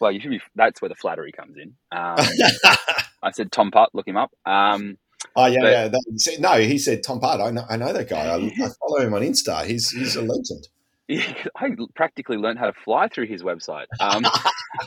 Well, 0.00 0.12
you 0.12 0.20
should 0.20 0.30
be, 0.30 0.40
that's 0.54 0.80
where 0.82 0.88
the 0.88 0.94
flattery 0.94 1.32
comes 1.32 1.56
in. 1.56 1.74
Um, 1.90 2.16
I 3.22 3.30
said, 3.32 3.50
Tom 3.52 3.70
Putt, 3.70 3.90
look 3.94 4.06
him 4.06 4.16
up. 4.16 4.30
Um, 4.46 4.96
oh 5.36 5.46
yeah, 5.46 5.60
But- 5.60 5.70
yeah. 5.72 5.88
That, 5.88 6.36
no, 6.40 6.54
he 6.60 6.78
said 6.78 7.02
Tom 7.02 7.20
Pard. 7.20 7.40
I 7.40 7.50
know, 7.50 7.64
I 7.68 7.76
know 7.76 7.92
that 7.92 8.08
guy. 8.08 8.26
I, 8.26 8.36
I 8.64 8.68
follow 8.80 9.00
him 9.00 9.14
on 9.14 9.22
Insta. 9.22 9.64
He's 9.64 9.90
he's 9.90 10.16
a 10.16 10.22
legend. 10.22 10.68
I 11.56 11.76
practically 11.94 12.36
learned 12.38 12.58
how 12.58 12.66
to 12.66 12.72
fly 12.72 13.08
through 13.08 13.26
his 13.26 13.42
website. 13.42 13.86
Um, 14.00 14.22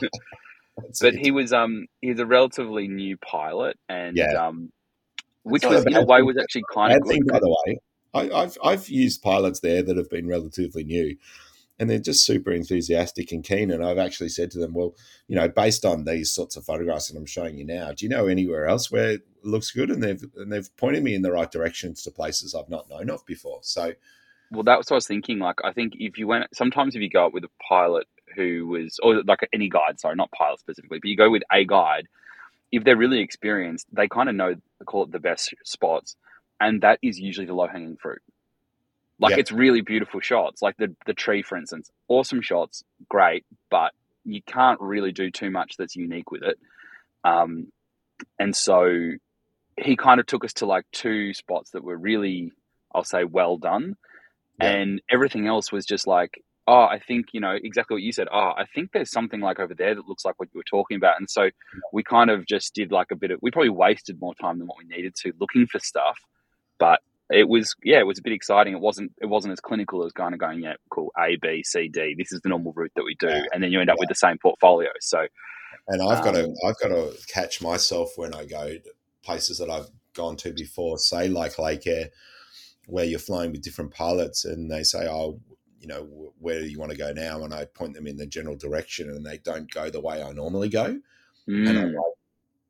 but 1.00 1.14
it. 1.14 1.18
he 1.20 1.30
was 1.30 1.52
um 1.52 1.86
he's 2.00 2.18
a 2.18 2.26
relatively 2.26 2.88
new 2.88 3.16
pilot 3.16 3.78
and 3.88 4.16
Yeah. 4.16 4.32
um 4.46 4.72
which 5.44 5.64
was 5.64 5.84
in 5.86 5.94
a 5.96 6.04
way 6.04 6.18
thing. 6.18 6.26
was 6.26 6.36
actually 6.36 6.64
kind 6.74 6.92
Bad 6.92 7.02
of 7.02 7.08
thing, 7.08 7.20
good. 7.20 7.32
by 7.32 7.38
the 7.40 7.48
way. 7.66 7.78
I, 8.14 8.30
I've 8.42 8.58
I've 8.64 8.88
used 8.88 9.22
pilots 9.22 9.60
there 9.60 9.82
that 9.82 9.96
have 9.96 10.10
been 10.10 10.26
relatively 10.26 10.84
new, 10.84 11.16
and 11.78 11.88
they're 11.88 11.98
just 11.98 12.24
super 12.24 12.50
enthusiastic 12.50 13.32
and 13.32 13.44
keen. 13.44 13.70
And 13.70 13.84
I've 13.84 13.98
actually 13.98 14.30
said 14.30 14.50
to 14.52 14.58
them, 14.58 14.74
"Well, 14.74 14.96
you 15.28 15.36
know, 15.36 15.48
based 15.48 15.84
on 15.84 16.04
these 16.04 16.30
sorts 16.30 16.56
of 16.56 16.64
photographs 16.64 17.08
that 17.08 17.16
I'm 17.18 17.26
showing 17.26 17.56
you 17.58 17.64
now, 17.64 17.92
do 17.92 18.04
you 18.04 18.08
know 18.08 18.26
anywhere 18.26 18.66
else 18.66 18.90
where 18.90 19.12
it 19.12 19.22
looks 19.42 19.70
good?" 19.70 19.90
And 19.90 20.02
they've 20.02 20.24
and 20.36 20.52
they've 20.52 20.76
pointed 20.76 21.02
me 21.02 21.14
in 21.14 21.22
the 21.22 21.32
right 21.32 21.50
directions 21.50 22.02
to 22.02 22.10
places 22.10 22.54
I've 22.54 22.68
not 22.68 22.90
known 22.90 23.10
of 23.10 23.24
before. 23.26 23.60
So 23.62 23.94
Well, 24.50 24.62
that's 24.64 24.90
what 24.90 24.94
I 24.94 24.96
was 24.96 25.06
thinking. 25.06 25.38
Like, 25.38 25.60
I 25.62 25.72
think 25.72 25.94
if 25.98 26.18
you 26.18 26.26
went, 26.26 26.46
sometimes 26.54 26.96
if 26.96 27.02
you 27.02 27.10
go 27.10 27.26
up 27.26 27.32
with 27.34 27.44
a 27.44 27.50
pilot 27.68 28.06
who 28.34 28.66
was, 28.66 28.98
or 29.02 29.22
like 29.24 29.46
any 29.52 29.68
guide, 29.68 30.00
sorry, 30.00 30.16
not 30.16 30.30
pilot 30.32 30.60
specifically, 30.60 30.98
but 31.00 31.08
you 31.08 31.16
go 31.16 31.30
with 31.30 31.42
a 31.52 31.64
guide, 31.64 32.08
if 32.72 32.84
they're 32.84 32.96
really 32.96 33.20
experienced, 33.20 33.86
they 33.92 34.08
kind 34.08 34.28
of 34.28 34.34
know, 34.34 34.54
call 34.86 35.04
it 35.04 35.12
the 35.12 35.18
best 35.18 35.54
spots, 35.64 36.16
and 36.60 36.82
that 36.82 36.98
is 37.02 37.18
usually 37.18 37.46
the 37.46 37.54
low 37.54 37.66
hanging 37.66 37.96
fruit. 37.96 38.22
Like, 39.20 39.38
it's 39.38 39.52
really 39.52 39.80
beautiful 39.80 40.20
shots, 40.20 40.62
like 40.62 40.76
the 40.76 40.94
the 41.06 41.14
tree, 41.14 41.42
for 41.42 41.56
instance, 41.58 41.90
awesome 42.08 42.40
shots, 42.40 42.84
great, 43.08 43.44
but 43.70 43.92
you 44.24 44.42
can't 44.42 44.80
really 44.80 45.12
do 45.12 45.30
too 45.30 45.50
much 45.50 45.76
that's 45.76 45.96
unique 45.96 46.30
with 46.30 46.42
it. 46.42 46.58
Um, 47.24 47.72
and 48.38 48.54
so 48.54 49.12
he 49.76 49.96
kind 49.96 50.20
of 50.20 50.26
took 50.26 50.44
us 50.44 50.52
to 50.54 50.66
like 50.66 50.84
two 50.92 51.34
spots 51.34 51.70
that 51.70 51.82
were 51.84 51.96
really, 51.96 52.52
I'll 52.94 53.04
say, 53.04 53.24
well 53.24 53.56
done. 53.56 53.96
And 54.60 55.00
everything 55.08 55.46
else 55.46 55.70
was 55.70 55.86
just 55.86 56.06
like 56.08 56.42
oh 56.68 56.82
i 56.82 56.98
think 56.98 57.26
you 57.32 57.40
know 57.40 57.56
exactly 57.62 57.94
what 57.94 58.02
you 58.02 58.12
said 58.12 58.28
oh 58.30 58.52
i 58.56 58.64
think 58.74 58.92
there's 58.92 59.10
something 59.10 59.40
like 59.40 59.58
over 59.58 59.74
there 59.74 59.94
that 59.94 60.06
looks 60.06 60.24
like 60.24 60.34
what 60.38 60.48
you 60.52 60.58
were 60.58 60.64
talking 60.64 60.96
about. 60.96 61.14
And 61.18 61.28
so 61.28 61.48
we 61.92 62.02
kind 62.04 62.28
of 62.30 62.46
just 62.46 62.74
did 62.74 62.92
like 62.92 63.10
a 63.10 63.16
bit 63.16 63.30
of 63.30 63.38
we 63.40 63.50
probably 63.50 63.70
wasted 63.70 64.20
more 64.20 64.34
time 64.34 64.58
than 64.58 64.66
what 64.66 64.76
we 64.78 64.84
needed 64.84 65.14
to 65.22 65.32
looking 65.40 65.66
for 65.66 65.78
stuff 65.78 66.18
but 66.78 67.00
it 67.30 67.48
was 67.48 67.74
yeah 67.84 67.98
it 67.98 68.06
was 68.06 68.18
a 68.18 68.22
bit 68.22 68.32
exciting. 68.32 68.72
It 68.72 68.80
wasn't 68.80 69.12
it 69.20 69.26
wasn't 69.26 69.52
as 69.52 69.60
clinical 69.60 70.04
as 70.04 70.12
kind 70.12 70.34
of 70.34 70.40
going 70.40 70.62
yeah 70.62 70.74
cool 70.90 71.12
a 71.18 71.36
b 71.40 71.62
c 71.64 71.88
d 71.88 72.14
this 72.16 72.32
is 72.32 72.40
the 72.40 72.48
normal 72.48 72.72
route 72.74 72.92
that 72.96 73.04
we 73.04 73.14
do. 73.16 73.28
Yeah. 73.28 73.44
and 73.52 73.62
then 73.62 73.72
you 73.72 73.80
end 73.80 73.90
up 73.90 73.98
with 73.98 74.08
the 74.08 74.14
same 74.14 74.38
portfolio. 74.38 74.90
So 75.00 75.26
And 75.88 76.02
I've 76.02 76.24
got 76.24 76.34
to 76.34 76.44
Um, 76.44 76.54
I've 76.66 76.78
got 76.78 76.88
to 76.88 77.16
catch 77.28 77.62
myself 77.62 78.10
when 78.16 78.34
I 78.34 78.44
go 78.44 78.68
to 78.68 78.80
places 79.22 79.58
that 79.58 79.70
I've 79.70 79.88
gone 80.14 80.36
to 80.36 80.52
before, 80.52 80.98
say 80.98 81.28
like 81.28 81.58
Lake 81.58 81.86
Eyre, 81.86 82.10
where 82.86 83.04
you're 83.04 83.18
flying 83.18 83.52
with 83.52 83.62
different 83.62 83.92
pilots, 83.92 84.44
and 84.44 84.70
they 84.70 84.82
say, 84.82 85.06
"Oh, 85.08 85.40
you 85.80 85.86
know, 85.86 86.32
where 86.38 86.60
do 86.60 86.66
you 86.66 86.78
want 86.78 86.92
to 86.92 86.98
go 86.98 87.12
now?" 87.12 87.44
And 87.44 87.54
I 87.54 87.66
point 87.66 87.94
them 87.94 88.06
in 88.06 88.16
the 88.16 88.26
general 88.26 88.56
direction, 88.56 89.10
and 89.10 89.24
they 89.24 89.38
don't 89.38 89.70
go 89.70 89.90
the 89.90 90.00
way 90.00 90.22
I 90.22 90.32
normally 90.32 90.68
go, 90.68 90.84
and 91.46 91.68
I'm 91.68 91.90
mm, 91.90 91.94
like, 91.94 92.17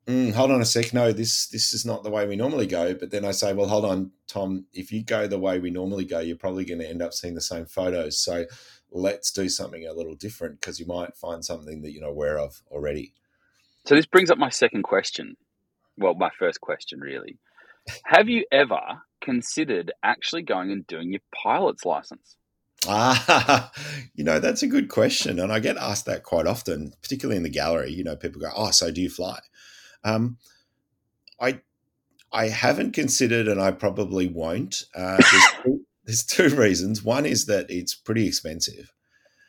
mm, 0.09 0.33
"Hold 0.33 0.51
on 0.51 0.61
a 0.61 0.65
sec, 0.65 0.93
no, 0.93 1.11
this 1.13 1.47
this 1.47 1.73
is 1.73 1.85
not 1.85 2.03
the 2.03 2.09
way 2.09 2.27
we 2.27 2.35
normally 2.35 2.67
go." 2.67 2.93
But 2.93 3.11
then 3.11 3.25
I 3.25 3.31
say, 3.31 3.53
"Well, 3.53 3.67
hold 3.67 3.85
on, 3.85 4.11
Tom, 4.27 4.65
if 4.73 4.91
you 4.91 5.03
go 5.03 5.27
the 5.27 5.39
way 5.39 5.59
we 5.59 5.69
normally 5.69 6.05
go, 6.05 6.19
you're 6.19 6.35
probably 6.35 6.65
going 6.65 6.79
to 6.79 6.89
end 6.89 7.01
up 7.01 7.13
seeing 7.13 7.35
the 7.35 7.41
same 7.41 7.65
photos, 7.65 8.19
so." 8.19 8.45
Let's 8.91 9.31
do 9.31 9.49
something 9.49 9.85
a 9.85 9.93
little 9.93 10.15
different 10.15 10.59
because 10.59 10.79
you 10.79 10.87
might 10.87 11.15
find 11.15 11.45
something 11.45 11.83
that 11.83 11.91
you're 11.91 12.01
not 12.01 12.09
aware 12.09 12.39
of 12.39 12.63
already. 12.71 13.13
So 13.85 13.93
this 13.93 14.07
brings 14.07 14.31
up 14.31 14.39
my 14.39 14.49
second 14.49 14.81
question. 14.81 15.37
Well, 15.95 16.15
my 16.15 16.31
first 16.39 16.59
question 16.59 16.99
really. 16.99 17.37
Have 18.05 18.29
you 18.29 18.45
ever 18.51 18.79
considered 19.21 19.91
actually 20.03 20.43
going 20.43 20.71
and 20.71 20.85
doing 20.87 21.11
your 21.11 21.21
pilot's 21.35 21.85
license? 21.85 22.37
Ah, 22.87 23.71
you 24.15 24.23
know, 24.23 24.39
that's 24.39 24.63
a 24.63 24.67
good 24.67 24.89
question. 24.89 25.39
And 25.39 25.51
I 25.51 25.59
get 25.59 25.77
asked 25.77 26.05
that 26.05 26.23
quite 26.23 26.47
often, 26.47 26.93
particularly 27.01 27.37
in 27.37 27.43
the 27.43 27.49
gallery. 27.49 27.91
You 27.91 28.03
know, 28.03 28.15
people 28.15 28.41
go, 28.41 28.51
Oh, 28.55 28.71
so 28.71 28.91
do 28.91 29.01
you 29.01 29.09
fly? 29.09 29.39
Um, 30.03 30.37
I 31.39 31.61
I 32.31 32.47
haven't 32.47 32.91
considered 32.91 33.47
and 33.47 33.61
I 33.61 33.71
probably 33.71 34.27
won't. 34.27 34.83
Uh, 34.95 35.17
there's, 35.17 35.43
two, 35.63 35.81
there's, 36.05 36.23
two, 36.23 36.55
reasons. 36.55 37.03
One 37.03 37.25
is 37.25 37.45
that 37.47 37.65
it's 37.69 37.95
pretty 37.95 38.27
expensive. 38.27 38.91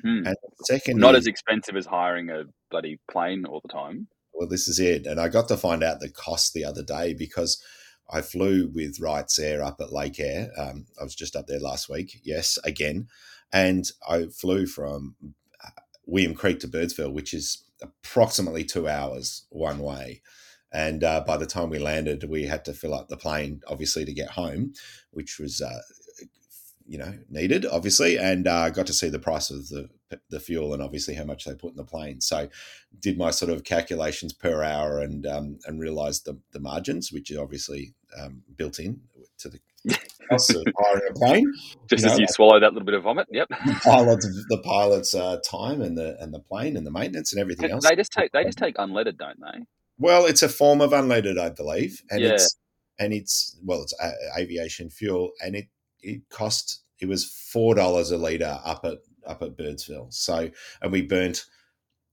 Mm. 0.05 0.27
And 0.27 0.37
second, 0.65 0.99
not 0.99 1.15
as 1.15 1.27
expensive 1.27 1.77
as 1.77 1.87
hiring 1.87 2.31
a 2.31 2.45
bloody 2.71 2.99
plane 3.11 3.45
all 3.45 3.61
the 3.61 3.69
time. 3.69 4.09
Well, 4.33 4.49
this 4.49 4.67
is 4.67 4.81
it. 4.81 5.07
And 5.07 5.21
I 5.21 5.29
got 5.29 5.49
to 5.49 5.57
find 5.57 5.83
out 5.83 6.01
the 6.01 6.09
cost 6.09 6.55
the 6.55 6.65
other 6.65 6.83
day 6.83 7.13
because 7.13 7.63
I 8.11 8.23
flew 8.23 8.71
with 8.75 8.99
Wrightsair 8.99 9.65
up 9.65 9.81
at 9.81 9.93
Lake 9.93 10.19
Eyre. 10.19 10.51
Um, 10.57 10.87
I 10.99 11.05
was 11.05 11.15
just 11.15 11.37
up 11.37 11.47
there 11.47 11.61
last 11.61 11.91
week. 11.91 12.21
Yes, 12.25 12.59
again. 12.65 13.09
And 13.53 13.91
I 14.09 14.27
flew 14.27 14.67
from 14.67 15.17
uh, 15.63 15.81
William 16.07 16.35
Creek 16.35 16.61
to 16.61 16.69
Birdsville, 16.69 17.13
which 17.13 17.35
is 17.35 17.65
approximately 17.83 18.65
two 18.65 18.89
hours 18.89 19.45
one 19.51 19.79
way. 19.79 20.23
And 20.73 21.03
uh, 21.03 21.23
by 21.27 21.37
the 21.37 21.47
time 21.47 21.71
we 21.71 21.79
landed, 21.79 22.25
we 22.29 22.45
had 22.45 22.64
to 22.66 22.73
fill 22.73 22.95
up 22.95 23.09
the 23.09 23.16
plane, 23.16 23.62
obviously, 23.66 24.05
to 24.05 24.12
get 24.12 24.31
home, 24.31 24.75
which 25.11 25.39
was, 25.39 25.61
uh, 25.61 25.81
you 26.87 26.99
know, 26.99 27.14
needed, 27.29 27.66
obviously. 27.66 28.18
And 28.18 28.47
uh, 28.47 28.71
got 28.71 28.87
to 28.87 28.93
see 28.93 29.09
the 29.09 29.18
price 29.18 29.51
of 29.51 29.68
the 29.68 29.89
the 30.29 30.41
fuel 30.41 30.75
and 30.75 30.83
obviously 30.83 31.14
how 31.14 31.23
much 31.23 31.45
they 31.45 31.55
put 31.55 31.71
in 31.71 31.77
the 31.77 31.85
plane. 31.85 32.21
So, 32.21 32.49
did 32.99 33.16
my 33.16 33.31
sort 33.31 33.51
of 33.51 33.62
calculations 33.62 34.33
per 34.33 34.62
hour 34.62 34.99
and 34.99 35.27
um, 35.27 35.59
and 35.66 35.81
realised 35.81 36.25
the 36.25 36.39
the 36.53 36.61
margins, 36.61 37.12
which 37.12 37.31
are 37.31 37.43
obviously 37.43 37.95
um, 38.21 38.43
built 38.57 38.79
in 38.79 39.01
to 39.39 39.49
the 39.49 39.61
cost 40.31 40.55
of 40.55 40.64
hiring 40.79 41.03
a 41.11 41.14
plane. 41.14 41.53
Just 41.89 42.03
you 42.03 42.09
know, 42.09 42.12
as 42.14 42.18
you 42.21 42.27
swallow 42.29 42.61
that 42.61 42.73
little 42.73 42.87
bit 42.87 42.95
of 42.95 43.05
vomit. 43.05 43.27
Yep. 43.31 43.49
The 43.49 43.81
pilots, 43.85 44.27
the 44.49 44.59
pilots' 44.59 45.14
uh, 45.14 45.39
time 45.49 45.83
and 45.83 45.97
the 45.97 46.16
and 46.21 46.33
the 46.33 46.41
plane 46.41 46.77
and 46.77 46.87
the 46.87 46.91
maintenance 46.91 47.33
and 47.33 47.41
everything 47.41 47.71
else. 47.71 47.89
They 47.89 47.97
just 47.97 48.12
take 48.12 48.33
they 48.33 48.45
just 48.45 48.59
take 48.59 48.77
unleaded, 48.77 49.16
don't 49.16 49.39
they? 49.41 49.64
Well, 50.01 50.25
it's 50.25 50.43
a 50.43 50.49
form 50.49 50.81
of 50.81 50.93
unleaded, 50.93 51.39
I 51.39 51.51
believe, 51.51 52.03
and 52.11 52.23
yeah. 52.23 52.31
it's 52.31 52.57
and 52.99 53.13
it's 53.13 53.59
well, 53.63 53.83
it's 53.83 53.95
aviation 54.37 54.89
fuel, 54.89 55.33
and 55.45 55.55
it 55.55 55.67
it 56.01 56.23
cost 56.31 56.83
it 57.01 57.07
was 57.07 57.27
four 57.53 57.75
dollars 57.75 58.11
a 58.11 58.17
liter 58.17 58.59
up 58.65 58.85
at 58.85 58.99
up 59.27 59.43
at 59.43 59.59
Birdsville. 59.59 60.11
So, 60.11 60.51
and 60.81 60.91
we 60.91 61.03
burnt 61.03 61.45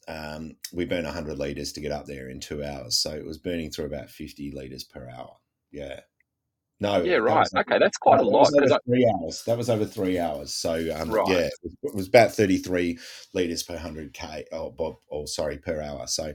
um, 0.09 0.57
we 0.73 0.83
burnt 0.83 1.07
hundred 1.07 1.39
liters 1.39 1.71
to 1.73 1.81
get 1.81 1.93
up 1.93 2.07
there 2.07 2.29
in 2.29 2.41
two 2.41 2.61
hours. 2.61 2.97
So 2.97 3.11
it 3.11 3.25
was 3.25 3.37
burning 3.37 3.71
through 3.71 3.85
about 3.85 4.09
fifty 4.09 4.51
liters 4.51 4.83
per 4.83 5.09
hour. 5.09 5.37
Yeah. 5.71 6.01
No. 6.81 7.01
Yeah. 7.01 7.15
Right. 7.15 7.47
That 7.53 7.67
okay, 7.69 7.79
that's 7.79 7.97
quite 7.97 8.17
that 8.17 8.25
a 8.25 8.29
lot. 8.29 8.51
over 8.53 8.73
I... 8.73 8.79
three 8.85 9.09
hours. 9.15 9.43
That 9.45 9.57
was 9.57 9.69
over 9.69 9.85
three 9.85 10.19
hours. 10.19 10.53
So 10.53 10.73
um, 10.93 11.09
right. 11.09 11.27
yeah, 11.29 11.37
it 11.37 11.53
was, 11.63 11.75
it 11.83 11.95
was 11.95 12.07
about 12.09 12.33
thirty-three 12.33 12.99
liters 13.33 13.63
per 13.63 13.77
hundred 13.77 14.13
k. 14.13 14.45
Oh, 14.51 14.75
or, 14.77 14.99
or 15.07 15.25
sorry, 15.25 15.57
per 15.57 15.81
hour. 15.81 16.05
So 16.07 16.33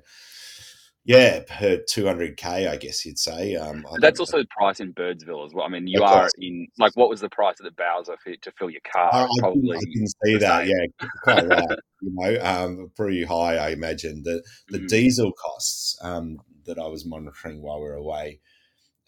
yeah, 1.05 1.41
per 1.49 1.79
200k, 1.79 2.69
I 2.69 2.77
guess 2.77 3.05
you'd 3.05 3.19
say. 3.19 3.57
Um, 3.57 3.85
that's 4.01 4.21
also 4.21 4.39
the 4.39 4.47
price 4.57 4.79
in 4.79 4.93
Birdsville 4.93 5.45
as 5.45 5.53
well. 5.53 5.67
I 5.67 5.69
mean, 5.69 5.89
you 5.89 6.03
are 6.03 6.29
in 6.39 6.69
like 6.79 6.93
what 6.97 7.09
was 7.09 7.21
the 7.21 7.29
price 7.29 7.59
of 7.59 7.65
the 7.65 7.73
Bowser 7.73 8.17
for, 8.23 8.35
to 8.37 8.53
fill 8.53 8.71
your 8.71 8.83
car? 8.93 9.11
I, 9.13 9.27
Probably. 9.41 9.77
I 9.77 9.81
can 9.81 10.07
see 10.07 10.37
that. 10.39 10.67
Yeah, 10.67 11.07
quite 11.25 11.49
right. 11.49 11.79
you 12.03 12.13
know, 12.15 12.39
um, 12.43 12.93
pretty 12.95 13.25
high, 13.25 13.57
I 13.57 13.71
imagine. 13.71 14.23
The 14.23 14.45
the 14.69 14.79
mm. 14.79 14.89
diesel 14.89 15.33
costs 15.33 15.99
um, 16.03 16.39
that 16.67 16.79
I 16.79 16.87
was 16.87 17.05
monitoring 17.05 17.63
while 17.63 17.81
we 17.81 17.87
were 17.87 17.95
away 17.95 18.41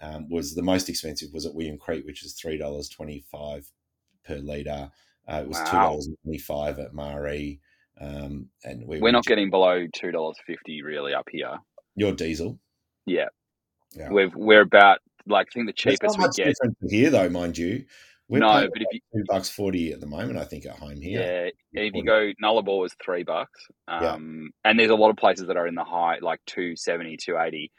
um, 0.01 0.29
was 0.29 0.55
the 0.55 0.63
most 0.63 0.89
expensive 0.89 1.29
was 1.33 1.47
at 1.47 1.55
William 1.55 1.79
Creek, 1.79 2.05
which 2.05 2.25
is 2.25 2.35
three 2.35 2.59
dollars 2.59 2.89
twenty 2.89 3.25
five 3.31 3.71
per 4.27 4.37
liter. 4.37 4.91
Uh, 5.29 5.43
it 5.43 5.49
was 5.49 5.59
two 5.59 5.77
dollars 5.77 6.09
twenty 6.25 6.39
five 6.39 6.81
at 6.81 6.93
Marree. 6.93 7.61
Um, 8.01 8.49
and 8.65 8.85
we 8.89 8.99
are 9.01 9.13
not 9.13 9.25
getting 9.25 9.51
below 9.51 9.87
two 9.95 10.11
dollars 10.11 10.37
fifty 10.45 10.83
really 10.83 11.15
up 11.15 11.29
here. 11.31 11.57
Your 11.97 12.13
diesel. 12.13 12.59
Yeah. 13.07 13.29
yeah. 13.97 14.11
We've 14.11 14.35
we're 14.35 14.63
about 14.63 14.99
like 15.27 15.49
I 15.51 15.55
think 15.55 15.67
the 15.67 15.73
cheapest 15.73 16.19
we 16.19 16.29
get 16.35 16.55
here 16.89 17.11
though, 17.11 17.29
mind 17.29 17.59
you. 17.59 17.85
We're 18.29 18.39
no, 18.39 18.69
but 18.73 18.83
if 18.83 18.89
you 18.91 19.01
two 19.15 19.25
bucks 19.29 19.51
forty 19.51 19.93
at 19.93 20.01
the 20.01 20.07
moment, 20.07 20.39
I 20.39 20.45
think 20.45 20.65
at 20.65 20.79
home 20.79 21.01
here. 21.01 21.51
Yeah, 21.73 21.83
if 21.83 21.95
you 21.95 22.05
go 22.05 22.33
Nullarbor 22.43 22.87
is 22.87 22.95
three 23.05 23.23
bucks. 23.23 23.67
Um, 23.87 24.03
yeah. 24.65 24.71
and 24.71 24.79
there's 24.79 24.91
a 24.91 24.95
lot 24.95 25.11
of 25.11 25.17
places 25.17 25.49
that 25.49 25.57
are 25.57 25.67
in 25.67 25.75
the 25.75 25.85
high 25.85 26.19
like 26.23 26.41
270, 26.47 27.19
280. 27.19 27.71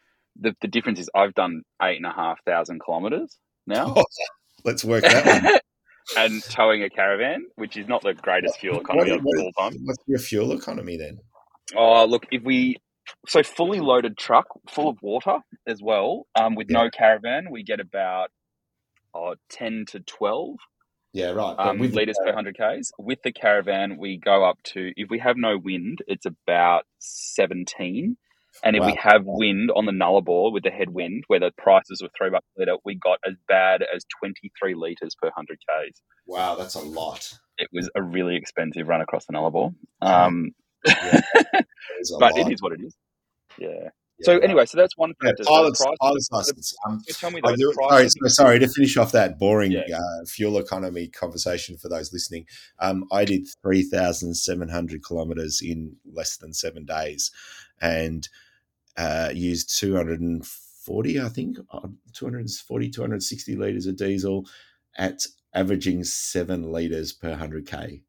The 0.41 0.55
the 0.61 0.68
difference 0.68 0.99
is 0.99 1.09
I've 1.16 1.34
done 1.34 1.63
eight 1.82 1.97
and 1.97 2.05
a 2.05 2.11
half 2.11 2.43
thousand 2.45 2.80
kilometers 2.80 3.36
now. 3.66 3.93
Oh, 3.95 4.03
let's 4.63 4.86
work 4.86 5.03
that 5.03 5.43
one. 5.43 5.59
and 6.18 6.43
towing 6.43 6.84
a 6.84 6.89
caravan, 6.89 7.45
which 7.55 7.76
is 7.76 7.88
not 7.88 8.03
the 8.03 8.13
greatest 8.13 8.59
fuel 8.59 8.80
economy 8.80 9.11
what, 9.13 9.22
what, 9.24 9.39
of 9.39 9.53
all 9.57 9.72
time. 9.72 9.80
What's 9.84 10.03
your 10.05 10.20
fuel 10.20 10.51
economy 10.51 10.97
then? 10.97 11.18
Oh, 11.76 12.05
look, 12.05 12.28
if 12.32 12.43
we 12.43 12.78
so 13.27 13.43
fully 13.43 13.79
loaded 13.79 14.17
truck, 14.17 14.47
full 14.69 14.89
of 14.89 14.97
water 15.01 15.39
as 15.67 15.81
well. 15.81 16.27
Um, 16.35 16.55
with 16.55 16.67
yeah. 16.69 16.83
no 16.83 16.89
caravan, 16.89 17.47
we 17.51 17.63
get 17.63 17.79
about 17.79 18.29
oh, 19.13 19.35
ten 19.49 19.85
to 19.89 19.99
twelve. 19.99 20.57
Yeah, 21.13 21.31
right. 21.31 21.55
Um, 21.57 21.79
with 21.79 21.93
liters 21.93 22.17
per 22.23 22.33
hundred 22.33 22.57
k's. 22.57 22.91
With 22.99 23.19
the 23.23 23.31
caravan, 23.31 23.97
we 23.97 24.17
go 24.17 24.43
up 24.43 24.57
to 24.73 24.91
if 24.95 25.09
we 25.09 25.19
have 25.19 25.37
no 25.37 25.57
wind, 25.57 25.99
it's 26.07 26.25
about 26.25 26.83
seventeen. 26.99 28.17
And 28.63 28.75
if 28.75 28.81
wow. 28.81 28.87
we 28.87 28.99
have 29.01 29.23
wind 29.25 29.69
on 29.75 29.85
the 29.85 29.91
Nullarbor 29.91 30.51
with 30.51 30.63
the 30.63 30.69
headwind, 30.69 31.25
where 31.27 31.39
the 31.39 31.51
prices 31.57 32.01
were 32.01 32.09
three 32.17 32.29
bucks 32.29 32.45
a 32.57 32.61
litre, 32.61 32.77
we 32.85 32.95
got 32.95 33.19
as 33.27 33.35
bad 33.47 33.83
as 33.93 34.05
23 34.19 34.75
litres 34.75 35.13
per 35.21 35.27
100 35.27 35.57
Ks. 35.59 36.01
Wow, 36.25 36.55
that's 36.55 36.75
a 36.75 36.79
lot. 36.79 37.33
It 37.57 37.67
was 37.73 37.89
a 37.95 38.01
really 38.01 38.37
expensive 38.37 38.87
run 38.87 39.01
across 39.01 39.25
the 39.25 39.33
Nullarbor. 39.33 39.75
Um, 40.01 40.51
yeah, 40.86 41.21
but 42.19 42.38
it 42.38 42.51
is 42.51 42.61
what 42.61 42.73
it 42.73 42.81
is. 42.81 42.95
Yeah. 43.57 43.69
yeah 43.69 43.89
so 44.21 44.38
anyway, 44.39 44.65
so 44.65 44.77
that's 44.77 44.97
one 44.97 45.13
factor. 45.21 45.43
Yeah, 45.43 45.49
pilots, 45.49 45.79
so 45.79 45.93
pilots 46.01 46.29
license. 46.31 46.75
Um, 46.88 47.01
tell 47.09 47.31
me 47.31 47.41
those 47.43 47.75
sorry, 47.75 48.09
sorry, 48.27 48.59
to 48.59 48.67
finish 48.67 48.97
off 48.97 49.11
that 49.11 49.38
boring 49.38 49.71
yeah. 49.71 49.83
uh, 49.95 50.25
fuel 50.25 50.57
economy 50.57 51.07
conversation 51.07 51.77
for 51.77 51.89
those 51.89 52.13
listening. 52.13 52.45
Um, 52.79 53.05
I 53.11 53.25
did 53.25 53.47
three 53.61 53.83
thousand 53.83 54.36
seven 54.36 54.69
hundred 54.69 55.03
kilometers 55.03 55.61
in 55.61 55.97
less 56.11 56.38
than 56.38 56.53
seven 56.53 56.86
days, 56.86 57.31
and 57.81 58.27
uh, 58.97 59.31
used 59.33 59.77
two 59.77 59.95
hundred 59.95 60.21
and 60.21 60.45
forty, 60.45 61.19
I 61.19 61.29
think, 61.29 61.57
uh, 61.71 61.88
240, 62.13 62.89
260 62.89 63.55
liters 63.55 63.88
of 63.88 63.97
diesel 63.97 64.45
at 64.97 65.25
averaging 65.53 66.03
seven 66.03 66.71
liters 66.71 67.11
per 67.11 67.33
hundred 67.33 67.67
k. 67.67 68.01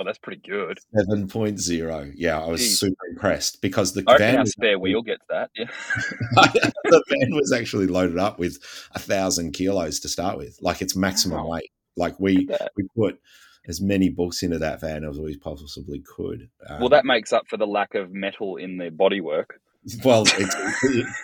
Oh, 0.00 0.04
that's 0.04 0.18
pretty 0.18 0.40
good. 0.48 0.78
7.0. 0.96 2.12
Yeah, 2.16 2.40
I 2.40 2.46
was 2.46 2.62
Jeez. 2.62 2.78
super 2.78 3.06
impressed 3.10 3.60
because 3.60 3.92
the 3.92 4.02
I 4.06 4.16
van 4.16 4.38
our 4.38 4.46
spare 4.46 4.78
wheel 4.78 5.02
gets 5.02 5.24
that. 5.28 5.50
Yeah. 5.54 5.66
the 6.36 7.04
van 7.10 7.34
was 7.34 7.52
actually 7.52 7.86
loaded 7.86 8.16
up 8.16 8.38
with 8.38 8.58
a 8.94 8.98
thousand 8.98 9.52
kilos 9.52 10.00
to 10.00 10.08
start 10.08 10.38
with, 10.38 10.56
like 10.62 10.80
its 10.80 10.96
maximum 10.96 11.44
wow. 11.44 11.50
weight. 11.50 11.70
Like 11.98 12.18
we 12.18 12.48
we 12.76 12.84
put 12.96 13.20
as 13.68 13.82
many 13.82 14.08
books 14.08 14.42
into 14.42 14.58
that 14.58 14.80
van 14.80 15.04
as 15.04 15.18
we 15.18 15.36
possibly 15.36 16.02
could. 16.16 16.48
Um, 16.66 16.80
well, 16.80 16.88
that 16.88 17.04
makes 17.04 17.30
up 17.30 17.46
for 17.46 17.58
the 17.58 17.66
lack 17.66 17.94
of 17.94 18.10
metal 18.10 18.56
in 18.56 18.78
the 18.78 18.90
bodywork. 18.90 19.46
Well, 20.04 20.24
it's, 20.26 21.14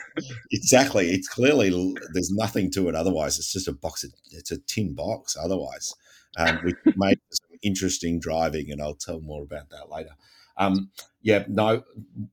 exactly. 0.51 1.11
It's 1.11 1.29
clearly 1.29 1.95
there's 2.15 2.31
nothing 2.31 2.71
to 2.71 2.89
it 2.89 2.95
otherwise. 2.95 3.39
It's 3.39 3.53
just 3.53 3.69
a 3.69 3.73
box. 3.73 4.03
Of, 4.03 4.15
it's 4.31 4.51
a 4.51 4.57
tin 4.57 4.95
box. 4.95 5.37
Otherwise, 5.39 5.95
um, 6.39 6.61
we 6.65 6.75
made 6.97 7.19
interesting 7.63 8.21
driving, 8.21 8.71
and 8.71 8.81
I'll 8.81 8.95
tell 8.95 9.21
more 9.21 9.43
about 9.43 9.71
that 9.71 9.91
later. 9.91 10.11
Um, 10.59 10.91
yeah, 11.23 11.45
no, 11.49 11.83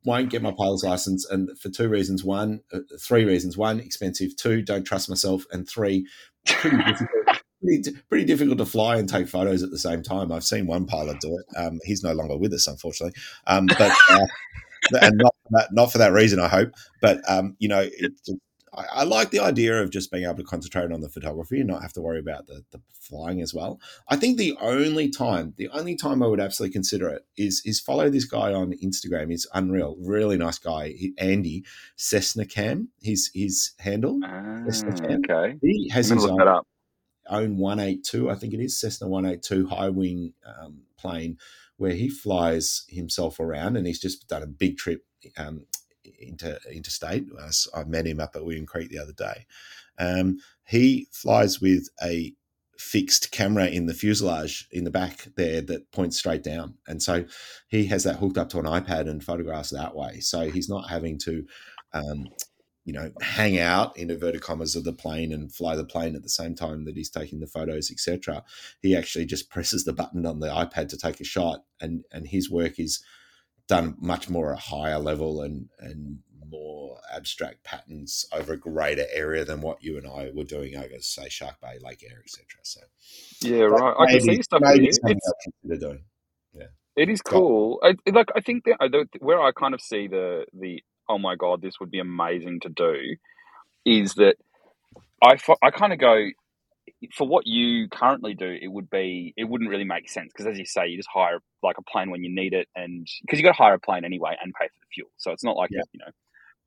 won't 0.06 0.30
get 0.30 0.42
my 0.42 0.54
pilot's 0.58 0.84
license, 0.84 1.26
and 1.26 1.58
for 1.60 1.70
two 1.70 1.90
reasons. 1.90 2.24
One, 2.24 2.62
uh, 2.72 2.80
three 3.00 3.26
reasons. 3.26 3.58
One, 3.58 3.80
expensive. 3.80 4.36
Two, 4.36 4.62
don't 4.62 4.86
trust 4.86 5.10
myself, 5.10 5.46
and 5.52 5.68
three, 5.68 6.08
pretty 6.46 6.78
difficult. 6.78 7.10
pretty, 7.62 7.92
pretty, 8.10 8.26
difficult 8.26 8.58
to 8.60 8.66
fly 8.66 8.98
and 8.98 9.10
take 9.10 9.28
photos 9.28 9.64
at 9.64 9.72
the 9.72 9.80
same 9.80 10.04
time. 10.04 10.32
I've 10.32 10.44
seen 10.44 10.68
one 10.68 10.86
pilot 10.86 11.20
do 11.20 11.38
it. 11.38 11.58
Um, 11.58 11.80
he's 11.84 12.04
no 12.04 12.14
longer 12.14 12.38
with 12.38 12.54
us, 12.54 12.68
unfortunately. 12.68 13.20
Um, 13.48 13.66
but 13.66 13.92
uh, 14.10 14.26
and 15.02 15.18
not 15.18 15.36
for 15.44 15.50
that, 15.52 15.70
not 15.74 15.92
for 15.92 15.98
that 15.98 16.14
reason, 16.14 16.40
I 16.40 16.48
hope. 16.48 16.72
But 17.02 17.20
um, 17.30 17.56
you 17.60 17.68
know, 17.68 17.82
it, 17.82 18.14
I, 18.76 18.86
I, 18.94 19.04
like 19.04 19.30
the 19.30 19.40
idea 19.40 19.82
of 19.82 19.92
just 19.92 20.12
being 20.12 20.24
able 20.24 20.36
to 20.36 20.44
concentrate 20.44 20.92
on 20.92 21.02
the 21.02 21.10
photography 21.10 21.60
and 21.60 21.68
not 21.68 21.82
have 21.82 21.94
to 21.94 22.02
worry 22.02 22.20
about 22.20 22.48
the, 22.48 22.64
the 22.72 22.82
flying 22.92 23.42
as 23.42 23.54
well. 23.54 23.80
I 24.10 24.16
think 24.16 24.38
the 24.38 24.56
only 24.60 25.10
time, 25.10 25.54
the 25.58 25.70
only 25.70 25.96
time 25.96 26.24
I 26.24 26.28
would 26.28 26.40
absolutely 26.40 26.74
consider 26.74 27.10
it 27.10 27.26
is 27.38 27.62
is 27.66 27.80
follow 27.80 28.10
this 28.10 28.26
guy 28.26 28.54
on 28.54 28.74
Instagram. 28.84 29.30
He's 29.30 29.48
unreal, 29.54 29.96
really 30.00 30.38
nice 30.38 30.60
guy, 30.60 30.90
he, 30.90 31.14
Andy 31.18 31.64
Cessna 31.96 32.46
Cam. 32.46 32.90
His 33.02 33.30
his 33.34 33.72
handle. 33.80 34.20
Ah, 34.24 34.64
okay. 34.66 35.58
He 35.62 35.90
has 35.90 36.10
his 36.10 36.26
own, 36.26 36.64
own 37.30 37.58
182, 37.58 38.30
I 38.30 38.36
think 38.36 38.54
it 38.54 38.60
is 38.60 38.80
Cessna 38.80 39.08
182 39.08 39.68
high 39.68 39.90
wing 39.90 40.34
um, 40.46 40.84
plane 40.98 41.38
where 41.78 41.94
he 41.94 42.10
flies 42.10 42.86
himself 42.88 43.40
around 43.40 43.78
and 43.78 43.88
he's 43.88 44.00
just 44.00 44.28
done 44.28 44.44
a 44.44 44.48
big 44.48 44.78
trip 44.78 45.04
um, 45.38 45.66
inter, 46.20 46.60
interstate. 46.72 47.26
I 47.74 47.84
met 47.84 48.08
him 48.08 48.20
up 48.20 48.36
at 48.36 48.46
William 48.46 48.66
Creek 48.66 48.90
the 48.90 49.00
other 49.00 49.14
day. 49.14 49.46
Um, 49.98 50.40
he 50.66 51.08
flies 51.12 51.62
with 51.62 51.90
a 52.04 52.34
fixed 52.78 53.32
camera 53.32 53.68
in 53.68 53.86
the 53.86 53.94
fuselage 53.94 54.68
in 54.72 54.84
the 54.84 54.92
back 54.92 55.28
there 55.36 55.62
that 55.62 55.92
points 55.92 56.18
straight 56.18 56.44
down. 56.44 56.76
And 56.88 57.02
so 57.02 57.26
he 57.68 57.86
has 57.86 58.04
that 58.04 58.18
hooked 58.18 58.38
up 58.38 58.50
to 58.50 58.60
an 58.60 58.66
iPad 58.66 59.10
and 59.10 59.24
photographs 59.24 59.70
that 59.70 59.96
way. 59.96 60.20
So 60.20 60.50
he's 60.50 60.70
not 60.70 60.90
having 60.90 61.18
to, 61.20 61.46
um, 61.94 62.28
you 62.84 62.94
know, 62.94 63.12
hang 63.22 63.58
out 63.60 63.96
in 63.98 64.10
inverted 64.10 64.42
commas 64.42 64.76
of 64.76 64.84
the 64.84 64.92
plane 64.92 65.32
and 65.32 65.54
fly 65.54 65.76
the 65.76 65.86
plane 65.86 66.16
at 66.16 66.24
the 66.24 66.30
same 66.30 66.56
time 66.56 66.84
that 66.86 66.98
he's 66.98 67.10
taking 67.10 67.40
the 67.40 67.48
photos, 67.48 67.92
etc. 67.92 68.44
He 68.82 68.96
actually 68.96 69.26
just 69.26 69.50
presses 69.52 69.86
the 69.86 69.94
button 69.94 70.26
on 70.26 70.40
the 70.40 70.48
iPad 70.48 70.90
to 70.90 70.98
take 70.98 71.22
a 71.22 71.26
shot, 71.26 71.64
and 71.80 72.04
and 72.12 72.28
his 72.28 72.50
work 72.52 72.80
is 72.80 73.04
done 73.68 73.96
much 74.00 74.30
more 74.30 74.52
at 74.52 74.60
a 74.60 74.62
higher 74.62 75.00
level 75.00 75.42
and 75.42 75.70
and 75.80 76.20
more 76.54 77.00
abstract 77.14 77.64
patterns 77.64 78.26
over 78.32 78.54
a 78.54 78.58
greater 78.58 79.06
area 79.12 79.44
than 79.44 79.62
what 79.62 79.84
you 79.84 79.98
and 79.98 80.08
I 80.08 80.30
were 80.34 80.44
doing 80.44 80.76
over, 80.76 81.00
say, 81.00 81.28
Shark 81.28 81.60
Bay, 81.62 81.80
Lake 81.82 82.04
Eyre, 82.08 82.22
etc. 82.24 82.46
So, 82.62 82.82
yeah, 83.42 83.64
right. 83.64 83.96
I 83.98 84.12
can 84.12 84.22
see 84.22 84.42
stuff 84.44 84.62
maybe 84.64 84.88
consider 84.88 85.80
doing. 85.80 86.04
Yeah, 86.54 86.68
it 86.96 87.10
is 87.10 87.22
cool. 87.22 87.80
I, 87.84 87.96
like 88.12 88.30
I 88.36 88.42
think 88.42 88.66
that 88.66 89.08
where 89.20 89.42
I 89.42 89.52
kind 89.52 89.74
of 89.74 89.82
see 89.82 90.08
the 90.08 90.46
the 90.54 90.82
oh 91.10 91.18
my 91.18 91.36
god, 91.36 91.62
this 91.62 91.80
would 91.80 91.92
be 91.92 92.00
amazing 92.00 92.60
to 92.62 92.70
do, 92.70 92.96
is 93.86 94.14
that 94.16 94.36
I 95.24 95.38
I 95.62 95.72
kind 95.72 95.94
of 95.94 96.00
go 96.00 96.28
for 97.16 97.28
what 97.28 97.46
you 97.46 97.88
currently 97.90 98.34
do, 98.34 98.58
it 98.62 98.68
would 98.68 98.90
be 98.90 99.34
it 99.38 99.46
wouldn't 99.46 99.70
really 99.70 99.84
make 99.84 100.10
sense 100.10 100.32
because 100.34 100.48
as 100.48 100.58
you 100.58 100.66
say, 100.66 100.88
you 100.88 100.98
just 100.98 101.10
hire 101.14 101.40
like 101.62 101.78
a 101.78 101.84
plane 101.84 102.10
when 102.12 102.24
you 102.24 102.34
need 102.34 102.54
it, 102.54 102.68
and 102.76 103.08
because 103.22 103.40
you 103.40 103.46
got 103.46 103.52
to 103.52 103.58
hire 103.58 103.76
a 103.76 103.80
plane 103.80 104.06
anyway 104.06 104.36
and 104.42 104.54
pay 104.60 104.68
for 104.68 104.80
the 104.80 104.88
fuel, 104.94 105.10
so 105.18 105.32
it's 105.32 105.44
not 105.44 105.56
like 105.56 105.70
yeah. 105.72 105.82
you 105.92 106.00
know 106.00 106.12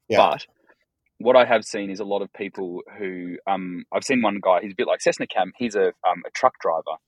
yeah. 0.08 0.30
But 0.30 0.46
what 1.18 1.36
I 1.36 1.44
have 1.44 1.64
seen 1.64 1.90
is 1.90 2.00
a 2.00 2.04
lot 2.04 2.22
of 2.22 2.32
people 2.32 2.82
who 2.98 3.36
um, 3.46 3.84
I've 3.92 4.04
seen 4.04 4.22
one 4.22 4.38
guy. 4.42 4.60
He's 4.62 4.72
a 4.72 4.76
bit 4.76 4.86
like 4.86 5.00
Cessna 5.00 5.26
Cam. 5.26 5.52
He's 5.56 5.74
a 5.74 5.88
um, 5.88 6.22
a 6.26 6.30
truck 6.34 6.54
driver, 6.60 6.98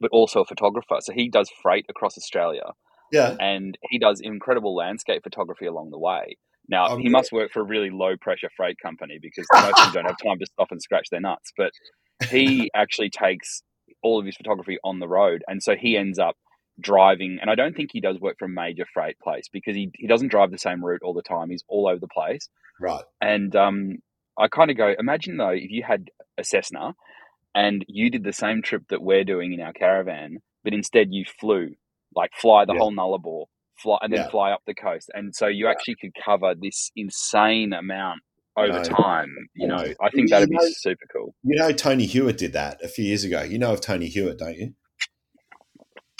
but 0.00 0.10
also 0.10 0.40
a 0.40 0.46
photographer. 0.46 0.96
So 1.00 1.12
he 1.12 1.28
does 1.28 1.50
freight 1.62 1.86
across 1.88 2.18
Australia. 2.18 2.72
Yeah, 3.12 3.36
and 3.38 3.76
he 3.90 3.98
does 3.98 4.20
incredible 4.20 4.74
landscape 4.74 5.22
photography 5.22 5.66
along 5.66 5.90
the 5.90 5.98
way. 5.98 6.36
Now 6.68 6.86
um, 6.86 7.00
he 7.00 7.08
must 7.08 7.30
work 7.30 7.52
for 7.52 7.60
a 7.60 7.64
really 7.64 7.90
low 7.90 8.16
pressure 8.20 8.50
freight 8.56 8.76
company 8.82 9.18
because 9.20 9.46
most 9.52 9.78
of 9.78 9.92
them 9.92 10.04
don't 10.04 10.06
have 10.06 10.16
time 10.22 10.38
to 10.38 10.46
stop 10.46 10.68
and 10.70 10.80
scratch 10.80 11.08
their 11.10 11.20
nuts. 11.20 11.52
But 11.56 11.72
he 12.30 12.70
actually 12.74 13.10
takes 13.10 13.62
all 14.02 14.18
of 14.18 14.26
his 14.26 14.36
photography 14.36 14.78
on 14.84 14.98
the 14.98 15.08
road, 15.08 15.42
and 15.48 15.62
so 15.62 15.74
he 15.74 15.96
ends 15.96 16.18
up 16.18 16.36
driving, 16.80 17.38
and 17.40 17.50
I 17.50 17.54
don't 17.54 17.76
think 17.76 17.90
he 17.92 18.00
does 18.00 18.18
work 18.18 18.36
for 18.38 18.46
a 18.46 18.48
major 18.48 18.84
freight 18.92 19.18
place 19.20 19.48
because 19.52 19.76
he, 19.76 19.90
he 19.94 20.06
doesn't 20.06 20.28
drive 20.28 20.50
the 20.50 20.58
same 20.58 20.84
route 20.84 21.02
all 21.02 21.14
the 21.14 21.22
time. 21.22 21.50
He's 21.50 21.64
all 21.68 21.88
over 21.88 22.00
the 22.00 22.08
place. 22.08 22.48
Right. 22.80 23.04
And 23.20 23.54
um, 23.54 23.98
I 24.38 24.48
kind 24.48 24.70
of 24.70 24.76
go, 24.76 24.94
imagine 24.98 25.36
though, 25.36 25.50
if 25.50 25.70
you 25.70 25.82
had 25.82 26.10
a 26.38 26.44
Cessna 26.44 26.94
and 27.54 27.84
you 27.88 28.10
did 28.10 28.24
the 28.24 28.32
same 28.32 28.62
trip 28.62 28.82
that 28.90 29.02
we're 29.02 29.24
doing 29.24 29.52
in 29.52 29.60
our 29.60 29.72
caravan, 29.72 30.38
but 30.64 30.74
instead 30.74 31.08
you 31.10 31.24
flew, 31.40 31.74
like 32.14 32.32
fly 32.34 32.64
the 32.64 32.72
yeah. 32.72 32.80
whole 32.80 32.92
Nullarbor, 32.92 33.44
fly, 33.76 33.98
and 34.02 34.12
then 34.12 34.20
yeah. 34.22 34.30
fly 34.30 34.50
up 34.50 34.62
the 34.66 34.74
coast. 34.74 35.10
And 35.14 35.34
so 35.34 35.46
you 35.46 35.66
yeah. 35.66 35.70
actually 35.70 35.96
could 36.00 36.12
cover 36.24 36.54
this 36.60 36.90
insane 36.96 37.72
amount 37.72 38.22
over 38.56 38.72
no. 38.72 38.82
time. 38.82 39.34
You 39.54 39.68
know, 39.68 39.84
I 40.00 40.10
think 40.10 40.30
that'd 40.30 40.48
be 40.48 40.58
super 40.76 41.06
cool. 41.12 41.34
You 41.42 41.58
know, 41.58 41.72
Tony 41.72 42.06
Hewitt 42.06 42.38
did 42.38 42.52
that 42.52 42.82
a 42.82 42.88
few 42.88 43.04
years 43.04 43.24
ago. 43.24 43.42
You 43.42 43.58
know 43.58 43.72
of 43.72 43.80
Tony 43.80 44.06
Hewitt, 44.06 44.38
don't 44.38 44.56
you? 44.56 44.74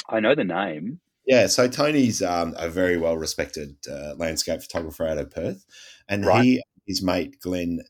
I 0.08 0.20
know 0.20 0.34
the 0.34 0.44
name. 0.44 1.00
Yeah, 1.26 1.46
so 1.46 1.68
Tony's 1.68 2.20
um, 2.22 2.54
a 2.58 2.68
very 2.68 2.98
well 2.98 3.16
respected 3.16 3.76
uh, 3.90 4.14
landscape 4.16 4.60
photographer 4.60 5.06
out 5.06 5.18
of 5.18 5.30
Perth, 5.30 5.64
and 6.08 6.26
right. 6.26 6.44
he 6.44 6.62
his 6.86 7.02
mate 7.02 7.40
Glenn 7.40 7.80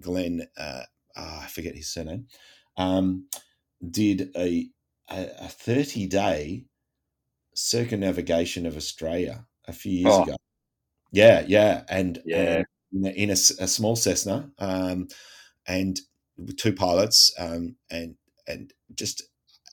Glenn 0.00 0.46
uh, 0.56 0.82
oh, 1.16 1.40
I 1.42 1.46
forget 1.48 1.74
his 1.74 1.88
surname 1.88 2.28
um, 2.76 3.26
did 3.88 4.30
a 4.36 4.68
a 5.08 5.48
thirty 5.48 6.06
day 6.06 6.66
circumnavigation 7.54 8.66
of 8.66 8.76
Australia 8.76 9.46
a 9.66 9.72
few 9.72 9.92
years 9.92 10.14
oh. 10.14 10.22
ago. 10.22 10.36
Yeah, 11.12 11.44
yeah, 11.46 11.84
and 11.88 12.20
yeah, 12.24 12.62
in, 12.92 13.06
a, 13.06 13.10
in 13.10 13.30
a, 13.30 13.32
a, 13.32 13.68
small 13.68 13.96
Cessna, 13.96 14.50
um, 14.58 15.08
and 15.66 16.00
two 16.56 16.72
pilots, 16.72 17.32
um, 17.38 17.76
and 17.90 18.16
and 18.46 18.72
just 18.94 19.22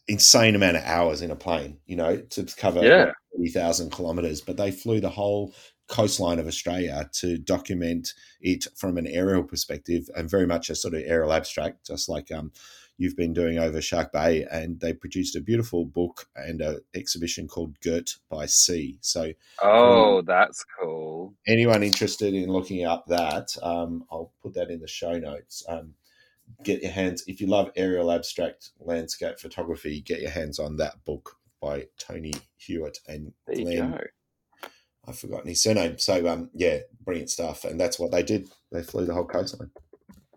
insane 0.08 0.56
amount 0.56 0.78
of 0.78 0.84
hours 0.84 1.22
in 1.22 1.32
a 1.32 1.36
plane, 1.36 1.78
you 1.86 1.96
know, 1.96 2.18
to 2.18 2.44
cover 2.58 2.84
yeah. 2.84 3.12
30,000 3.38 3.92
kilometers. 3.92 4.42
But 4.42 4.58
they 4.58 4.72
flew 4.72 5.00
the 5.00 5.10
whole 5.10 5.54
coastline 5.88 6.40
of 6.40 6.48
Australia 6.48 7.10
to 7.14 7.38
document 7.38 8.14
it 8.42 8.68
from 8.76 8.98
an 8.98 9.08
aerial 9.08 9.44
perspective 9.44 10.10
and 10.16 10.30
very 10.30 10.48
much 10.48 10.70
a 10.70 10.76
sort 10.76 10.94
of 10.94 11.04
aerial 11.06 11.34
abstract, 11.34 11.86
just 11.86 12.10
like 12.10 12.32
um, 12.32 12.52
you've 12.98 13.16
been 13.16 13.34
doing 13.34 13.58
over 13.58 13.82
Shark 13.82 14.12
Bay. 14.12 14.46
And 14.50 14.80
they 14.80 14.94
produced 14.94 15.36
a 15.36 15.42
beautiful 15.42 15.86
book 15.86 16.28
and 16.36 16.62
an 16.62 16.80
exhibition 16.94 17.48
called 17.48 17.80
Girt 17.82 18.18
by 18.30 18.46
Sea. 18.46 18.98
So, 19.02 19.34
oh, 19.62 20.20
um, 20.20 20.26
that's 20.26 20.64
cool. 20.80 21.34
Anyone 21.48 21.84
interested 21.84 22.34
in 22.34 22.50
looking 22.50 22.86
up 22.86 23.06
that, 23.08 23.56
um, 23.62 24.06
I'll 24.12 24.32
put 24.42 24.54
that 24.56 24.70
in 24.70 24.80
the 24.80 24.88
show 24.88 25.18
notes. 25.18 25.64
Um, 25.68 25.96
get 26.64 26.82
your 26.82 26.92
hands 26.92 27.24
if 27.28 27.42
you 27.42 27.48
love 27.48 27.72
aerial 27.76 28.12
abstract 28.12 28.72
landscape 28.80 29.40
photography 29.40 30.02
get 30.02 30.22
your 30.22 30.30
hands 30.30 30.60
on 30.60 30.78
that 30.78 31.04
book 31.06 31.38
by 31.62 31.88
tony 31.98 32.34
hewitt 32.58 33.00
and 33.08 33.34
there 33.48 33.56
glenn 33.56 34.00
i've 35.08 35.18
forgotten 35.18 35.48
his 35.48 35.64
surname 35.64 35.98
so 35.98 36.28
um 36.28 36.50
yeah 36.54 36.80
brilliant 37.04 37.30
stuff 37.30 37.66
and 37.66 37.80
that's 37.80 38.00
what 38.00 38.12
they 38.12 38.24
did 38.24 38.50
they 38.72 38.84
flew 38.84 39.06
the 39.06 39.14
whole 39.14 39.26
coastline 39.26 39.72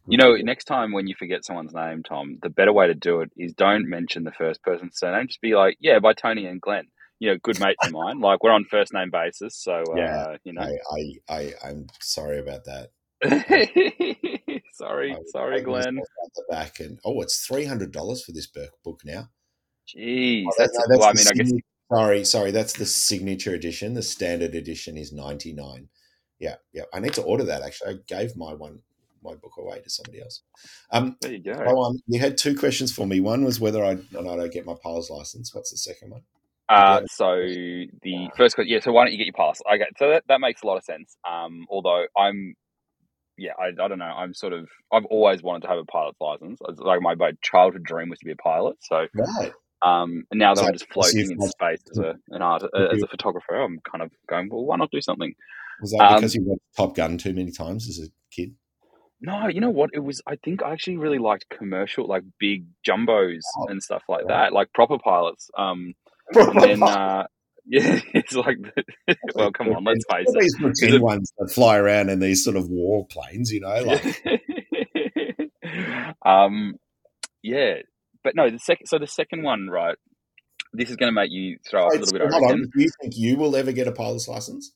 you 0.08 0.18
know 0.18 0.34
next 0.36 0.64
time 0.64 0.92
when 0.92 1.06
you 1.06 1.14
forget 1.18 1.44
someone's 1.44 1.74
name 1.74 2.02
tom 2.02 2.38
the 2.42 2.50
better 2.50 2.72
way 2.72 2.86
to 2.86 2.94
do 2.94 3.20
it 3.20 3.30
is 3.36 3.52
don't 3.52 3.88
mention 3.88 4.24
the 4.24 4.32
first 4.32 4.62
person's 4.62 4.98
surname 4.98 5.26
just 5.26 5.40
be 5.40 5.54
like 5.54 5.76
yeah 5.80 5.98
by 5.98 6.12
tony 6.12 6.46
and 6.46 6.60
glenn 6.60 6.86
you 7.18 7.30
know, 7.30 7.38
good 7.42 7.58
mates 7.60 7.86
of 7.86 7.92
mine. 7.92 8.20
Like 8.20 8.42
we're 8.42 8.52
on 8.52 8.64
first 8.64 8.92
name 8.92 9.10
basis, 9.10 9.56
so 9.56 9.84
yeah, 9.96 10.16
uh, 10.16 10.36
you 10.44 10.52
know. 10.52 10.62
I, 10.62 10.74
I, 11.30 11.34
I, 11.34 11.52
I'm 11.64 11.86
sorry 12.00 12.38
about 12.38 12.64
that. 12.64 12.90
sorry, 14.74 15.12
I, 15.12 15.18
sorry, 15.28 15.60
I 15.60 15.62
Glenn. 15.62 15.96
The 16.34 16.44
back 16.50 16.80
and 16.80 16.98
oh, 17.04 17.22
it's 17.22 17.46
three 17.46 17.64
hundred 17.64 17.92
dollars 17.92 18.22
for 18.22 18.32
this 18.32 18.46
book 18.46 19.00
now. 19.04 19.30
Jeez, 19.88 20.44
oh, 20.46 20.52
that's, 20.58 20.76
that's, 20.76 20.98
well, 20.98 21.08
I 21.08 21.12
mean, 21.12 21.28
I 21.28 21.32
guess. 21.32 21.52
Sorry, 21.90 22.24
sorry, 22.24 22.50
that's 22.50 22.74
the 22.74 22.84
signature 22.84 23.54
edition. 23.54 23.94
The 23.94 24.02
standard 24.02 24.54
edition 24.54 24.96
is 24.96 25.12
ninety 25.12 25.52
nine. 25.52 25.88
Yeah, 26.38 26.56
yeah. 26.74 26.82
I 26.92 27.00
need 27.00 27.14
to 27.14 27.22
order 27.22 27.44
that. 27.44 27.62
Actually, 27.62 27.94
I 27.94 27.98
gave 28.06 28.36
my 28.36 28.52
one 28.52 28.80
my 29.26 29.34
book 29.34 29.52
away 29.58 29.80
to 29.80 29.90
somebody 29.90 30.20
else. 30.20 30.42
Um, 30.90 31.16
there 31.20 31.32
you 31.32 31.42
go. 31.42 31.94
You 32.06 32.20
had 32.20 32.38
two 32.38 32.56
questions 32.56 32.92
for 32.92 33.06
me. 33.06 33.20
One 33.20 33.44
was 33.44 33.60
whether 33.60 33.84
I 33.84 33.92
I 33.92 34.22
don't 34.22 34.52
get 34.52 34.66
my 34.66 34.74
pilot's 34.82 35.10
license. 35.10 35.54
What's 35.54 35.70
the 35.70 35.78
second 35.78 36.10
one? 36.10 36.22
Uh, 36.68 37.02
so 37.06 37.36
the 37.36 38.28
first 38.36 38.56
question, 38.56 38.72
yeah. 38.72 38.80
So 38.80 38.92
why 38.92 39.04
don't 39.04 39.12
you 39.12 39.18
get 39.18 39.26
your 39.26 39.34
pass? 39.34 39.60
Okay, 39.72 39.86
so 39.98 40.10
that, 40.10 40.24
that 40.28 40.40
makes 40.40 40.62
a 40.62 40.66
lot 40.66 40.76
of 40.76 40.84
sense. 40.84 41.16
Um, 41.28 41.66
although 41.70 42.06
I'm 42.16 42.54
yeah, 43.38 43.52
I, 43.58 43.68
I 43.68 43.88
don't 43.88 43.98
know. 43.98 44.04
I'm 44.04 44.34
sort 44.34 44.52
of 44.52 44.68
I've 44.92 45.04
always 45.06 45.42
wanted 45.42 45.62
to 45.62 45.68
have 45.68 45.78
a 45.78 45.84
pilot's 45.84 46.20
license. 46.20 46.58
Like 46.78 47.00
my, 47.00 47.14
my 47.14 47.32
childhood 47.42 47.84
dream 47.84 48.08
was 48.08 48.18
to 48.20 48.24
be 48.24 48.32
a 48.32 48.36
pilot. 48.36 48.76
So 48.80 49.06
right. 49.14 49.52
Um, 49.82 50.24
and 50.30 50.40
now 50.40 50.54
that 50.54 50.62
so 50.62 50.66
I'm 50.66 50.72
just 50.72 50.90
floating 50.90 51.30
in 51.30 51.40
space 51.48 51.82
as 51.90 51.98
a 51.98 52.14
an 52.30 52.42
art 52.42 52.62
uh, 52.74 52.88
as 52.92 53.02
a 53.02 53.06
photographer, 53.06 53.54
I'm 53.54 53.78
kind 53.90 54.02
of 54.02 54.10
going, 54.28 54.48
well, 54.50 54.64
why 54.64 54.76
not 54.76 54.90
do 54.90 55.00
something? 55.00 55.34
Was 55.80 55.90
that 55.92 56.16
because 56.16 56.34
um, 56.34 56.42
you 56.42 56.48
watched 56.48 56.76
Top 56.76 56.96
Gun 56.96 57.18
too 57.18 57.34
many 57.34 57.52
times 57.52 57.88
as 57.88 57.98
a 57.98 58.10
kid? 58.34 58.54
No, 59.20 59.48
you 59.48 59.60
know 59.60 59.70
what? 59.70 59.90
It 59.94 60.00
was. 60.00 60.20
I 60.26 60.36
think 60.36 60.62
I 60.62 60.72
actually 60.72 60.98
really 60.98 61.18
liked 61.18 61.46
commercial, 61.48 62.06
like 62.06 62.22
big 62.38 62.66
jumbos 62.86 63.40
oh, 63.58 63.66
and 63.68 63.82
stuff 63.82 64.02
like 64.08 64.26
that, 64.28 64.52
like 64.52 64.72
proper 64.74 64.98
pilots. 64.98 65.48
Um, 65.56 65.94
proper 66.32 66.50
and 66.50 66.62
then, 66.62 66.82
uh, 66.82 67.24
yeah, 67.66 68.00
it's 68.12 68.34
like, 68.34 68.58
well, 69.34 69.52
come 69.52 69.68
on, 69.68 69.84
let's 69.84 70.04
face 70.10 70.26
it. 70.28 70.40
These 70.40 70.56
pretend 70.60 71.02
ones 71.02 71.32
that 71.38 71.50
fly 71.50 71.78
around 71.78 72.10
in 72.10 72.20
these 72.20 72.44
sort 72.44 72.56
of 72.56 72.68
war 72.68 73.06
planes, 73.06 73.50
you 73.50 73.60
know, 73.60 73.82
like. 73.84 74.22
um, 76.26 76.74
yeah, 77.42 77.76
but 78.22 78.36
no, 78.36 78.50
the 78.50 78.58
second. 78.58 78.86
So 78.86 78.98
the 78.98 79.06
second 79.06 79.42
one, 79.42 79.68
right? 79.68 79.96
This 80.74 80.90
is 80.90 80.96
going 80.96 81.08
to 81.08 81.14
make 81.14 81.30
you 81.30 81.56
throw 81.68 81.86
up 81.86 81.92
a 81.92 81.96
little 81.96 82.18
bit. 82.18 82.30
Hold 82.30 82.50
on. 82.50 82.58
Do 82.58 82.82
you 82.82 82.90
think 83.00 83.14
you 83.16 83.38
will 83.38 83.56
ever 83.56 83.72
get 83.72 83.88
a 83.88 83.92
pilot's 83.92 84.28
license? 84.28 84.74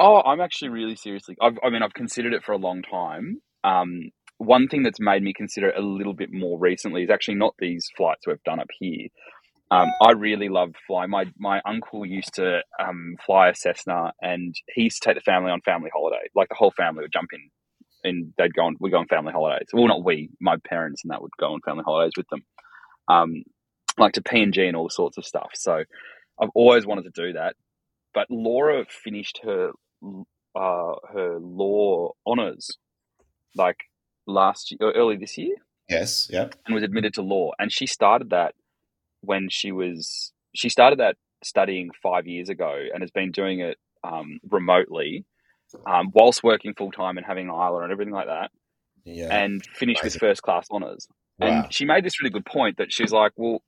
Oh, 0.00 0.22
I'm 0.22 0.40
actually 0.40 0.70
really 0.70 0.96
seriously. 0.96 1.36
I've, 1.40 1.58
I 1.62 1.70
mean, 1.70 1.82
I've 1.82 1.92
considered 1.92 2.32
it 2.32 2.44
for 2.44 2.52
a 2.52 2.56
long 2.56 2.82
time. 2.82 3.42
Um, 3.64 4.10
one 4.38 4.68
thing 4.68 4.84
that's 4.84 5.00
made 5.00 5.22
me 5.22 5.32
consider 5.34 5.70
a 5.70 5.80
little 5.80 6.14
bit 6.14 6.32
more 6.32 6.58
recently 6.58 7.02
is 7.02 7.10
actually 7.10 7.34
not 7.36 7.54
these 7.58 7.88
flights 7.96 8.26
we've 8.26 8.42
done 8.44 8.60
up 8.60 8.68
here, 8.78 9.08
um, 9.70 9.88
I 10.02 10.12
really 10.12 10.48
love 10.48 10.70
flying. 10.86 11.10
My 11.10 11.26
my 11.38 11.60
uncle 11.66 12.06
used 12.06 12.34
to 12.34 12.60
um, 12.80 13.16
fly 13.24 13.50
a 13.50 13.54
Cessna, 13.54 14.12
and 14.22 14.54
he 14.74 14.84
used 14.84 15.02
to 15.02 15.08
take 15.08 15.16
the 15.16 15.30
family 15.30 15.50
on 15.50 15.60
family 15.60 15.90
holiday. 15.92 16.28
Like 16.34 16.48
the 16.48 16.54
whole 16.54 16.70
family 16.70 17.02
would 17.02 17.12
jump 17.12 17.30
in, 17.34 17.50
and 18.02 18.32
they'd 18.38 18.54
go 18.54 18.62
on. 18.62 18.76
We 18.80 18.90
go 18.90 18.98
on 18.98 19.08
family 19.08 19.32
holidays. 19.32 19.68
Well, 19.72 19.86
not 19.86 20.04
we, 20.04 20.30
my 20.40 20.56
parents 20.66 21.02
and 21.04 21.10
that 21.10 21.20
would 21.20 21.32
go 21.38 21.52
on 21.52 21.60
family 21.66 21.84
holidays 21.84 22.12
with 22.16 22.26
them, 22.30 22.42
um, 23.08 23.42
like 23.98 24.14
to 24.14 24.22
PNG 24.22 24.66
and 24.66 24.76
all 24.76 24.88
sorts 24.88 25.18
of 25.18 25.26
stuff. 25.26 25.50
So 25.54 25.84
I've 26.40 26.50
always 26.54 26.86
wanted 26.86 27.04
to 27.04 27.26
do 27.26 27.34
that. 27.34 27.54
But 28.14 28.28
Laura 28.30 28.86
finished 28.88 29.40
her 29.44 29.72
uh, 30.56 30.94
her 31.12 31.38
law 31.40 32.12
honors, 32.26 32.70
like 33.54 33.76
last 34.26 34.70
year, 34.70 34.92
early 34.92 35.16
this 35.16 35.36
year, 35.38 35.56
Yes. 35.88 36.28
Yeah. 36.30 36.48
and 36.66 36.74
was 36.74 36.84
admitted 36.84 37.14
to 37.14 37.22
law. 37.22 37.52
And 37.58 37.72
she 37.72 37.86
started 37.86 38.30
that 38.30 38.54
when 39.22 39.48
she 39.50 39.72
was 39.72 40.32
she 40.54 40.68
started 40.68 40.98
that 40.98 41.16
studying 41.44 41.90
five 42.02 42.26
years 42.26 42.48
ago, 42.48 42.84
and 42.92 43.02
has 43.02 43.10
been 43.10 43.30
doing 43.30 43.60
it 43.60 43.78
um, 44.04 44.38
remotely, 44.50 45.24
um, 45.86 46.10
whilst 46.12 46.42
working 46.42 46.74
full 46.74 46.90
time 46.90 47.16
and 47.16 47.26
having 47.26 47.48
Isla 47.48 47.82
and 47.82 47.92
everything 47.92 48.14
like 48.14 48.26
that, 48.26 48.50
Yeah. 49.04 49.34
and 49.36 49.64
finished 49.74 50.02
with 50.02 50.16
first 50.16 50.42
class 50.42 50.66
honors. 50.70 51.06
wow. 51.38 51.46
And 51.64 51.72
she 51.72 51.84
made 51.84 52.04
this 52.04 52.20
really 52.20 52.30
good 52.30 52.44
point 52.46 52.78
that 52.78 52.92
she's 52.92 53.12
like, 53.12 53.32
well, 53.36 53.62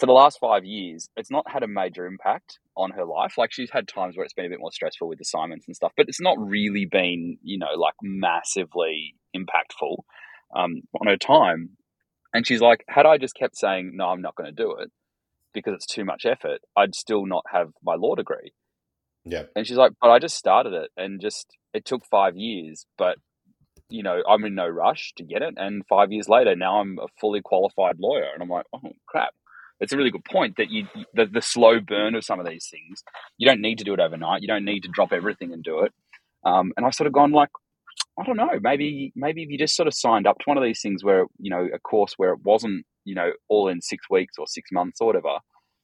for 0.00 0.06
the 0.06 0.12
last 0.12 0.38
five 0.40 0.64
years, 0.64 1.10
it's 1.16 1.30
not 1.30 1.50
had 1.50 1.62
a 1.62 1.68
major 1.68 2.06
impact 2.06 2.58
on 2.74 2.90
her 2.92 3.04
life. 3.04 3.34
Like 3.36 3.52
she's 3.52 3.70
had 3.70 3.86
times 3.86 4.16
where 4.16 4.24
it's 4.24 4.32
been 4.32 4.46
a 4.46 4.48
bit 4.48 4.58
more 4.58 4.72
stressful 4.72 5.06
with 5.06 5.20
assignments 5.20 5.66
and 5.66 5.76
stuff, 5.76 5.92
but 5.94 6.08
it's 6.08 6.20
not 6.20 6.38
really 6.38 6.86
been, 6.86 7.36
you 7.42 7.58
know, 7.58 7.74
like 7.76 7.94
massively 8.02 9.14
impactful 9.36 9.98
um, 10.56 10.80
on 10.98 11.06
her 11.06 11.18
time. 11.18 11.76
And 12.32 12.46
she's 12.46 12.62
like, 12.62 12.82
had 12.88 13.04
I 13.04 13.18
just 13.18 13.34
kept 13.34 13.58
saying, 13.58 13.92
no, 13.94 14.06
I'm 14.06 14.22
not 14.22 14.36
going 14.36 14.48
to 14.48 14.62
do 14.62 14.76
it 14.78 14.90
because 15.52 15.74
it's 15.74 15.86
too 15.86 16.04
much 16.04 16.24
effort, 16.24 16.60
I'd 16.76 16.94
still 16.94 17.26
not 17.26 17.44
have 17.52 17.68
my 17.82 17.96
law 17.96 18.14
degree. 18.14 18.52
yeah. 19.24 19.42
And 19.54 19.66
she's 19.66 19.76
like, 19.76 19.92
but 20.00 20.10
I 20.10 20.18
just 20.18 20.36
started 20.36 20.72
it 20.72 20.90
and 20.96 21.20
just, 21.20 21.46
it 21.74 21.84
took 21.84 22.06
five 22.06 22.36
years, 22.36 22.86
but 22.96 23.16
you 23.90 24.02
know, 24.02 24.22
I'm 24.26 24.44
in 24.44 24.54
no 24.54 24.68
rush 24.68 25.12
to 25.16 25.24
get 25.24 25.42
it. 25.42 25.54
And 25.56 25.82
five 25.88 26.12
years 26.12 26.28
later, 26.28 26.54
now 26.54 26.80
I'm 26.80 26.98
a 26.98 27.08
fully 27.20 27.40
qualified 27.42 27.96
lawyer. 27.98 28.28
And 28.32 28.42
I'm 28.42 28.48
like, 28.48 28.66
oh, 28.72 28.92
crap. 29.06 29.34
It's 29.80 29.92
a 29.92 29.96
really 29.96 30.10
good 30.10 30.24
point 30.24 30.56
that 30.58 30.70
you, 30.70 30.86
the, 31.14 31.26
the 31.26 31.40
slow 31.42 31.80
burn 31.80 32.14
of 32.14 32.24
some 32.24 32.38
of 32.40 32.46
these 32.46 32.68
things, 32.70 33.02
you 33.38 33.46
don't 33.48 33.60
need 33.60 33.78
to 33.78 33.84
do 33.84 33.94
it 33.94 34.00
overnight. 34.00 34.42
You 34.42 34.48
don't 34.48 34.64
need 34.64 34.82
to 34.82 34.88
drop 34.92 35.12
everything 35.12 35.52
and 35.52 35.62
do 35.62 35.80
it. 35.80 35.92
Um, 36.44 36.72
and 36.76 36.84
I've 36.86 36.94
sort 36.94 37.06
of 37.06 37.12
gone 37.12 37.32
like, 37.32 37.50
I 38.18 38.24
don't 38.24 38.36
know, 38.36 38.58
maybe, 38.60 39.12
maybe 39.16 39.42
if 39.42 39.50
you 39.50 39.58
just 39.58 39.76
sort 39.76 39.86
of 39.86 39.94
signed 39.94 40.26
up 40.26 40.38
to 40.38 40.44
one 40.44 40.58
of 40.58 40.64
these 40.64 40.80
things 40.80 41.02
where, 41.02 41.24
you 41.38 41.50
know, 41.50 41.66
a 41.72 41.78
course 41.78 42.14
where 42.16 42.32
it 42.32 42.40
wasn't, 42.44 42.84
you 43.04 43.14
know, 43.14 43.30
all 43.48 43.68
in 43.68 43.80
six 43.80 44.08
weeks 44.10 44.34
or 44.38 44.46
six 44.46 44.70
months 44.72 45.00
or 45.00 45.06
whatever, 45.06 45.38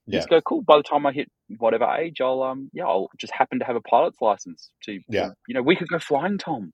Yeah. 0.07 0.19
just 0.19 0.29
go, 0.29 0.41
cool. 0.43 0.63
By 0.63 0.77
the 0.77 0.83
time 0.83 1.07
I 1.07 1.13
hit 1.13 1.31
whatever 1.59 1.85
age, 1.97 2.21
I'll, 2.21 2.43
um, 2.43 2.71
yeah, 2.73 2.85
I'll 2.85 3.09
just 3.19 3.33
happen 3.35 3.59
to 3.61 3.65
have 3.65 3.77
a 3.77 3.81
pilot's 3.81 4.21
license 4.21 4.71
to, 4.85 5.01
Yeah. 5.09 5.31
you 5.49 5.55
know, 5.55 5.63
we 5.63 5.77
could 5.77 5.89
go 5.89 5.99
flying, 5.99 6.37
Tom. 6.39 6.73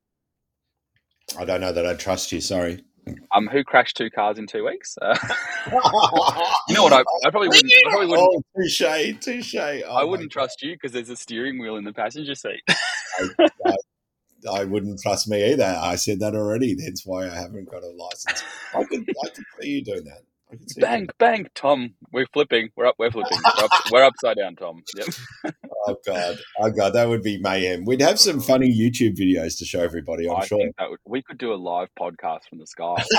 I 1.39 1.45
don't 1.45 1.61
know 1.61 1.73
that 1.73 1.87
I 1.87 1.95
trust 1.95 2.33
you. 2.33 2.41
Sorry. 2.41 2.85
Um, 3.35 3.49
who 3.49 3.65
crashed 3.65 3.97
two 3.97 4.11
cars 4.11 4.39
in 4.39 4.47
two 4.47 4.65
weeks? 4.65 4.97
Uh, 5.01 5.17
you 6.69 6.75
know 6.75 6.85
what? 6.85 6.93
I, 6.93 7.03
I 7.25 7.31
probably 7.31 7.49
wouldn't. 7.49 7.73
I 7.73 7.91
probably 7.91 8.07
wouldn't. 8.07 8.29
Oh, 8.29 8.43
touche, 8.57 9.19
touche. 9.21 9.55
Oh, 9.87 9.95
I 9.95 10.05
wouldn't 10.05 10.31
trust 10.31 10.63
you 10.63 10.75
because 10.75 10.93
there's 10.93 11.11
a 11.11 11.17
steering 11.17 11.59
wheel 11.59 11.77
in 11.77 11.85
the 11.85 11.93
passenger 11.93 12.35
seat. 12.35 12.63
I 14.51 14.65
wouldn't 14.65 15.01
trust 15.01 15.29
me 15.29 15.53
either. 15.53 15.77
I 15.81 15.97
said 15.97 16.21
that 16.21 16.35
already. 16.35 16.75
That's 16.75 17.07
why 17.07 17.29
I 17.29 17.35
haven't 17.35 17.71
got 17.71 17.83
a 17.83 17.91
license. 17.91 18.45
I 18.75 18.85
could, 18.85 19.01
I 19.03 19.29
could 19.29 19.45
see 19.61 19.69
you 19.69 19.85
doing 19.85 20.05
that. 20.05 20.23
I 20.51 20.57
could 20.57 20.71
see 20.71 20.81
you 20.81 20.87
bang, 20.87 21.09
bang, 21.19 21.47
Tom. 21.55 21.95
We're 22.13 22.27
flipping. 22.33 22.71
We're 22.77 22.87
up. 22.87 22.97
We're 22.99 23.11
flipping. 23.11 23.39
We're, 23.39 23.65
up, 23.65 23.71
we're 23.91 24.05
upside 24.05 24.37
down, 24.37 24.57
Tom. 24.57 24.83
Yep. 24.97 25.09
Oh 25.87 25.97
god, 26.07 26.39
oh 26.61 26.71
god, 26.71 26.91
that 26.91 27.09
would 27.09 27.23
be 27.23 27.39
mayhem. 27.39 27.85
We'd 27.85 28.01
have 28.01 28.21
some 28.21 28.41
funny 28.41 28.73
YouTube 28.73 29.17
videos 29.17 29.59
to 29.59 29.65
show 29.65 29.81
everybody. 29.81 30.29
I'm 30.29 30.37
I 30.37 30.47
sure. 30.47 30.59
think 30.59 30.77
that 30.79 30.91
would, 30.91 31.01
we 31.05 31.23
could 31.23 31.39
do 31.39 31.53
a 31.53 31.57
live 31.57 31.89
podcast 31.99 32.41
from 32.49 32.59
the 32.59 32.67
sky. 32.67 32.95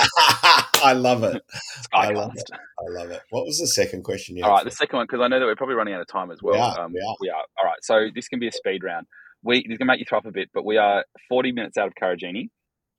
I 0.82 0.94
love 0.94 1.24
it. 1.24 1.42
I 1.92 2.10
love 2.10 2.32
it. 2.34 2.50
I 2.52 2.90
love 2.90 3.10
it. 3.10 3.20
What 3.30 3.44
was 3.44 3.58
the 3.58 3.66
second 3.66 4.02
question? 4.02 4.36
You 4.36 4.44
All 4.44 4.58
had 4.58 4.66
the 4.66 4.70
second 4.70 4.96
one 4.96 5.06
because 5.08 5.22
I 5.22 5.28
know 5.28 5.38
that 5.38 5.46
we're 5.46 5.56
probably 5.56 5.74
running 5.74 5.94
out 5.94 6.00
of 6.00 6.08
time 6.08 6.30
as 6.30 6.42
well. 6.42 6.54
We 6.54 6.60
are, 6.60 6.80
um, 6.80 6.92
we 6.92 7.00
are. 7.00 7.16
we 7.20 7.30
are. 7.30 7.44
All 7.58 7.64
right, 7.64 7.78
so 7.82 8.08
this 8.14 8.28
can 8.28 8.38
be 8.38 8.48
a 8.48 8.52
speed 8.52 8.82
round. 8.82 9.06
We 9.42 9.66
this 9.68 9.78
can 9.78 9.86
make 9.86 9.98
you 9.98 10.06
throw 10.08 10.18
up 10.18 10.26
a 10.26 10.32
bit, 10.32 10.48
but 10.54 10.64
we 10.64 10.78
are 10.78 11.04
40 11.28 11.52
minutes 11.52 11.76
out 11.76 11.88
of 11.88 11.94
Karijini. 12.00 12.48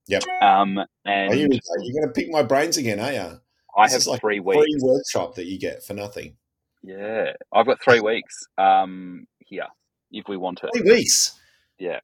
Yep. 0.07 0.24
Um, 0.41 0.78
and 1.05 1.32
we. 1.32 1.39
You're 1.39 1.49
going 1.49 2.07
to 2.07 2.13
pick 2.13 2.30
my 2.30 2.43
brains 2.43 2.78
again, 2.78 2.99
are 2.99 3.11
you? 3.11 3.39
I 3.78 3.88
This 3.88 3.93
have 3.93 4.07
like 4.07 4.22
three 4.22 4.39
Free 4.39 4.78
workshop 4.80 5.36
that 5.36 5.45
you 5.45 5.59
get 5.59 5.84
for 5.84 5.93
nothing. 5.93 6.38
Yeah, 6.86 7.33
I've 7.53 7.65
got 7.65 7.81
three 7.81 7.99
weeks. 7.99 8.45
Um, 8.57 9.27
here 9.39 9.67
if 10.11 10.27
we 10.27 10.38
want 10.38 10.59
to. 10.59 10.69
Three 10.73 10.89
weeks. 10.91 11.39
Yeah. 11.79 11.99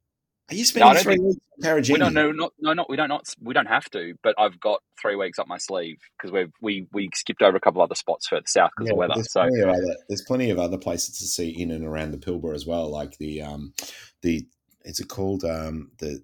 Are 0.50 0.56
you 0.56 0.62
No, 0.62 0.66
spending 0.66 0.94
don't 0.94 1.04
three 1.04 1.14
think- 1.16 1.26
weeks 1.28 1.46
in 1.58 1.64
Karijini? 1.64 1.94
We 1.94 2.00
don't 2.00 2.14
no 2.14 2.32
not 2.32 2.54
no 2.60 2.74
not 2.74 2.90
we 2.90 2.96
don't 2.98 3.08
not 3.10 3.34
we 3.42 3.54
don't 3.54 3.68
have 3.68 3.90
to, 3.92 4.14
but 4.24 4.36
I've 4.38 4.60
got 4.60 4.82
three 5.02 5.16
weeks 5.16 5.40
up 5.40 5.48
my 5.48 5.58
sleeve 5.58 5.98
because 6.18 6.32
we 6.32 6.48
we 6.62 6.88
we 6.92 7.10
skipped 7.16 7.42
over 7.42 7.56
a 7.56 7.60
couple 7.62 7.82
other 7.82 7.96
spots 7.96 8.28
further 8.28 8.44
south 8.48 8.72
because 8.76 8.88
Yeah, 8.88 8.94
of 8.94 8.98
weather. 8.98 9.14
there's 9.16 9.32
So 9.32 9.42
plenty 9.42 9.62
of 9.62 9.70
other 9.70 9.96
there's 10.10 10.22
plenty 10.24 10.50
of 10.50 10.60
other 10.60 10.78
places 10.78 11.18
to 11.20 11.26
see 11.26 11.50
in 11.50 11.72
and 11.72 11.86
around 11.86 12.12
the 12.12 12.18
Pilbara 12.18 12.54
as 12.56 12.66
well, 12.66 12.90
like 12.90 13.18
the 13.18 13.42
um 13.44 13.74
the 14.24 14.46
is 14.84 15.00
it 15.00 15.08
called 15.08 15.46
um 15.46 15.92
the 16.00 16.22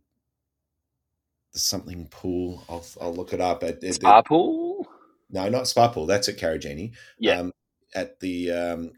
the 1.53 1.59
something 1.59 2.07
pool? 2.09 2.63
I'll 2.67 2.85
I'll 2.99 3.13
look 3.15 3.31
it 3.33 3.39
up. 3.39 3.63
At, 3.63 3.81
at 3.83 3.93
spa 3.95 4.21
pool. 4.23 4.87
no, 5.29 5.47
not 5.47 5.67
Spa 5.67 5.87
Pool. 5.89 6.05
That's 6.05 6.27
at 6.27 6.37
Karijini. 6.37 6.93
Yeah. 7.19 7.39
Um, 7.39 7.53
at 7.97 8.19
the 8.19 8.51
um, 8.51 8.91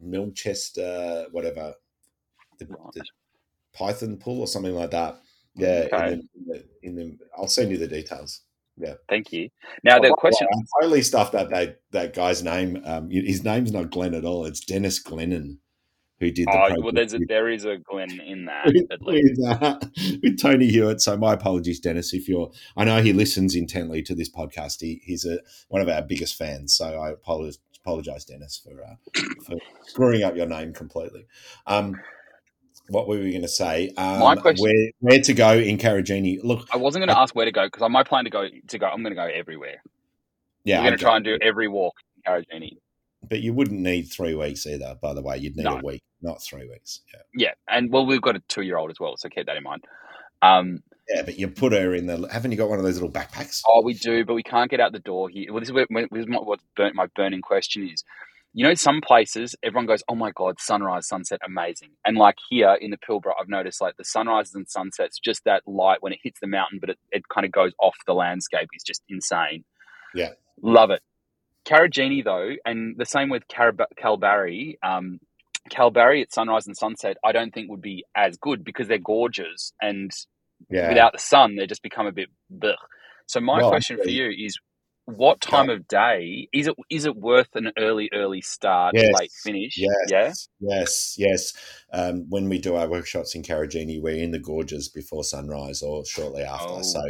Milchester, 0.00 1.26
whatever, 1.32 1.74
the, 2.58 2.66
the 2.66 3.04
Python 3.72 4.16
Pool 4.16 4.40
or 4.40 4.46
something 4.46 4.74
like 4.74 4.90
that. 4.92 5.20
Yeah, 5.56 5.88
Okay. 5.92 6.12
in, 6.14 6.28
the, 6.46 6.54
in, 6.82 6.94
the, 6.94 6.98
in 7.02 7.18
the, 7.18 7.18
I'll 7.36 7.48
send 7.48 7.70
you 7.70 7.78
the 7.78 7.86
details. 7.88 8.40
Yeah, 8.76 8.94
thank 9.08 9.32
you. 9.32 9.50
Now 9.84 10.00
the 10.00 10.08
Oh, 10.08 10.14
question. 10.14 10.48
I 10.52 10.56
totally 10.82 11.02
stuffed 11.02 11.36
up 11.36 11.48
that 11.50 11.80
that 11.92 12.12
guy's 12.12 12.42
name. 12.42 12.82
Um, 12.84 13.08
his 13.08 13.44
name's 13.44 13.70
not 13.70 13.92
Glenn 13.92 14.14
at 14.14 14.24
all. 14.24 14.46
It's 14.46 14.58
Dennis 14.64 15.00
Glennon, 15.00 15.58
who 16.18 16.32
did 16.32 16.48
the 16.48 16.52
Oh 16.52 16.82
well, 16.82 16.92
there's 16.92 17.14
a, 17.14 17.20
there 17.28 17.48
is 17.48 17.64
a 17.66 17.76
Glen 17.76 18.20
in 18.20 18.46
that 18.46 18.66
with, 18.66 18.90
at 18.90 19.00
least. 19.02 19.38
with, 19.38 19.62
uh, 19.62 19.78
with 20.24 20.40
Tony 20.42 20.66
Hewitt. 20.72 21.00
So 21.00 21.16
my 21.16 21.34
apologies, 21.34 21.78
Dennis. 21.78 22.12
If 22.12 22.28
you're, 22.28 22.50
I 22.76 22.82
know 22.82 23.00
he 23.00 23.12
listens 23.12 23.54
intently 23.54 24.02
to 24.02 24.14
this 24.16 24.28
podcast. 24.28 24.80
He, 24.80 25.00
he's 25.04 25.24
a 25.24 25.38
one 25.68 25.80
of 25.80 25.88
our 25.88 26.02
biggest 26.02 26.34
fans. 26.34 26.74
So 26.74 26.98
I 26.98 27.10
apologize, 27.10 27.60
apologize 27.84 28.24
Dennis, 28.24 28.60
for 28.64 28.82
uh, 28.82 28.94
for 29.46 29.56
screwing 29.86 30.22
up 30.22 30.36
your 30.36 30.46
name 30.46 30.72
completely. 30.72 31.26
Um, 31.66 31.94
what 32.88 33.08
were 33.08 33.16
we 33.18 33.30
going 33.30 33.42
to 33.42 33.48
say? 33.48 33.92
Um, 33.96 34.20
My 34.20 34.36
question- 34.36 34.62
where 34.64 34.90
where 35.00 35.20
to 35.20 35.34
go 35.34 35.52
in 35.52 35.78
Karijini? 35.78 36.38
Look, 36.42 36.66
I 36.72 36.76
wasn't 36.76 37.02
going 37.04 37.14
to 37.14 37.20
ask 37.20 37.34
where 37.34 37.44
to 37.46 37.52
go 37.52 37.66
because 37.66 37.88
my 37.90 38.02
plan 38.02 38.24
to 38.24 38.30
go 38.30 38.46
to 38.68 38.78
go. 38.78 38.86
I'm 38.86 39.02
going 39.02 39.14
to 39.14 39.20
go 39.20 39.26
everywhere. 39.26 39.82
yeah, 40.64 40.78
We're 40.78 40.86
going 40.88 40.98
to 40.98 41.04
try 41.04 41.16
and 41.16 41.24
do 41.24 41.38
every 41.42 41.68
walk 41.68 41.94
in 42.16 42.32
Karijini. 42.32 42.78
but 43.28 43.40
you 43.40 43.52
wouldn't 43.54 43.80
need 43.80 44.04
three 44.04 44.34
weeks 44.34 44.66
either. 44.66 44.96
By 45.00 45.14
the 45.14 45.22
way, 45.22 45.38
you'd 45.38 45.56
need 45.56 45.64
No. 45.64 45.78
a 45.78 45.82
week, 45.82 46.02
not 46.22 46.42
three 46.42 46.68
weeks. 46.68 47.00
Yeah. 47.12 47.20
Yeah, 47.36 47.52
and 47.68 47.90
well, 47.92 48.06
we've 48.06 48.20
got 48.22 48.36
a 48.36 48.40
two 48.48 48.62
year 48.62 48.76
old 48.78 48.90
as 48.90 49.00
well, 49.00 49.16
so 49.16 49.28
keep 49.28 49.46
that 49.46 49.56
in 49.56 49.62
mind. 49.62 49.84
Um, 50.42 50.82
Yeah, 51.08 51.22
but 51.22 51.38
you 51.38 51.48
put 51.48 51.72
her 51.72 51.94
in 51.94 52.06
the. 52.06 52.28
Haven't 52.32 52.50
you 52.50 52.56
got 52.56 52.68
one 52.70 52.78
of 52.78 52.84
those 52.84 52.94
little 52.94 53.10
backpacks? 53.10 53.60
Oh, 53.68 53.82
we 53.84 53.94
do, 53.94 54.24
but 54.24 54.34
we 54.34 54.42
can't 54.42 54.70
get 54.70 54.80
out 54.80 54.92
the 54.92 54.98
door 54.98 55.28
here. 55.28 55.52
Well, 55.52 55.60
this 55.60 55.68
is 55.68 55.72
where, 55.74 55.86
this 55.90 56.08
is 56.22 56.26
my, 56.26 56.38
what 56.38 56.60
burnt, 56.76 56.94
my 56.94 57.06
burning 57.14 57.42
question 57.42 57.88
is. 57.88 58.02
You 58.56 58.64
know, 58.64 58.74
some 58.74 59.00
places 59.00 59.54
everyone 59.62 59.86
goes, 59.86 60.02
"Oh 60.08 60.14
my 60.14 60.30
god, 60.30 60.60
sunrise, 60.60 61.08
sunset, 61.08 61.40
amazing!" 61.44 61.90
And 62.06 62.16
like 62.16 62.36
here 62.48 62.78
in 62.80 62.90
the 62.90 62.96
Pilbara, 62.96 63.32
I've 63.38 63.48
noticed 63.48 63.80
like 63.80 63.96
the 63.96 64.04
sunrises 64.04 64.54
and 64.54 64.68
sunsets, 64.68 65.18
just 65.18 65.44
that 65.44 65.62
light 65.66 66.02
when 66.02 66.12
it 66.12 66.20
hits 66.22 66.38
the 66.40 66.46
mountain, 66.46 66.78
but 66.80 66.90
it, 66.90 66.98
it 67.10 67.28
kind 67.28 67.44
of 67.44 67.50
goes 67.52 67.72
off 67.80 67.96
the 68.06 68.14
landscape 68.14 68.68
is 68.74 68.84
just 68.84 69.02
insane. 69.08 69.64
Yeah. 70.14 70.30
love 70.62 70.90
it. 70.90 71.02
Karijini 71.66 72.22
though, 72.24 72.52
and 72.64 72.96
the 72.96 73.04
same 73.06 73.28
with 73.28 73.46
Carab- 73.48 73.86
Kalbarri. 74.00 74.76
Um, 74.82 75.18
Kalbarri 75.70 76.22
at 76.22 76.32
sunrise 76.32 76.66
and 76.66 76.76
sunset, 76.76 77.16
I 77.24 77.32
don't 77.32 77.52
think 77.52 77.70
would 77.70 77.82
be 77.82 78.04
as 78.14 78.36
good 78.36 78.62
because 78.64 78.86
they're 78.86 78.98
gorgeous 78.98 79.72
and 79.80 80.10
Yeah. 80.70 80.88
without 80.88 81.12
the 81.12 81.18
sun, 81.18 81.56
they 81.56 81.66
just 81.66 81.82
become 81.82 82.06
a 82.06 82.12
bit 82.12 82.28
blech. 82.52 82.76
So 83.26 83.40
my 83.40 83.60
Well, 83.60 83.70
question 83.70 83.98
for 83.98 84.10
you 84.10 84.30
is, 84.30 84.58
what 85.06 85.40
time 85.40 85.68
of 85.68 85.86
day 85.86 86.48
is 86.52 86.66
it? 86.66 86.74
Is 86.88 87.04
it 87.04 87.16
worth 87.16 87.54
an 87.54 87.72
early, 87.78 88.08
early 88.14 88.40
start, 88.40 88.94
Yes. 88.94 89.12
late 89.12 89.32
finish? 89.42 89.76
Yes. 89.76 89.94
Yeah. 90.10 90.32
Yes. 90.60 91.14
Yes. 91.18 91.52
Um, 91.92 92.26
when 92.30 92.48
we 92.48 92.58
do 92.58 92.76
our 92.76 92.88
workshops 92.88 93.34
in 93.34 93.42
Karijini, 93.42 94.00
we're 94.00 94.22
in 94.22 94.30
the 94.30 94.38
gorges 94.38 94.88
before 94.88 95.22
sunrise 95.22 95.82
or 95.82 96.06
shortly 96.06 96.42
after. 96.42 96.66
Oh. 96.68 96.82
So, 96.82 97.02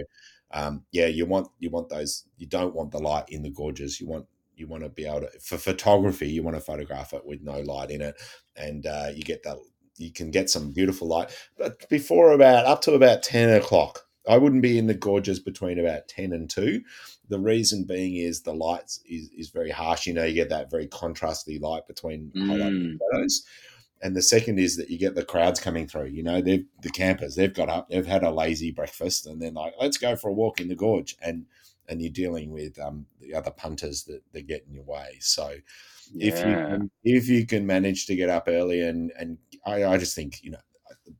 um, 0.52 0.84
yeah, 0.90 1.06
you 1.06 1.26
want 1.26 1.48
you 1.60 1.70
want 1.70 1.88
those. 1.88 2.24
You 2.36 2.48
don't 2.48 2.74
want 2.74 2.90
the 2.90 2.98
light 2.98 3.26
in 3.28 3.42
the 3.42 3.50
gorges. 3.50 4.00
You 4.00 4.08
want 4.08 4.26
you 4.56 4.66
want 4.66 4.82
to 4.82 4.88
be 4.88 5.06
able 5.06 5.20
to 5.22 5.30
for 5.40 5.56
photography. 5.56 6.28
You 6.28 6.42
want 6.42 6.56
to 6.56 6.60
photograph 6.62 7.12
it 7.12 7.24
with 7.24 7.42
no 7.42 7.60
light 7.60 7.90
in 7.90 8.00
it, 8.00 8.16
and 8.56 8.86
uh, 8.86 9.10
you 9.14 9.22
get 9.22 9.42
that. 9.44 9.58
You 9.96 10.12
can 10.12 10.30
get 10.30 10.50
some 10.50 10.72
beautiful 10.72 11.08
light, 11.08 11.36
but 11.56 11.88
before 11.88 12.32
about 12.32 12.66
up 12.66 12.80
to 12.82 12.94
about 12.94 13.22
ten 13.22 13.50
o'clock. 13.50 14.00
I 14.26 14.38
wouldn't 14.38 14.62
be 14.62 14.78
in 14.78 14.86
the 14.86 14.94
gorges 14.94 15.38
between 15.38 15.78
about 15.78 16.08
ten 16.08 16.32
and 16.32 16.48
two. 16.48 16.82
The 17.28 17.38
reason 17.38 17.84
being 17.84 18.16
is 18.16 18.40
the 18.40 18.54
lights 18.54 19.00
is, 19.06 19.28
is 19.36 19.50
very 19.50 19.70
harsh. 19.70 20.06
You 20.06 20.14
know, 20.14 20.24
you 20.24 20.34
get 20.34 20.48
that 20.48 20.70
very 20.70 20.86
contrasty 20.88 21.60
light 21.60 21.86
between 21.86 22.30
Mm. 22.34 22.98
And 24.02 24.14
the 24.14 24.22
second 24.22 24.58
is 24.58 24.76
that 24.76 24.90
you 24.90 24.98
get 24.98 25.14
the 25.14 25.24
crowds 25.24 25.60
coming 25.60 25.86
through. 25.86 26.08
You 26.08 26.22
know, 26.22 26.42
they've 26.42 26.66
the 26.82 26.90
campers, 26.90 27.36
they've 27.36 27.54
got 27.54 27.70
up, 27.70 27.88
they've 27.88 28.06
had 28.06 28.22
a 28.22 28.30
lazy 28.30 28.70
breakfast, 28.70 29.26
and 29.26 29.40
then 29.40 29.54
like, 29.54 29.74
let's 29.80 29.96
go 29.96 30.14
for 30.14 30.28
a 30.28 30.34
walk 30.34 30.60
in 30.60 30.68
the 30.68 30.74
gorge. 30.74 31.16
And 31.22 31.46
and 31.88 32.00
you're 32.00 32.12
dealing 32.12 32.50
with 32.50 32.78
um, 32.78 33.06
the 33.20 33.34
other 33.34 33.50
punters 33.50 34.04
that, 34.04 34.22
that 34.32 34.46
get 34.46 34.64
in 34.66 34.74
your 34.74 34.84
way. 34.84 35.18
So 35.20 35.54
if 36.14 36.38
you 36.38 36.54
can, 36.54 36.90
if 37.02 37.28
you 37.28 37.46
can 37.46 37.66
manage 37.66 38.06
to 38.06 38.16
get 38.16 38.28
up 38.28 38.44
early 38.46 38.80
and 38.82 39.10
and 39.18 39.38
I, 39.66 39.84
I 39.84 39.98
just 39.98 40.14
think 40.14 40.42
you 40.42 40.50
know 40.52 40.60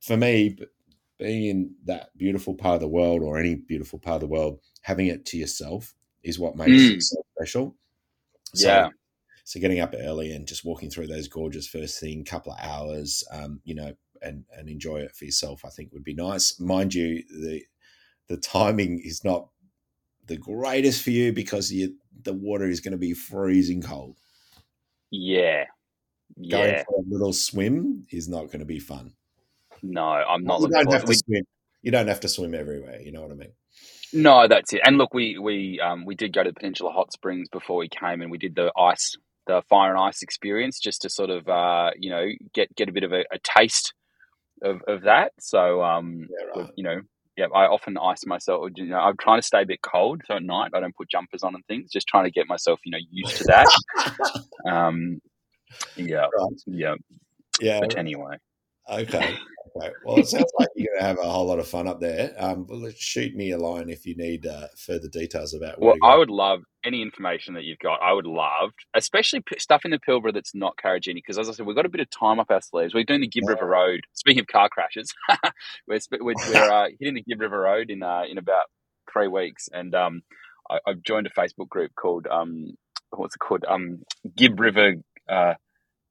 for 0.00 0.16
me 0.16 0.58
being 1.18 1.44
in 1.46 1.76
that 1.84 2.16
beautiful 2.16 2.54
part 2.54 2.76
of 2.76 2.80
the 2.80 2.88
world 2.88 3.22
or 3.22 3.38
any 3.38 3.54
beautiful 3.54 3.98
part 3.98 4.16
of 4.16 4.20
the 4.22 4.32
world, 4.34 4.60
having 4.82 5.06
it 5.06 5.24
to 5.26 5.38
yourself 5.38 5.94
is 6.24 6.38
what 6.38 6.56
makes 6.56 6.84
Mm. 6.84 6.98
it 6.98 7.02
so 7.02 7.16
special. 7.36 7.76
So, 8.54 8.84
Yeah. 8.84 8.90
So 9.44 9.60
getting 9.60 9.80
up 9.80 9.94
early 9.96 10.32
and 10.32 10.46
just 10.48 10.64
walking 10.64 10.90
through 10.90 11.08
those 11.08 11.28
gorgeous 11.28 11.68
first 11.68 12.00
thing, 12.00 12.24
couple 12.24 12.52
of 12.52 12.58
hours, 12.60 13.24
um, 13.32 13.60
you 13.64 13.74
know, 13.74 13.94
and 14.22 14.46
and 14.56 14.68
enjoy 14.68 14.98
it 15.02 15.16
for 15.16 15.24
yourself, 15.26 15.64
I 15.64 15.70
think 15.70 15.92
would 15.92 16.04
be 16.04 16.14
nice. 16.14 16.60
Mind 16.60 16.94
you, 16.94 17.24
the 17.28 17.64
the 18.28 18.38
timing 18.38 19.00
is 19.04 19.24
not 19.24 19.50
the 20.26 20.38
greatest 20.38 21.02
for 21.02 21.10
you 21.10 21.32
because 21.32 21.72
you, 21.72 21.98
the 22.22 22.34
water 22.34 22.66
is 22.66 22.80
going 22.80 22.92
to 22.92 22.98
be 22.98 23.14
freezing 23.14 23.82
cold. 23.82 24.18
Yeah. 25.10 25.66
Going 26.38 26.70
Yeah. 26.74 26.84
for 26.84 26.96
a 26.96 27.02
little 27.08 27.32
swim 27.32 28.06
is 28.10 28.28
not 28.28 28.46
going 28.46 28.60
to 28.60 28.64
be 28.64 28.78
fun. 28.80 29.12
No, 29.82 30.02
I'm 30.02 30.44
not 30.44 30.60
you 30.60 30.68
don't 30.68 30.90
have 30.92 31.02
to 31.04 31.08
We, 31.08 31.14
swim. 31.16 31.44
You 31.82 31.90
don't 31.92 32.08
have 32.08 32.20
to 32.20 32.28
swim 32.28 32.54
everywhere. 32.54 33.00
You 33.00 33.12
know 33.12 33.22
what 33.22 33.30
I 33.30 33.34
mean? 33.34 33.52
no, 34.12 34.46
that's 34.48 34.72
it. 34.72 34.80
And 34.84 34.96
look, 34.98 35.12
we 35.12 35.38
we 35.38 35.80
um 35.80 36.04
we 36.04 36.14
did 36.14 36.32
go 36.32 36.42
to 36.42 36.50
the 36.50 36.54
Peninsula 36.54 36.90
Hot 36.92 37.12
Springs 37.12 37.48
before 37.50 37.76
we 37.76 37.88
came, 37.88 38.22
and 38.22 38.30
we 38.30 38.38
did 38.38 38.54
the 38.54 38.72
ice, 38.78 39.14
the 39.46 39.62
fire 39.68 39.90
and 39.90 40.00
ice 40.00 40.22
experience, 40.22 40.78
just 40.80 41.02
to 41.02 41.10
sort 41.10 41.30
of 41.30 41.48
uh 41.48 41.90
you 41.98 42.10
know 42.10 42.26
get 42.52 42.74
get 42.76 42.88
a 42.88 42.92
bit 42.92 43.04
of 43.04 43.12
a, 43.12 43.24
a 43.32 43.38
taste 43.42 43.92
of 44.62 44.80
of 44.88 45.02
that. 45.02 45.32
So 45.40 45.82
um 45.84 46.28
Yeah, 46.30 46.62
right. 46.62 46.70
you 46.76 46.84
know. 46.84 47.00
Yeah, 47.36 47.46
I 47.52 47.66
often 47.66 47.98
ice 47.98 48.24
myself. 48.26 48.70
You 48.76 48.86
know, 48.86 48.96
I'm 48.98 49.16
trying 49.16 49.40
to 49.40 49.46
stay 49.46 49.62
a 49.62 49.66
bit 49.66 49.82
cold, 49.82 50.22
so 50.24 50.36
at 50.36 50.42
night 50.44 50.70
I 50.72 50.78
don't 50.78 50.94
put 50.94 51.10
jumpers 51.10 51.42
on 51.42 51.56
and 51.56 51.66
things. 51.66 51.90
Just 51.90 52.06
trying 52.06 52.22
to 52.26 52.30
get 52.30 52.46
myself, 52.46 52.78
you 52.84 52.92
know, 52.92 52.98
used 53.10 53.38
to 53.38 53.44
that. 53.48 53.66
Um, 54.70 55.20
yeah, 55.96 56.26
right. 56.36 56.60
yeah. 56.66 56.94
Yeah. 57.60 57.80
But 57.80 57.96
anyway, 57.96 58.36
Okay. 58.90 59.38
Okay. 59.76 59.90
Well, 60.04 60.18
it 60.18 60.28
sounds 60.28 60.52
like 60.56 60.68
you're 60.76 60.92
going 60.92 61.00
to 61.00 61.06
have 61.06 61.18
a 61.18 61.28
whole 61.28 61.46
lot 61.46 61.58
of 61.58 61.66
fun 61.66 61.88
up 61.88 61.98
there. 61.98 62.32
Um, 62.38 62.64
well, 62.68 62.88
shoot 62.96 63.34
me 63.34 63.50
a 63.50 63.58
line 63.58 63.88
if 63.90 64.06
you 64.06 64.14
need 64.14 64.46
uh, 64.46 64.68
further 64.76 65.08
details 65.08 65.52
about 65.52 65.80
Well. 65.80 65.96
I 66.00 66.16
would 66.16 66.30
love 66.30 66.60
any 66.84 67.02
information 67.02 67.54
that 67.54 67.64
you've 67.64 67.80
got. 67.80 68.00
I 68.00 68.12
would 68.12 68.26
love, 68.26 68.70
especially 68.94 69.40
p- 69.40 69.58
stuff 69.58 69.84
in 69.84 69.90
the 69.90 69.98
Pilbara 69.98 70.32
that's 70.32 70.54
not 70.54 70.76
Karijini, 70.76 71.14
because 71.14 71.38
as 71.38 71.48
I 71.48 71.52
said, 71.54 71.66
we've 71.66 71.74
got 71.74 71.86
a 71.86 71.88
bit 71.88 72.02
of 72.02 72.10
time 72.10 72.38
up 72.38 72.52
our 72.52 72.60
sleeves. 72.60 72.94
We're 72.94 73.02
doing 73.02 73.22
the 73.22 73.26
Gibb 73.26 73.48
River 73.48 73.66
Road. 73.66 74.02
Speaking 74.12 74.42
of 74.42 74.46
car 74.46 74.68
crashes, 74.68 75.12
we're 75.88 75.98
sp- 75.98 76.20
we're, 76.22 76.34
we're 76.48 76.70
uh, 76.70 76.88
hitting 77.00 77.14
the 77.14 77.24
Gibb 77.24 77.40
River 77.40 77.58
Road 77.58 77.90
in 77.90 78.04
uh, 78.04 78.22
in 78.30 78.38
about 78.38 78.66
three 79.12 79.26
weeks, 79.26 79.68
and 79.72 79.92
um, 79.96 80.22
I, 80.70 80.78
I've 80.86 81.02
joined 81.02 81.26
a 81.26 81.30
Facebook 81.30 81.68
group 81.68 81.90
called 81.96 82.28
um, 82.30 82.76
what's 83.10 83.34
it 83.34 83.40
called? 83.40 83.64
Um, 83.66 84.02
Gibb 84.36 84.60
River 84.60 84.94
uh, 85.28 85.54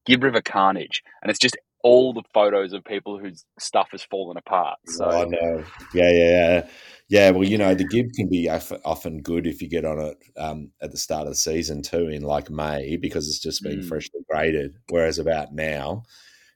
Gibb 0.05 0.23
River 0.23 0.41
Carnage, 0.41 1.03
and 1.21 1.29
it's 1.29 1.39
just 1.39 1.57
all 1.83 2.13
the 2.13 2.23
photos 2.33 2.71
of 2.73 2.83
people 2.85 3.19
whose 3.19 3.45
stuff 3.59 3.89
has 3.91 4.03
fallen 4.03 4.37
apart. 4.37 4.79
So 4.87 5.05
Oh, 5.05 5.21
I 5.21 5.25
know. 5.25 5.63
Yeah, 5.93 6.11
yeah, 6.11 6.29
yeah. 6.29 6.67
Yeah, 7.09 7.29
well, 7.31 7.43
you 7.47 7.57
know, 7.57 7.75
the 7.75 7.85
Gibb 7.85 8.07
can 8.15 8.29
be 8.29 8.49
often 8.49 9.21
good 9.21 9.45
if 9.45 9.61
you 9.61 9.69
get 9.69 9.85
on 9.85 9.99
it 9.99 10.17
um, 10.37 10.71
at 10.81 10.91
the 10.91 10.97
start 10.97 11.23
of 11.23 11.33
the 11.33 11.35
season 11.35 11.81
too, 11.83 12.07
in 12.07 12.21
like 12.23 12.49
May, 12.49 12.95
because 12.95 13.27
it's 13.27 13.39
just 13.39 13.61
been 13.61 13.81
Mm. 13.81 13.87
freshly 13.87 14.21
graded. 14.29 14.77
Whereas 14.89 15.19
about 15.19 15.53
now, 15.53 16.03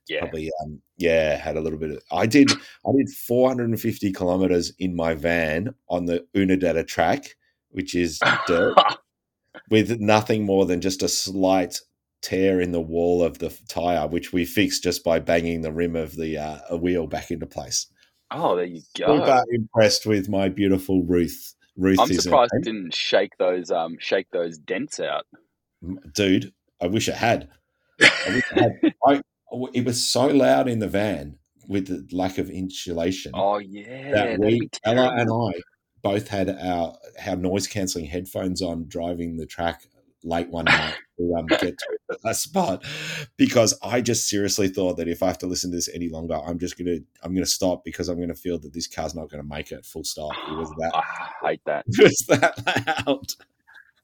yeah, 0.07 0.19
probably, 0.19 0.49
um, 0.63 0.81
yeah, 0.95 1.35
had 1.35 1.57
a 1.57 1.61
little 1.61 1.77
bit 1.77 1.91
of. 1.91 2.01
I 2.11 2.25
did, 2.25 2.49
I 2.49 2.91
did 2.97 3.09
450 3.09 4.13
kilometers 4.13 4.71
in 4.79 4.95
my 4.95 5.13
van 5.13 5.75
on 5.89 6.05
the 6.05 6.25
Oodnadatta 6.33 6.87
track, 6.87 7.35
which 7.69 7.93
is 7.93 8.19
dirt, 8.47 8.73
with 9.69 9.99
nothing 9.99 10.45
more 10.45 10.65
than 10.65 10.79
just 10.81 11.03
a 11.03 11.09
slight 11.09 11.81
tear 12.21 12.59
in 12.59 12.71
the 12.71 12.81
wall 12.81 13.23
of 13.23 13.39
the 13.39 13.55
tire, 13.67 14.07
which 14.07 14.33
we 14.33 14.45
fixed 14.45 14.83
just 14.83 15.03
by 15.03 15.19
banging 15.19 15.61
the 15.61 15.71
rim 15.71 15.95
of 15.95 16.15
the 16.15 16.37
uh, 16.37 16.59
a 16.69 16.77
wheel 16.77 17.07
back 17.07 17.31
into 17.31 17.45
place. 17.45 17.87
oh, 18.31 18.55
there 18.55 18.65
you 18.65 18.81
go. 18.97 19.17
Super 19.17 19.43
impressed 19.51 20.05
with 20.05 20.29
my 20.29 20.49
beautiful 20.49 21.03
Ruth. 21.03 21.53
Ruth 21.77 21.99
I'm 21.99 22.11
surprised 22.13 22.51
it 22.55 22.63
didn't 22.63 22.93
shake 22.93 23.37
those 23.37 23.69
um 23.71 23.97
shake 23.99 24.29
those 24.31 24.57
dents 24.57 24.99
out. 24.99 25.25
dude. 26.13 26.53
I 26.81 26.87
wish 26.87 27.07
it 27.07 27.15
had. 27.15 27.49
I 28.01 28.29
wish 28.29 28.43
it 28.51 28.59
had. 28.59 28.93
I, 29.05 29.21
it 29.73 29.85
was 29.85 30.05
so 30.05 30.27
loud 30.27 30.67
in 30.67 30.79
the 30.79 30.87
van 30.87 31.37
with 31.67 31.87
the 31.87 32.15
lack 32.15 32.37
of 32.37 32.49
insulation 32.49 33.31
oh 33.33 33.57
yeah, 33.57 34.11
that 34.11 34.39
we, 34.39 34.69
Ella 34.85 35.13
and. 35.17 35.29
I, 35.31 35.59
both 36.03 36.27
had 36.29 36.49
our 36.49 36.95
our 37.25 37.35
noise 37.35 37.67
cancelling 37.67 38.05
headphones 38.05 38.61
on 38.61 38.85
driving 38.87 39.37
the 39.37 39.45
track 39.45 39.83
late 40.23 40.49
one 40.49 40.65
night 40.65 40.95
to 41.17 41.35
um, 41.35 41.45
get 41.47 41.77
to 41.77 42.17
a 42.25 42.33
spot 42.33 42.83
because 43.37 43.77
I 43.83 44.01
just 44.01 44.27
seriously 44.27 44.67
thought 44.67 44.97
that 44.97 45.07
if 45.07 45.23
I 45.23 45.27
have 45.27 45.37
to 45.39 45.47
listen 45.47 45.71
to 45.71 45.77
this 45.77 45.89
any 45.93 46.09
longer, 46.09 46.35
I'm 46.35 46.59
just 46.59 46.77
gonna 46.77 46.97
I'm 47.23 47.33
gonna 47.33 47.45
stop 47.45 47.83
because 47.83 48.09
I'm 48.09 48.19
gonna 48.19 48.35
feel 48.35 48.59
that 48.59 48.73
this 48.73 48.87
car's 48.87 49.15
not 49.15 49.29
gonna 49.29 49.43
make 49.43 49.71
it. 49.71 49.85
Full 49.85 50.03
stop. 50.03 50.31
It 50.49 50.57
was 50.57 50.71
that. 50.79 50.95
I 50.95 51.49
hate 51.49 51.61
that. 51.65 51.85
It 51.87 52.03
was 52.29 52.39
that 52.39 53.05
loud. 53.07 53.25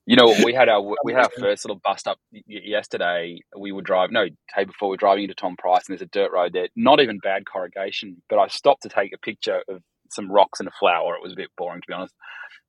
You 0.05 0.17
know, 0.17 0.35
we 0.43 0.53
had 0.53 0.67
our 0.67 0.81
we 1.03 1.13
had 1.13 1.23
our 1.23 1.31
first 1.39 1.65
little 1.65 1.79
bust 1.83 2.07
up 2.07 2.19
yesterday. 2.45 3.39
We 3.57 3.71
were 3.71 3.81
driving 3.81 4.13
no 4.13 4.27
day 4.27 4.65
before 4.65 4.89
we 4.89 4.93
were 4.93 4.97
driving 4.97 5.23
into 5.23 5.35
Tom 5.35 5.55
Price, 5.55 5.87
and 5.87 5.93
there's 5.97 6.01
a 6.01 6.11
dirt 6.11 6.31
road 6.31 6.53
there. 6.53 6.67
Not 6.75 6.99
even 6.99 7.19
bad 7.19 7.45
corrugation, 7.45 8.21
but 8.29 8.37
I 8.37 8.47
stopped 8.47 8.83
to 8.83 8.89
take 8.89 9.13
a 9.13 9.17
picture 9.17 9.61
of 9.69 9.81
some 10.11 10.31
rocks 10.31 10.59
and 10.59 10.67
a 10.67 10.73
flower. 10.79 11.15
It 11.15 11.23
was 11.23 11.33
a 11.33 11.37
bit 11.37 11.49
boring 11.57 11.81
to 11.81 11.87
be 11.87 11.93
honest, 11.93 12.13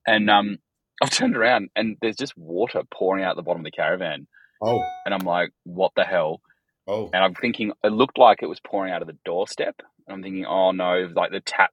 and 0.07 0.31
um, 0.31 0.59
I've 1.03 1.11
turned 1.11 1.37
around 1.37 1.71
and 1.77 1.97
there's 2.01 2.17
just 2.17 2.37
water 2.37 2.83
pouring 2.93 3.25
out 3.25 3.37
the 3.37 3.43
bottom 3.43 3.61
of 3.61 3.65
the 3.65 3.71
caravan, 3.71 4.27
Oh, 4.63 4.83
and 5.05 5.13
I'm 5.15 5.27
like, 5.27 5.51
what 5.65 5.93
the 5.97 6.05
hell? 6.05 6.41
oh, 6.87 7.11
And 7.13 7.23
I'm 7.25 7.35
thinking 7.35 7.73
it 7.83 7.93
looked 7.93 8.19
like 8.19 8.39
it 8.43 8.49
was 8.49 8.61
pouring 8.61 8.93
out 8.93 9.03
of 9.03 9.09
the 9.09 9.17
doorstep. 9.25 9.75
And 10.07 10.15
I'm 10.17 10.23
thinking, 10.23 10.47
oh 10.47 10.71
no, 10.73 11.09
like 11.15 11.31
the 11.33 11.41
tap 11.41 11.71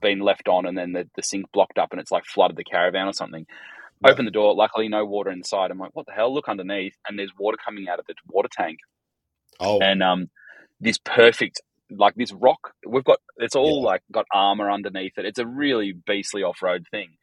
been 0.00 0.20
left 0.20 0.48
on 0.48 0.64
and 0.66 0.78
then 0.78 0.92
the, 0.92 1.08
the 1.16 1.22
sink 1.22 1.46
blocked 1.52 1.78
up 1.78 1.88
and 1.92 2.00
it's 2.00 2.12
like 2.12 2.24
flooded 2.24 2.56
the 2.56 2.64
caravan 2.64 3.08
or 3.08 3.12
something. 3.12 3.46
Yeah. 4.04 4.12
Open 4.12 4.24
the 4.24 4.30
door, 4.30 4.54
luckily 4.54 4.88
no 4.88 5.04
water 5.04 5.30
inside. 5.30 5.70
I'm 5.70 5.78
like, 5.78 5.94
what 5.94 6.06
the 6.06 6.12
hell? 6.12 6.32
Look 6.32 6.48
underneath 6.48 6.94
and 7.08 7.18
there's 7.18 7.32
water 7.38 7.56
coming 7.64 7.88
out 7.88 7.98
of 7.98 8.06
the 8.06 8.14
water 8.28 8.48
tank. 8.50 8.78
oh. 9.60 9.80
And 9.80 10.02
um 10.02 10.30
this 10.80 10.98
perfect 10.98 11.60
like 11.90 12.14
this 12.14 12.32
rock 12.32 12.72
we've 12.86 13.04
got 13.04 13.18
it's 13.36 13.54
all 13.56 13.80
Yeah. 13.82 13.88
like 13.90 14.02
got 14.10 14.26
armor 14.32 14.70
underneath 14.70 15.18
it. 15.18 15.24
It's 15.26 15.38
a 15.38 15.46
really 15.46 15.92
beastly 15.92 16.42
off 16.42 16.62
road 16.62 16.86
thing 16.90 17.16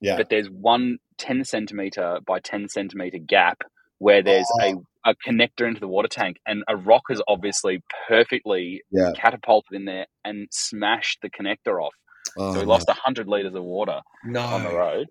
yeah. 0.00 0.16
but 0.16 0.28
there's 0.30 0.48
one 0.48 0.98
10 1.18 1.44
centimeter 1.44 2.18
by 2.26 2.38
10 2.40 2.68
centimeter 2.68 3.18
gap 3.18 3.62
where 3.98 4.22
there's 4.22 4.46
a, 4.62 4.74
a 5.04 5.14
connector 5.26 5.66
into 5.66 5.80
the 5.80 5.88
water 5.88 6.08
tank 6.08 6.36
and 6.46 6.62
a 6.68 6.76
rock 6.76 7.02
has 7.08 7.20
obviously 7.28 7.82
perfectly 8.08 8.82
Yeah. 8.90 9.12
catapulted 9.16 9.72
in 9.74 9.84
there 9.84 10.06
and 10.24 10.48
smashed 10.50 11.18
the 11.22 11.30
connector 11.30 11.82
off 11.82 11.92
Oh, 12.36 12.52
so 12.54 12.60
we 12.60 12.66
lost 12.66 12.86
100 12.88 13.26
liters 13.26 13.54
of 13.54 13.64
water 13.64 14.00
no. 14.24 14.40
on 14.40 14.62
the 14.62 14.70
road 14.74 15.06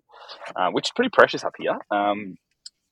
uh, 0.56 0.70
which 0.70 0.86
is 0.86 0.92
pretty 0.94 1.10
precious 1.12 1.44
up 1.44 1.52
here 1.58 1.76
um, 1.90 2.36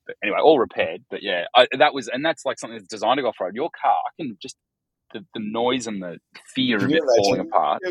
but 0.05 0.15
anyway 0.23 0.37
all 0.43 0.59
repaired 0.59 1.01
but 1.09 1.23
yeah 1.23 1.45
I, 1.55 1.67
that 1.79 1.93
was 1.93 2.07
and 2.09 2.23
that's 2.25 2.45
like 2.45 2.59
something 2.59 2.77
that's 2.77 2.87
designed 2.89 3.17
to 3.17 3.21
go 3.23 3.29
off-road 3.29 3.55
your 3.55 3.69
car 3.81 3.95
i 3.95 4.21
can 4.21 4.37
just 4.41 4.55
the, 5.13 5.25
the 5.33 5.39
noise 5.39 5.87
and 5.87 6.01
the 6.01 6.17
fear 6.53 6.77
of 6.77 6.91
it 6.91 7.01
falling 7.17 7.41
apart 7.41 7.81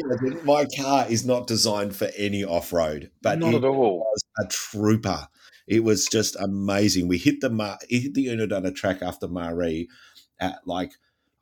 My 0.44 0.66
car 0.76 1.06
is 1.08 1.24
not 1.24 1.46
designed 1.46 1.96
for 1.96 2.08
any 2.16 2.44
off 2.44 2.72
road, 2.72 3.10
but 3.22 3.38
not 3.38 3.54
it 3.54 3.56
at 3.56 3.64
all 3.64 4.06
was 4.16 4.24
a 4.38 4.46
trooper. 4.48 5.28
It 5.66 5.82
was 5.82 6.06
just 6.06 6.36
amazing. 6.36 7.08
We 7.08 7.18
hit 7.18 7.40
the 7.40 7.50
Mar- 7.50 7.78
hit 7.88 8.14
the 8.14 8.26
Oodnadatta 8.26 8.74
track 8.74 9.02
after 9.02 9.26
Marree 9.26 9.88
at 10.38 10.58
like 10.64 10.92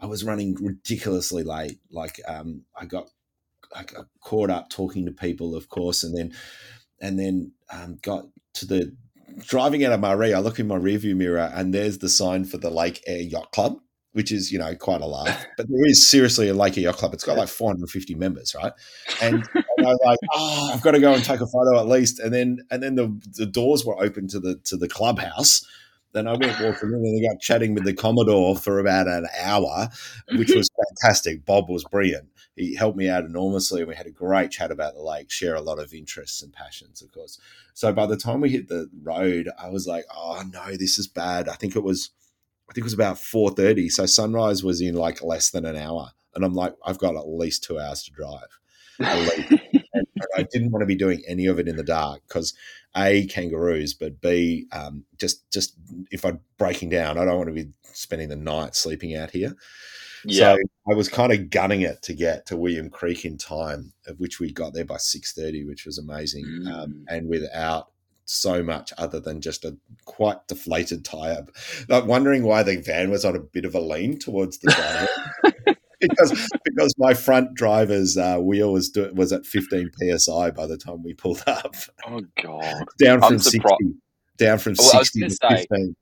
I 0.01 0.07
was 0.07 0.25
running 0.25 0.57
ridiculously 0.61 1.43
late. 1.43 1.79
Like 1.91 2.21
um, 2.27 2.63
I 2.79 2.87
got 2.87 3.11
I 3.75 3.85
got 3.85 4.07
caught 4.21 4.51
up 4.51 4.71
talking 4.71 5.07
to 5.07 5.13
people, 5.13 5.55
of 5.55 5.69
course, 5.69 6.03
and 6.03 6.17
then 6.17 6.33
and 7.01 7.19
then 7.19 7.53
um, 7.71 7.99
got 8.03 8.27
to 8.55 8.67
the 8.67 8.97
driving 9.41 9.85
out 9.85 9.93
of 9.93 10.01
Marree. 10.01 10.35
I 10.35 10.39
look 10.39 10.59
in 10.59 10.69
my 10.69 10.79
rearview 10.79 11.17
mirror 11.17 11.51
and 11.53 11.75
there's 11.75 11.99
the 11.99 12.09
sign 12.09 12.45
for 12.45 12.57
the 12.57 12.71
Lake 12.71 13.03
Eyre 13.07 13.23
Yacht 13.23 13.51
Club. 13.53 13.79
Which 14.15 14.33
is, 14.33 14.51
you 14.51 14.59
know, 14.59 14.75
quite 14.77 15.03
a 15.03 15.07
laugh, 15.07 15.45
but 15.57 15.67
there 15.69 15.87
is 15.87 16.09
seriously 16.09 16.49
a 16.49 16.55
Lake 16.55 16.77
Yacht 16.77 16.97
Club. 16.97 17.15
It's 17.15 17.25
got 17.25 17.37
like 17.37 17.49
450 17.49 18.15
members, 18.15 18.55
right? 18.55 18.73
And 19.21 19.45
and 19.55 19.65
I 19.81 19.83
was 19.83 19.99
like, 20.05 20.19
oh, 20.33 20.71
I've 20.73 20.83
got 20.83 20.93
to 20.93 21.01
go 21.01 21.13
and 21.13 21.23
take 21.23 21.41
a 21.41 21.47
photo 21.47 21.79
at 21.79 21.87
least. 21.87 22.21
And 22.21 22.33
then 22.33 22.61
and 22.71 22.83
then 22.83 22.95
the 22.95 23.21
the 23.37 23.47
doors 23.47 23.85
were 23.85 24.03
open 24.03 24.29
to 24.29 24.41
the 24.41 24.57
to 24.65 24.77
the 24.77 24.89
clubhouse. 24.89 25.67
Then 26.15 26.29
I 26.29 26.35
went 26.35 26.61
walking 26.61 26.91
in 26.91 26.95
and 26.95 27.27
I 27.27 27.33
got 27.33 27.41
chatting 27.41 27.75
with 27.75 27.85
the 27.85 27.93
Commodore 27.93 28.57
for 28.57 28.79
about 28.79 29.09
an 29.09 29.27
hour, 29.43 29.89
which 30.37 30.55
was 30.55 30.71
fantastic. 31.03 31.45
Bob 31.45 31.69
was 31.69 31.83
brilliant. 31.83 32.29
He 32.55 32.77
helped 32.77 32.97
me 32.97 33.09
out 33.09 33.25
enormously, 33.25 33.81
and 33.81 33.89
we 33.89 33.97
had 33.97 34.07
a 34.07 34.13
great 34.13 34.53
chat 34.53 34.71
about 34.71 34.95
the 34.95 35.03
lake. 35.03 35.29
Share 35.29 35.57
a 35.57 35.61
lot 35.61 35.81
of 35.81 35.93
interests 35.93 36.41
and 36.41 36.53
passions, 36.53 37.03
of 37.03 37.11
course. 37.11 37.41
So 37.75 37.93
by 37.93 38.07
the 38.07 38.17
time 38.17 38.41
we 38.41 38.51
hit 38.51 38.69
the 38.69 38.89
road, 39.03 39.51
I 39.59 39.71
was 39.71 39.89
like, 39.89 40.05
"Oh 40.17 40.45
no, 40.53 40.77
this 40.77 40.99
is 40.99 41.09
bad." 41.09 41.49
I 41.49 41.55
think 41.55 41.75
it 41.75 41.83
was, 41.83 42.11
I 42.69 42.73
think 42.73 42.83
it 42.83 42.85
was 42.85 42.93
about 42.95 43.19
four 43.19 43.51
thirty. 43.51 43.89
So 43.89 44.07
sunrise 44.07 44.65
was 44.65 44.81
in 44.81 44.95
like 44.95 45.23
less 45.23 45.51
than 45.51 45.65
an 45.65 45.77
hour, 45.77 46.11
and 46.35 46.45
I'm 46.45 46.55
like, 46.55 46.75
"I've 46.85 46.99
got 46.99 47.17
at 47.17 47.29
least 47.29 47.65
two 47.65 47.79
hours 47.79 48.03
to 48.05 48.11
drive." 48.11 48.49
And, 48.99 49.61
and 49.95 50.07
I 50.37 50.45
didn't 50.53 50.71
want 50.71 50.83
to 50.83 50.87
be 50.87 50.95
doing 50.95 51.23
any 51.27 51.47
of 51.47 51.59
it 51.59 51.69
in 51.69 51.77
the 51.77 51.83
dark 51.83 52.23
because 52.29 52.55
a 52.97 53.27
kangaroos, 53.27 53.93
but 53.95 54.21
b 54.21 54.67
um, 54.73 55.05
just 55.19 55.51
just 55.51 55.75
if 56.11 56.25
I'm 56.25 56.41
breaking 56.59 56.91
down, 56.91 57.19
I 57.19 57.25
don't 57.25 57.37
want 57.37 57.49
to 57.49 57.65
be 57.65 57.71
spending 57.93 58.29
the 58.29 58.37
night 58.37 58.75
sleeping 58.75 59.15
out 59.17 59.31
here. 59.31 59.55
Yeah. 60.25 60.55
So 60.55 60.59
I 60.91 60.95
was 60.95 61.09
kind 61.09 61.33
of 61.33 61.51
gunning 61.51 61.83
it 61.83 62.01
to 62.03 62.15
get 62.15 62.47
to 62.47 62.57
William 62.57 62.89
Creek 62.89 63.25
in 63.27 63.37
time, 63.37 63.93
of 64.07 64.19
which 64.21 64.41
we 64.41 64.53
got 64.53 64.73
there 64.73 64.85
by 64.87 64.97
six 64.97 65.33
thirty, 65.33 65.65
which 65.65 65.85
was 65.85 65.99
amazing, 65.99 66.45
um, 66.67 66.93
Mm. 66.93 67.05
and 67.09 67.29
without 67.29 67.91
so 68.25 68.63
much 68.63 68.93
other 68.99 69.21
than 69.21 69.41
just 69.41 69.65
a 69.65 69.77
quite 70.05 70.47
deflated 70.49 71.05
tire. 71.05 71.45
Like 71.89 72.07
wondering 72.07 72.45
why 72.45 72.63
the 72.63 72.77
van 72.77 73.11
was 73.11 73.25
on 73.25 73.37
a 73.37 73.41
bit 73.41 73.65
of 73.65 73.75
a 73.75 73.81
lean 73.81 74.19
towards 74.19 74.59
the 74.59 74.71
driver. 74.73 75.77
because 76.01 76.49
because 76.65 76.95
my 76.99 77.15
front 77.15 77.55
driver's 77.55 78.17
uh, 78.17 78.39
wheel 78.39 78.73
was 78.73 78.91
do- 78.91 79.13
was 79.15 79.33
at 79.33 79.47
15 79.47 79.91
psi 80.19 80.51
by 80.51 80.67
the 80.67 80.77
time 80.77 81.03
we 81.03 81.15
pulled 81.15 81.43
up, 81.47 81.75
oh 82.07 82.21
god. 82.43 82.85
down 82.99 83.23
I'm 83.23 83.29
from 83.31 83.39
60, 83.39 83.59
surprised- 83.59 83.95
down 84.37 84.59
from 84.59 84.75
Well, 84.79 84.91
I 84.95 84.99
was 84.99 85.13
60 85.13 85.21
to 85.29 85.31
say, 85.31 85.67
15. 85.69 85.97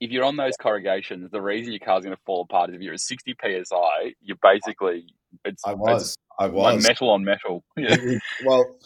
If 0.00 0.10
you're 0.10 0.24
on 0.24 0.36
those 0.36 0.56
corrugations, 0.60 1.30
the 1.30 1.40
reason 1.40 1.72
your 1.72 1.80
car's 1.80 2.04
going 2.04 2.14
to 2.16 2.22
fall 2.26 2.42
apart 2.42 2.70
is 2.70 2.76
if 2.76 2.82
you're 2.82 2.92
at 2.94 3.00
60 3.00 3.34
psi, 3.40 4.14
you're 4.20 4.36
basically 4.42 5.06
it's 5.44 5.62
I 5.66 5.74
was, 5.74 6.16
I 6.38 6.46
it's 6.46 6.54
like 6.54 6.74
was. 6.76 6.82
metal 6.84 7.10
on 7.10 7.24
metal. 7.24 7.64
Yeah. 7.76 7.96
well, 8.44 8.76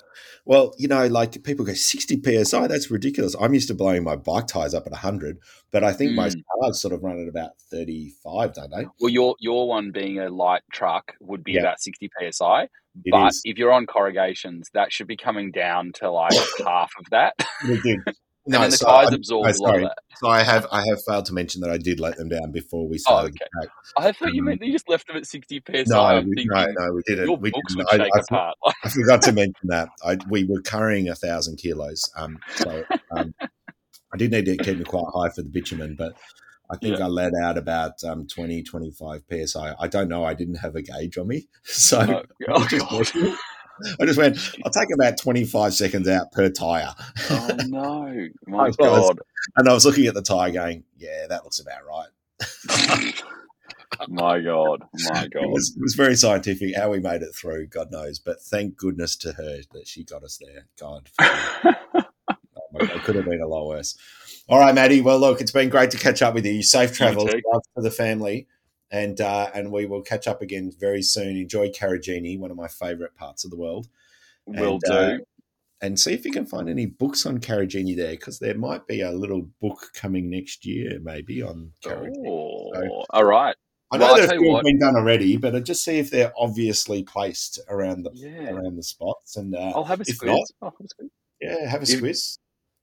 well, 0.44 0.74
you 0.78 0.86
know, 0.88 1.06
like 1.08 1.42
people 1.42 1.64
go 1.64 1.74
60 1.74 2.44
psi. 2.44 2.66
That's 2.68 2.90
ridiculous. 2.90 3.34
I'm 3.40 3.52
used 3.52 3.68
to 3.68 3.74
blowing 3.74 4.04
my 4.04 4.14
bike 4.16 4.46
tires 4.46 4.74
up 4.74 4.86
at 4.86 4.92
100, 4.92 5.38
but 5.72 5.82
I 5.84 5.92
think 5.92 6.12
most 6.12 6.36
Mm. 6.38 6.42
cars 6.60 6.80
sort 6.80 6.94
of 6.94 7.02
run 7.02 7.20
at 7.20 7.28
about 7.28 7.52
35, 7.70 8.54
don't 8.54 8.70
they? 8.70 8.86
Well, 9.00 9.10
your 9.10 9.34
your 9.40 9.68
one 9.68 9.90
being 9.92 10.18
a 10.20 10.28
light 10.28 10.62
truck 10.72 11.14
would 11.20 11.42
be 11.42 11.52
Yeah. 11.52 11.60
about 11.62 11.80
60 11.80 12.08
psi, 12.30 12.62
It 12.62 12.70
but 13.10 13.28
is. 13.28 13.42
if 13.44 13.58
you're 13.58 13.72
on 13.72 13.86
corrugations, 13.86 14.68
that 14.74 14.92
should 14.92 15.08
be 15.08 15.16
coming 15.16 15.50
down 15.50 15.92
to 15.96 16.10
like 16.10 16.32
half 16.64 16.92
of 16.98 17.06
that. 17.10 17.34
Did. 18.52 18.62
and 18.62 18.72
the 18.72 18.76
so 18.76 18.86
I- 18.88 19.04
absorb 19.12 19.44
no, 19.44 19.48
a 19.48 19.50
lot 19.50 19.56
sorry. 19.56 19.88
So 20.18 20.28
I 20.28 20.42
have 20.42 20.66
I 20.72 20.82
have 20.88 20.98
failed 21.06 21.26
to 21.26 21.34
mention 21.34 21.60
that 21.60 21.70
I 21.70 21.76
did 21.78 22.00
let 22.00 22.16
them 22.16 22.28
down 22.28 22.50
before 22.52 22.88
we 22.88 22.96
started. 22.98 23.36
Oh, 23.36 23.46
started. 23.60 23.70
okay. 23.98 24.08
I 24.08 24.12
thought 24.12 24.32
you 24.34 24.40
Um, 24.40 24.46
meant 24.46 24.62
you 24.62 24.72
just 24.72 24.88
left 24.88 25.06
them 25.08 25.16
at 25.16 25.26
60 25.26 25.62
psi. 25.66 25.84
No, 25.88 26.22
we, 26.26 26.44
no, 26.46 26.66
no, 26.78 26.92
we 26.94 27.02
didn't. 27.06 27.26
your 27.26 27.36
we 27.36 27.50
books 27.50 27.74
didn't. 27.74 27.88
would 27.92 28.00
I, 28.00 28.04
shake 28.04 28.12
I, 28.16 28.20
apart. 28.20 28.56
I 28.84 28.88
forgot 28.88 29.22
to 29.22 29.32
mention 29.32 29.54
that 29.68 29.88
I, 30.04 30.16
we 30.30 30.44
were 30.44 30.62
carrying 30.62 31.08
a 31.08 31.14
thousand 31.14 31.56
kilos. 31.56 32.02
Um, 32.16 32.38
so 32.56 32.84
um, 33.10 33.34
I 34.14 34.16
did 34.16 34.30
need 34.30 34.46
to 34.46 34.56
keep 34.56 34.78
it 34.80 34.86
quite 34.86 35.04
high 35.14 35.28
for 35.28 35.42
the 35.42 35.50
bitumen, 35.50 35.96
but 35.98 36.14
I 36.70 36.76
think 36.78 36.98
I 37.00 37.06
let 37.06 37.32
out 37.44 37.58
about 37.58 37.92
um, 38.04 38.26
20, 38.26 38.62
25 38.62 39.22
psi. 39.44 39.74
I 39.78 39.86
don't 39.86 40.08
know. 40.08 40.24
I 40.24 40.34
didn't 40.34 40.56
have 40.56 40.74
a 40.76 40.82
gauge 40.82 41.18
on 41.18 41.28
me, 41.28 41.46
so 41.64 42.00
Oh, 42.00 42.22
oh, 42.48 42.66
just 42.68 42.88
God. 42.88 43.14
went- 43.22 43.38
I 44.00 44.06
just 44.06 44.18
went. 44.18 44.38
I'll 44.64 44.70
take 44.70 44.88
about 44.92 45.18
twenty 45.18 45.44
five 45.44 45.74
seconds 45.74 46.08
out 46.08 46.32
per 46.32 46.48
tire, 46.48 46.94
oh 47.30 47.48
no! 47.66 48.28
My 48.46 48.68
was. 48.68 48.76
God! 48.76 49.18
and 49.56 49.68
I 49.68 49.72
was 49.72 49.84
looking 49.84 50.06
at 50.06 50.14
the 50.14 50.22
tire, 50.22 50.50
going, 50.50 50.84
"Yeah, 50.96 51.26
that 51.28 51.44
looks 51.44 51.60
about 51.60 51.86
right." 51.86 52.08
My 54.08 54.40
God! 54.40 54.82
My 55.10 55.24
It 55.24 55.32
God! 55.32 55.46
was, 55.50 55.74
it 55.76 55.82
was 55.82 55.94
very 55.94 56.16
scientific. 56.16 56.76
How 56.76 56.90
we 56.90 57.00
made 57.00 57.22
it 57.22 57.34
through, 57.34 57.66
God 57.68 57.90
knows. 57.90 58.18
But 58.18 58.42
thank 58.42 58.76
goodness 58.76 59.16
to 59.16 59.32
her 59.32 59.60
that 59.72 59.86
she 59.86 60.04
got 60.04 60.22
us 60.22 60.38
there. 60.38 60.66
God, 60.78 61.08
oh 61.20 61.74
it 62.80 63.02
could 63.04 63.16
have 63.16 63.24
been 63.24 63.40
a 63.40 63.46
lot 63.46 63.66
worse. 63.66 63.96
All 64.48 64.58
right, 64.58 64.74
Maddie. 64.74 65.00
Well, 65.00 65.18
look, 65.18 65.40
it's 65.40 65.50
been 65.50 65.68
great 65.68 65.90
to 65.90 65.98
catch 65.98 66.22
up 66.22 66.34
with 66.34 66.46
you. 66.46 66.62
Safe 66.62 66.94
travels, 66.94 67.30
love 67.52 67.62
to 67.76 67.82
the 67.82 67.90
family, 67.90 68.46
and 68.96 69.20
uh, 69.20 69.50
and 69.54 69.70
we 69.70 69.86
will 69.86 70.02
catch 70.02 70.26
up 70.26 70.40
again 70.42 70.72
very 70.78 71.02
soon. 71.02 71.36
Enjoy 71.36 71.68
Karijini, 71.68 72.38
one 72.38 72.50
of 72.50 72.56
my 72.56 72.68
favourite 72.68 73.14
parts 73.14 73.44
of 73.44 73.50
the 73.50 73.56
world, 73.56 73.88
Will 74.46 74.78
do. 74.84 74.92
uh, 74.92 75.18
and 75.82 76.00
see 76.00 76.14
if 76.14 76.24
you 76.24 76.32
can 76.32 76.46
find 76.46 76.68
any 76.70 76.86
books 76.86 77.26
on 77.26 77.38
Karijini 77.38 77.94
there, 77.96 78.12
because 78.12 78.38
there 78.38 78.56
might 78.56 78.86
be 78.86 79.02
a 79.02 79.12
little 79.12 79.42
book 79.60 79.90
coming 79.94 80.30
next 80.30 80.64
year, 80.64 80.98
maybe 81.02 81.42
on 81.42 81.72
Karijini. 81.84 82.26
oh, 82.26 82.70
so- 82.74 83.04
all 83.10 83.24
right. 83.24 83.54
I 83.92 83.98
know 83.98 84.06
Well, 84.06 84.16
there's 84.16 84.28
tell 84.30 84.42
you 84.42 84.50
what. 84.50 84.64
been 84.64 84.80
done 84.80 84.96
already, 84.96 85.36
but 85.36 85.54
I 85.54 85.60
just 85.60 85.84
see 85.84 85.98
if 86.00 86.10
they're 86.10 86.32
obviously 86.36 87.04
placed 87.04 87.60
around 87.68 88.02
the 88.02 88.10
Yeah. 88.14 88.50
around 88.50 88.74
the 88.76 88.82
spots. 88.82 89.36
And 89.36 89.54
uh, 89.54 89.70
I'll 89.76 89.84
have 89.84 90.00
a 90.00 90.04
squiz. 90.04 90.26
not- 90.26 90.50
have 90.62 90.72
a 90.80 90.84
squiz. 91.04 91.08
yeah, 91.40 91.68
have 91.70 91.80
a 91.82 91.84
If- 91.84 92.00
squiz. 92.00 92.38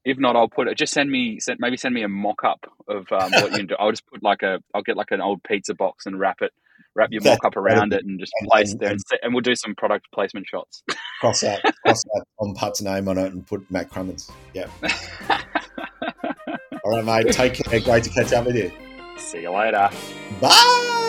If 0.06 0.18
not, 0.18 0.36
I'll 0.36 0.50
put 0.50 0.68
it. 0.68 0.78
Just 0.78 0.94
send 0.94 1.10
me, 1.10 1.40
send, 1.40 1.60
maybe 1.62 1.78
send 1.78 1.96
me 1.96 2.04
a 2.04 2.10
mock 2.10 2.44
up 2.44 2.66
of 2.88 3.06
um, 3.12 3.32
what 3.32 3.52
you 3.52 3.58
can 3.58 3.68
do. 3.68 3.76
I'll 3.80 3.92
just 3.92 4.06
put 4.08 4.22
like 4.22 4.42
a, 4.44 4.60
I'll 4.74 4.82
get 4.82 4.98
like 4.98 5.12
an 5.12 5.22
old 5.22 5.42
pizza 5.44 5.74
box 5.74 6.06
and 6.06 6.20
wrap 6.20 6.42
it, 6.42 6.52
wrap 6.96 7.10
your 7.12 7.22
mock 7.24 7.46
up 7.46 7.56
around 7.56 7.94
it, 7.94 8.04
and 8.06 8.20
just 8.20 8.34
And- 8.42 8.50
place 8.50 8.72
and- 8.74 8.82
it 8.82 8.86
there, 8.86 8.92
and, 8.92 9.00
and 9.22 9.34
we'll 9.34 9.42
do 9.42 9.56
some 9.56 9.76
product 9.76 10.08
placement 10.14 10.46
shots. 10.48 10.84
Cross 11.22 11.40
that, 11.42 11.62
cross 11.86 12.04
that 12.04 12.26
on 12.40 12.54
Putt's 12.54 12.82
name 12.82 13.08
on 13.08 13.18
it, 13.18 13.32
and 13.32 13.48
put 13.48 13.70
Matt 13.72 13.90
Crummins. 13.90 14.30
Yep. 14.54 14.70
All 16.84 17.02
right, 17.02 17.24
mate. 17.26 17.32
Take 17.34 17.54
care. 17.54 17.80
Great 17.80 18.04
to 18.04 18.10
catch 18.10 18.34
up 18.34 18.46
with 18.46 18.58
you. 18.58 18.72
See 19.18 19.42
you 19.44 19.52
later. 19.52 19.90
Bye. 20.42 21.00